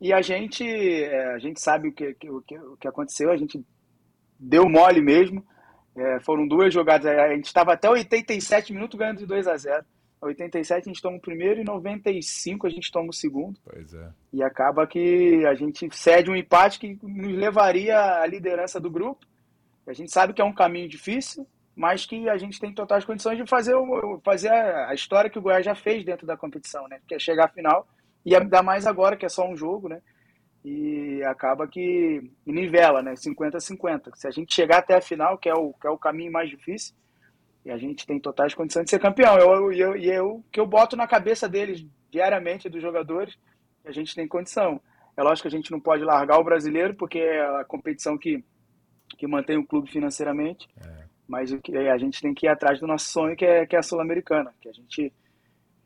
E 0.01 0.11
a 0.11 0.23
gente, 0.23 0.67
é, 0.67 1.35
a 1.35 1.37
gente 1.37 1.61
sabe 1.61 1.89
o 1.89 1.93
que, 1.93 2.17
o, 2.27 2.41
que, 2.41 2.57
o 2.57 2.77
que 2.77 2.87
aconteceu, 2.87 3.29
a 3.29 3.37
gente 3.37 3.63
deu 4.39 4.67
mole 4.67 5.01
mesmo. 5.01 5.45
É, 5.95 6.19
foram 6.21 6.47
duas 6.47 6.73
jogadas, 6.73 7.05
a 7.05 7.29
gente 7.29 7.45
estava 7.45 7.73
até 7.73 7.87
87 7.87 8.73
minutos 8.73 8.97
ganhando 8.97 9.19
de 9.19 9.27
2 9.27 9.47
a 9.47 9.55
0 9.55 9.85
87 10.22 10.89
a 10.89 10.93
gente 10.93 11.01
toma 11.01 11.17
o 11.17 11.22
primeiro 11.22 11.59
e 11.59 11.63
95 11.63 12.67
a 12.67 12.69
gente 12.69 12.91
toma 12.91 13.09
o 13.09 13.13
segundo. 13.13 13.59
Pois 13.65 13.93
é. 13.93 14.09
E 14.32 14.43
acaba 14.43 14.86
que 14.86 15.43
a 15.45 15.55
gente 15.55 15.89
cede 15.91 16.30
um 16.30 16.36
empate 16.36 16.80
que 16.80 16.97
nos 17.01 17.34
levaria 17.34 18.22
à 18.22 18.26
liderança 18.28 18.80
do 18.80 18.89
grupo. 18.89 19.26
A 19.88 19.93
gente 19.93 20.11
sabe 20.11 20.34
que 20.34 20.41
é 20.41 20.45
um 20.45 20.53
caminho 20.53 20.88
difícil, 20.88 21.47
mas 21.76 22.05
que 22.05 22.30
a 22.30 22.38
gente 22.38 22.59
tem 22.59 22.74
totais 22.74 23.03
condições 23.03 23.38
de 23.38 23.47
fazer, 23.47 23.74
fazer 24.24 24.49
a, 24.49 24.93
história 24.93 25.30
que 25.30 25.39
o 25.39 25.41
Goiás 25.41 25.65
já 25.65 25.74
fez 25.74 26.05
dentro 26.05 26.28
da 26.28 26.38
competição, 26.38 26.88
né? 26.88 27.01
Que 27.07 27.15
é 27.15 27.19
chegar 27.19 27.45
à 27.45 27.49
final 27.49 27.88
e 28.24 28.36
ainda 28.36 28.61
mais 28.61 28.86
agora 28.86 29.17
que 29.17 29.26
é 29.26 29.30
só 29.30 29.49
um 29.49 29.57
jogo, 29.57 29.89
né? 29.89 30.01
E 30.63 31.24
acaba 31.24 31.67
que 31.67 32.32
nivela, 32.45 33.01
né? 33.01 33.13
50-50. 33.13 34.11
Se 34.13 34.28
a 34.28 34.32
gente 34.32 34.53
chegar 34.53 34.78
até 34.78 34.95
a 34.95 35.01
final, 35.01 35.39
que 35.39 35.49
é 35.49 35.55
o, 35.55 35.74
que 35.74 35.88
é 35.88 35.89
o 35.89 35.97
caminho 35.97 36.32
mais 36.32 36.47
difícil, 36.47 36.93
e 37.64 37.72
a 37.72 37.78
gente 37.78 38.05
tem 38.05 38.20
totais 38.20 38.53
condições 38.53 38.86
de 38.86 38.89
ser 38.89 38.99
campeão. 38.99 39.38
E 39.38 39.41
eu, 39.41 39.74
eu, 39.74 39.95
eu, 39.95 40.43
que 40.51 40.59
eu 40.59 40.66
boto 40.66 40.95
na 40.95 41.07
cabeça 41.07 41.47
deles 41.47 41.86
diariamente, 42.09 42.70
dos 42.70 42.82
jogadores, 42.82 43.38
a 43.86 43.91
gente 43.91 44.16
tem 44.16 44.28
condição. 44.28 44.82
É 45.16 45.24
lógico 45.24 45.47
que 45.47 45.55
a 45.55 45.57
gente 45.57 45.72
não 45.72 45.80
pode 45.80 46.03
largar 46.03 46.39
o 46.39 46.43
brasileiro, 46.43 46.95
porque 46.95 47.20
é 47.20 47.41
a 47.59 47.66
competição 47.66 48.18
que, 48.18 48.43
que 49.18 49.28
mantém 49.28 49.57
o 49.57 49.66
clube 49.66 49.91
financeiramente. 49.91 50.68
É. 50.80 51.05
Mas 51.28 51.51
o 51.51 51.59
que, 51.59 51.76
a 51.78 51.97
gente 51.97 52.22
tem 52.22 52.34
que 52.34 52.45
ir 52.45 52.49
atrás 52.49 52.80
do 52.80 52.88
nosso 52.88 53.09
sonho, 53.09 53.36
que 53.36 53.45
é, 53.45 53.66
que 53.66 53.76
é 53.76 53.80
a 53.80 53.84
Sul-Americana. 53.84 54.53
Que 54.59 54.70
a 54.70 54.74
gente 54.74 55.14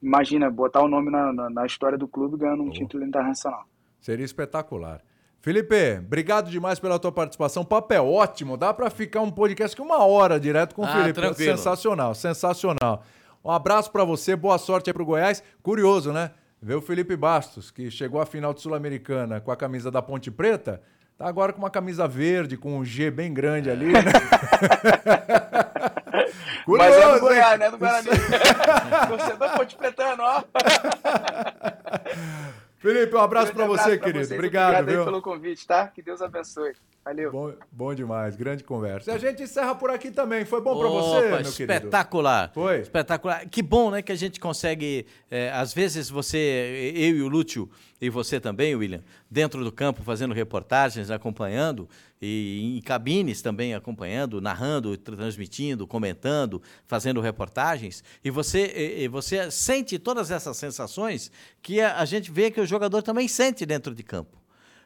imagina 0.01 0.49
botar 0.49 0.81
o 0.81 0.87
nome 0.87 1.11
na, 1.11 1.31
na, 1.33 1.49
na 1.49 1.65
história 1.65 1.97
do 1.97 2.07
clube 2.07 2.37
ganhando 2.37 2.63
um 2.63 2.69
oh. 2.69 2.71
título 2.71 3.03
internacional. 3.03 3.65
Seria 3.99 4.25
espetacular. 4.25 5.01
Felipe, 5.45 5.99
obrigado 5.99 6.49
demais 6.49 6.79
pela 6.79 6.97
tua 6.97 7.11
participação. 7.11 7.61
O 7.61 7.65
papo 7.67 7.93
é 7.93 8.01
ótimo, 8.01 8.57
dá 8.57 8.73
para 8.73 8.89
ficar 8.89 9.21
um 9.21 9.29
podcast 9.29 9.75
que 9.75 9.81
uma 9.81 10.03
hora 10.03 10.39
direto 10.39 10.73
com 10.73 10.81
o 10.81 10.85
ah, 10.85 10.91
Felipe. 10.91 11.13
Tranquilo. 11.13 11.55
Sensacional, 11.55 12.15
sensacional. 12.15 13.03
Um 13.43 13.51
abraço 13.51 13.91
para 13.91 14.03
você, 14.03 14.35
boa 14.35 14.57
sorte 14.57 14.89
aí 14.89 14.93
pro 14.95 15.05
Goiás. 15.05 15.43
Curioso, 15.61 16.11
né? 16.11 16.31
Ver 16.59 16.73
o 16.73 16.81
Felipe 16.81 17.15
Bastos, 17.15 17.69
que 17.69 17.91
chegou 17.91 18.19
à 18.19 18.25
final 18.25 18.55
de 18.55 18.61
Sul-Americana 18.61 19.39
com 19.39 19.51
a 19.51 19.55
camisa 19.55 19.91
da 19.91 20.01
Ponte 20.01 20.31
Preta, 20.31 20.81
tá 21.15 21.27
agora 21.27 21.53
com 21.53 21.59
uma 21.59 21.69
camisa 21.69 22.07
verde, 22.07 22.57
com 22.57 22.79
um 22.79 22.83
G 22.83 23.11
bem 23.11 23.31
grande 23.31 23.69
ali, 23.69 23.93
né? 23.93 24.01
Curioso, 26.65 26.89
Mas 26.89 26.95
é 26.95 27.13
do 27.13 27.19
Goiás, 27.19 27.59
né? 27.59 27.69
Do 27.69 27.77
Guarani. 27.77 28.09
Torcedor 29.09 29.57
Ponte 29.57 29.75
Pretano, 29.75 30.23
ó. 30.23 30.43
Felipe, 32.85 33.15
um 33.15 33.19
abraço 33.19 33.51
para 33.51 33.65
você, 33.65 33.97
querido. 33.97 34.19
Vocês. 34.19 34.31
Obrigado, 34.31 34.81
Obrigado 34.81 34.95
viu? 34.95 35.05
pelo 35.05 35.19
convite, 35.19 35.65
tá? 35.65 35.87
Que 35.87 36.03
Deus 36.03 36.21
abençoe. 36.21 36.75
Valeu. 37.05 37.31
Bom, 37.31 37.53
bom 37.71 37.93
demais, 37.93 38.35
grande 38.35 38.63
conversa. 38.63 39.11
E 39.11 39.13
a 39.13 39.19
gente 39.19 39.43
encerra 39.43 39.75
por 39.75 39.91
aqui 39.91 40.09
também. 40.09 40.43
Foi 40.43 40.59
bom 40.59 40.79
para 40.79 40.89
você, 40.89 41.21
meu 41.21 41.37
querido? 41.37 41.47
Espetacular. 41.47 42.51
Foi? 42.51 42.79
Espetacular. 42.79 43.47
Que 43.47 43.61
bom, 43.61 43.91
né, 43.91 44.01
que 44.01 44.11
a 44.11 44.15
gente 44.15 44.39
consegue, 44.39 45.05
é, 45.29 45.51
às 45.51 45.71
vezes 45.71 46.09
você, 46.09 46.91
eu 46.95 47.17
e 47.17 47.21
o 47.21 47.27
Lúcio, 47.27 47.69
e 48.01 48.09
você 48.09 48.39
também, 48.39 48.75
William, 48.75 49.03
dentro 49.29 49.63
do 49.63 49.71
campo 49.71 50.01
fazendo 50.01 50.33
reportagens, 50.33 51.11
acompanhando, 51.11 51.87
e 52.19 52.75
em 52.75 52.81
cabines 52.81 53.39
também 53.39 53.75
acompanhando, 53.75 54.41
narrando, 54.41 54.97
transmitindo, 54.97 55.85
comentando, 55.85 56.59
fazendo 56.87 57.21
reportagens, 57.21 58.03
e 58.23 58.31
você, 58.31 58.97
e 58.97 59.07
você 59.07 59.51
sente 59.51 59.99
todas 59.99 60.31
essas 60.31 60.57
sensações 60.57 61.31
que 61.61 61.79
a, 61.79 61.99
a 61.99 62.05
gente 62.05 62.31
vê 62.31 62.49
que 62.49 62.59
o 62.59 62.65
jogador 62.65 63.03
também 63.03 63.27
sente 63.27 63.63
dentro 63.63 63.93
de 63.93 64.01
campo 64.01 64.43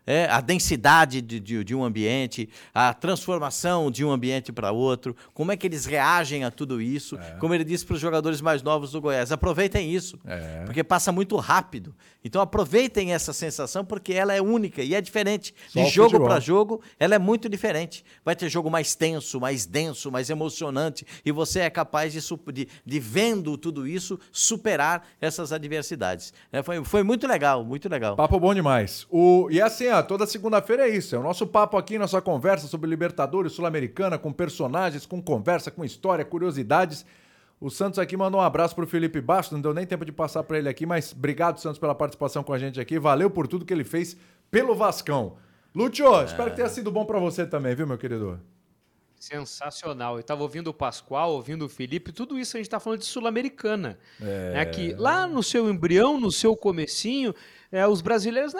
é, 0.09 0.25
a 0.25 0.41
densidade 0.41 1.21
de, 1.21 1.39
de, 1.39 1.63
de, 1.63 1.75
um 1.75 1.83
ambiente, 1.83 2.49
a 2.73 2.95
transformação 2.95 3.91
de 3.91 4.03
um 4.03 4.09
ambiente 4.09 4.51
para 4.51 4.71
outro, 4.71 5.15
como 5.35 5.51
é 5.51 5.55
que 5.55 5.67
eles 5.67 5.85
reagem 5.85 6.43
a 6.43 6.49
tudo 6.49 6.81
isso. 6.81 7.15
É. 7.15 7.37
Como 7.39 7.53
ele 7.53 7.63
disse 7.63 7.85
para 7.85 7.93
os 7.93 8.01
jogadores 8.01 8.41
mais 8.41 8.63
novos 8.63 8.91
do 8.91 8.99
Goiás, 8.99 9.31
aproveitem 9.31 9.93
isso, 9.93 10.17
é. 10.25 10.63
porque 10.65 10.83
passa 10.83 11.11
muito 11.11 11.35
rápido. 11.35 11.93
Então 12.23 12.41
aproveitem 12.41 13.13
essa 13.13 13.31
sensação 13.31 13.85
porque 13.85 14.11
ela 14.11 14.33
é 14.33 14.41
única 14.41 14.81
e 14.81 14.95
é 14.95 14.99
diferente. 14.99 15.53
Só 15.67 15.83
de 15.83 15.89
jogo 15.89 16.19
para 16.19 16.39
jogo, 16.39 16.81
ela 16.99 17.13
é 17.13 17.19
muito 17.19 17.47
diferente. 17.47 18.03
Vai 18.25 18.35
ter 18.35 18.49
jogo 18.49 18.69
mais 18.71 18.95
tenso, 18.95 19.39
mais 19.39 19.67
denso, 19.67 20.11
mais 20.11 20.31
emocionante 20.31 21.05
e 21.23 21.31
você 21.31 21.59
é 21.59 21.69
capaz 21.69 22.11
de, 22.11 22.19
de, 22.51 22.67
de 22.83 22.99
vendo 22.99 23.55
tudo 23.59 23.87
isso, 23.87 24.19
superar 24.31 25.07
essas 25.21 25.53
adversidades. 25.53 26.33
É, 26.51 26.63
foi, 26.63 26.83
foi 26.83 27.03
muito 27.03 27.27
legal, 27.27 27.63
muito 27.63 27.87
legal. 27.87 28.15
Papo 28.15 28.39
bom 28.39 28.55
demais. 28.55 29.05
O, 29.11 29.47
e 29.51 29.61
assim, 29.61 29.87
ó, 29.87 29.98
toda 30.03 30.25
segunda-feira 30.25 30.87
é 30.87 30.89
isso. 30.89 31.15
É 31.15 31.19
o 31.19 31.23
nosso 31.23 31.47
papo 31.47 31.77
aqui, 31.77 31.97
nossa 31.97 32.21
conversa 32.21 32.67
sobre 32.67 32.89
Libertadores 32.89 33.53
Sul-Americana, 33.53 34.17
com 34.17 34.31
personagens, 34.31 35.05
com 35.05 35.21
conversa, 35.21 35.71
com 35.71 35.83
história, 35.83 36.25
curiosidades. 36.25 37.05
O 37.59 37.69
Santos 37.69 37.99
aqui 37.99 38.15
mandou 38.15 38.39
um 38.39 38.43
abraço 38.43 38.73
pro 38.73 38.87
Felipe 38.87 39.19
Bastos, 39.19 39.53
não 39.53 39.61
deu 39.61 39.73
nem 39.73 39.85
tempo 39.85 40.05
de 40.05 40.11
passar 40.11 40.43
para 40.43 40.57
ele 40.57 40.69
aqui, 40.69 40.85
mas 40.85 41.11
obrigado, 41.11 41.59
Santos, 41.59 41.77
pela 41.77 41.93
participação 41.93 42.41
com 42.41 42.53
a 42.53 42.57
gente 42.57 42.79
aqui. 42.79 42.97
Valeu 42.97 43.29
por 43.29 43.47
tudo 43.47 43.65
que 43.65 43.73
ele 43.73 43.83
fez 43.83 44.15
pelo 44.49 44.73
Vascão. 44.75 45.35
Lúcio, 45.75 46.07
é. 46.21 46.25
espero 46.25 46.49
que 46.49 46.55
tenha 46.55 46.69
sido 46.69 46.91
bom 46.91 47.05
para 47.05 47.19
você 47.19 47.45
também, 47.45 47.75
viu, 47.75 47.85
meu 47.85 47.97
querido? 47.97 48.39
Sensacional. 49.19 50.15
Eu 50.15 50.21
estava 50.21 50.41
ouvindo 50.41 50.69
o 50.69 50.73
Pascoal, 50.73 51.33
ouvindo 51.33 51.65
o 51.65 51.69
Felipe, 51.69 52.13
tudo 52.13 52.39
isso 52.39 52.55
a 52.55 52.59
gente 52.59 52.67
está 52.67 52.79
falando 52.79 52.99
de 52.99 53.05
Sul-Americana. 53.05 53.99
É... 54.21 54.53
Né? 54.53 54.65
Que 54.65 54.93
lá 54.93 55.27
no 55.27 55.43
seu 55.43 55.69
embrião, 55.69 56.17
no 56.17 56.31
seu 56.31 56.55
comecinho, 56.55 57.35
é, 57.69 57.85
os 57.85 58.01
brasileiros, 58.01 58.53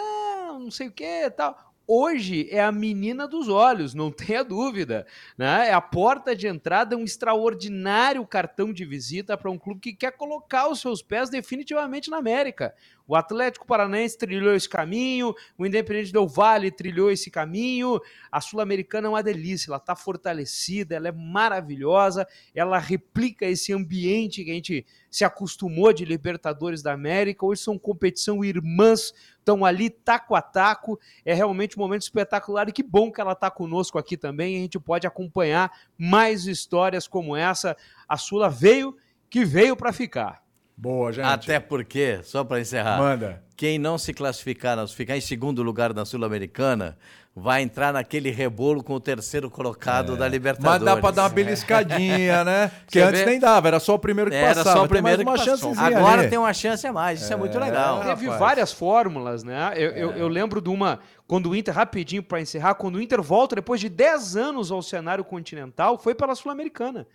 não, 0.60 0.72
sei 0.72 0.88
o 0.88 0.92
que 0.92 1.30
tal 1.32 1.70
hoje 1.92 2.48
é 2.52 2.62
a 2.62 2.72
menina 2.72 3.28
dos 3.28 3.50
olhos, 3.50 3.96
não 3.96 4.12
tenha 4.14 4.44
dúvida. 4.44 5.08
Né? 5.36 5.70
É 5.70 5.74
a 5.74 5.82
porta 5.82 6.36
de 6.36 6.48
entrada, 6.48 6.96
um 6.96 7.04
extraordinário 7.04 8.26
cartão 8.28 8.72
de 8.72 8.86
visita 8.86 9.36
para 9.36 9.50
um 9.50 9.58
clube 9.58 9.82
que 9.82 9.94
quer 9.94 10.12
colocar 10.12 10.70
os 10.70 10.80
seus 10.80 11.02
pés 11.02 11.32
definitivamente 11.32 12.12
na 12.12 12.18
América. 12.18 12.76
O 13.10 13.16
Atlético 13.16 13.66
Paranaense 13.66 14.16
trilhou 14.16 14.54
esse 14.54 14.70
caminho, 14.70 15.34
o 15.58 15.66
Independente 15.66 16.14
Del 16.14 16.28
Vale 16.28 16.70
trilhou 16.70 17.10
esse 17.10 17.32
caminho. 17.32 18.00
A 18.32 18.40
Sul-Americana 18.40 19.08
é 19.08 19.10
uma 19.10 19.24
delícia, 19.24 19.72
ela 19.72 19.78
está 19.78 19.96
fortalecida, 19.96 20.96
ela 20.96 21.08
é 21.08 21.12
maravilhosa, 21.12 22.28
ela 22.54 22.78
replica 22.78 23.48
esse 23.48 23.74
ambiente 23.74 24.44
que 24.44 24.52
a 24.52 24.54
gente 24.54 24.86
se 25.10 25.26
acostumou 25.26 25.92
de 25.92 26.06
Libertadores 26.06 26.84
da 26.84 26.94
América. 26.94 27.48
Hoje 27.48 27.64
são 27.64 27.80
competição 27.80 28.46
irmãs, 28.46 29.12
estão 29.40 29.66
ali 29.66 29.90
taco 29.90 30.36
a 30.36 30.42
taco. 30.44 31.00
É 31.26 31.34
realmente 31.34 31.80
um 31.80 31.82
momento 31.82 32.04
espetacular 32.04 32.70
e 32.70 32.72
que 32.72 32.84
bom 32.84 33.12
que 33.12 33.20
ela 33.20 33.34
está 33.34 33.50
conosco 33.50 33.98
aqui 33.98 34.18
também. 34.18 34.58
A 34.58 34.60
gente 34.60 34.80
pode 34.80 35.08
acompanhar 35.08 35.72
mais 35.98 36.46
histórias 36.46 37.08
como 37.08 37.36
essa. 37.36 37.76
A 38.08 38.18
Sula 38.18 38.52
veio 38.52 38.96
que 39.32 39.44
veio 39.44 39.76
para 39.76 39.92
ficar. 39.92 40.48
Boa, 40.82 41.12
gente. 41.12 41.26
Até 41.26 41.60
porque, 41.60 42.22
só 42.24 42.42
para 42.42 42.62
encerrar, 42.62 43.00
Manda. 43.00 43.44
quem 43.58 43.78
não 43.78 43.98
se 43.98 44.14
classificar, 44.14 44.88
ficar 44.88 45.18
em 45.18 45.22
segundo 45.22 45.62
lugar 45.62 45.94
na 45.94 46.06
Sul-Americana, 46.06 46.98
vai 47.36 47.62
entrar 47.62 47.92
naquele 47.92 48.32
rebolo 48.32 48.82
com 48.82 48.94
o 48.94 49.00
terceiro 49.00 49.50
colocado 49.50 50.14
é. 50.14 50.16
da 50.16 50.26
Libertadores. 50.26 50.82
Mas 50.82 50.96
dá 50.96 51.02
para 51.02 51.12
dar 51.14 51.24
uma 51.24 51.30
beliscadinha, 51.30 52.46
né? 52.46 52.72
Que 52.88 53.02
antes 53.02 53.26
nem 53.26 53.42
dava, 53.42 53.68
era 53.68 53.78
só 53.78 53.96
o 53.96 54.00
primeiro 54.00 54.32
que 54.32 54.38
era 54.38 54.56
passava. 54.56 54.70
Era 54.70 54.80
só 54.80 54.86
o 54.86 54.88
primeiro 54.88 55.22
uma 55.22 55.38
chance. 55.38 55.66
Agora 55.78 56.22
ali. 56.22 56.30
tem 56.30 56.40
uma 56.40 56.54
chance 56.54 56.88
a 56.88 56.94
mais, 56.94 57.22
isso 57.24 57.34
é, 57.34 57.36
é 57.36 57.38
muito 57.38 57.60
legal. 57.60 58.00
Teve 58.00 58.24
rapaz. 58.24 58.40
várias 58.40 58.72
fórmulas, 58.72 59.44
né? 59.44 59.74
Eu, 59.76 59.92
é. 59.92 60.02
eu, 60.02 60.12
eu, 60.12 60.28
lembro 60.30 60.62
de 60.62 60.70
uma, 60.70 61.02
quando 61.28 61.50
o 61.50 61.56
Inter, 61.58 61.74
rapidinho 61.74 62.24
para 62.24 62.40
encerrar, 62.40 62.76
quando 62.76 62.96
o 62.96 63.02
Inter 63.02 63.22
volta 63.22 63.58
depois 63.58 63.82
de 63.82 63.90
10 63.90 64.38
anos 64.38 64.72
ao 64.72 64.82
cenário 64.82 65.26
continental, 65.26 65.98
foi 65.98 66.16
pela 66.16 66.36
Sul-Americana. 66.36 67.06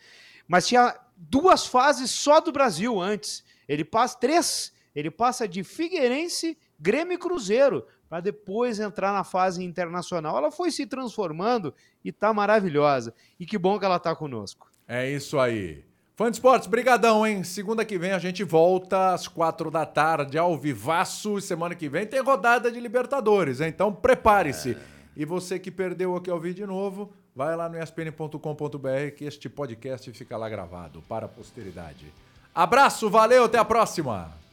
Mas 0.47 0.67
tinha 0.67 0.95
duas 1.17 1.67
fases 1.67 2.11
só 2.11 2.41
do 2.41 2.53
Brasil 2.53 3.01
antes. 3.01 3.43
Ele 3.69 3.85
passa 3.85 4.19
três, 4.19 4.73
ele 4.95 5.11
passa 5.11 5.49
de 5.49 5.65
Figueirense, 5.65 6.57
Grêmio 6.79 7.15
e 7.15 7.19
Cruzeiro, 7.19 7.87
para 8.09 8.21
depois 8.21 8.79
entrar 8.79 9.13
na 9.13 9.25
fase 9.25 9.65
internacional. 9.65 10.37
Ela 10.37 10.51
foi 10.51 10.71
se 10.71 10.87
transformando 10.87 11.75
e 12.05 12.13
tá 12.13 12.33
maravilhosa. 12.33 13.15
E 13.39 13.47
que 13.47 13.59
bom 13.59 13.79
que 13.79 13.85
ela 13.85 13.99
tá 13.99 14.15
conosco. 14.15 14.71
É 14.87 15.11
isso 15.11 15.39
aí. 15.39 15.85
Fã 16.17 16.31
de 16.31 16.37
esportes, 16.37 16.69
brigadão, 16.69 17.27
hein? 17.27 17.43
Segunda 17.43 17.85
que 17.85 17.99
vem 17.99 18.13
a 18.13 18.21
gente 18.21 18.45
volta 18.45 19.13
às 19.13 19.27
quatro 19.27 19.69
da 19.69 19.85
tarde 19.85 20.39
ao 20.39 20.57
Vivaço. 20.57 21.41
Semana 21.41 21.75
que 21.75 21.89
vem 21.89 22.07
tem 22.07 22.21
rodada 22.23 22.71
de 22.71 22.79
Libertadores, 22.79 23.61
hein? 23.61 23.67
então 23.69 23.93
prepare-se. 23.93 24.73
É. 24.73 24.79
E 25.17 25.25
você 25.25 25.59
que 25.59 25.73
perdeu 25.73 26.15
aqui 26.15 26.31
ao 26.31 26.39
vídeo 26.39 26.67
de 26.67 26.73
novo, 26.73 27.13
vai 27.35 27.57
lá 27.57 27.69
no 27.69 27.77
espn.com.br 27.77 29.11
que 29.17 29.25
este 29.25 29.49
podcast 29.49 30.13
fica 30.13 30.37
lá 30.37 30.49
gravado 30.49 31.03
para 31.09 31.27
a 31.27 31.29
posteridade. 31.29 32.07
Abraço, 32.55 33.11
valeu, 33.11 33.45
até 33.45 33.59
a 33.59 33.65
próxima! 33.65 34.44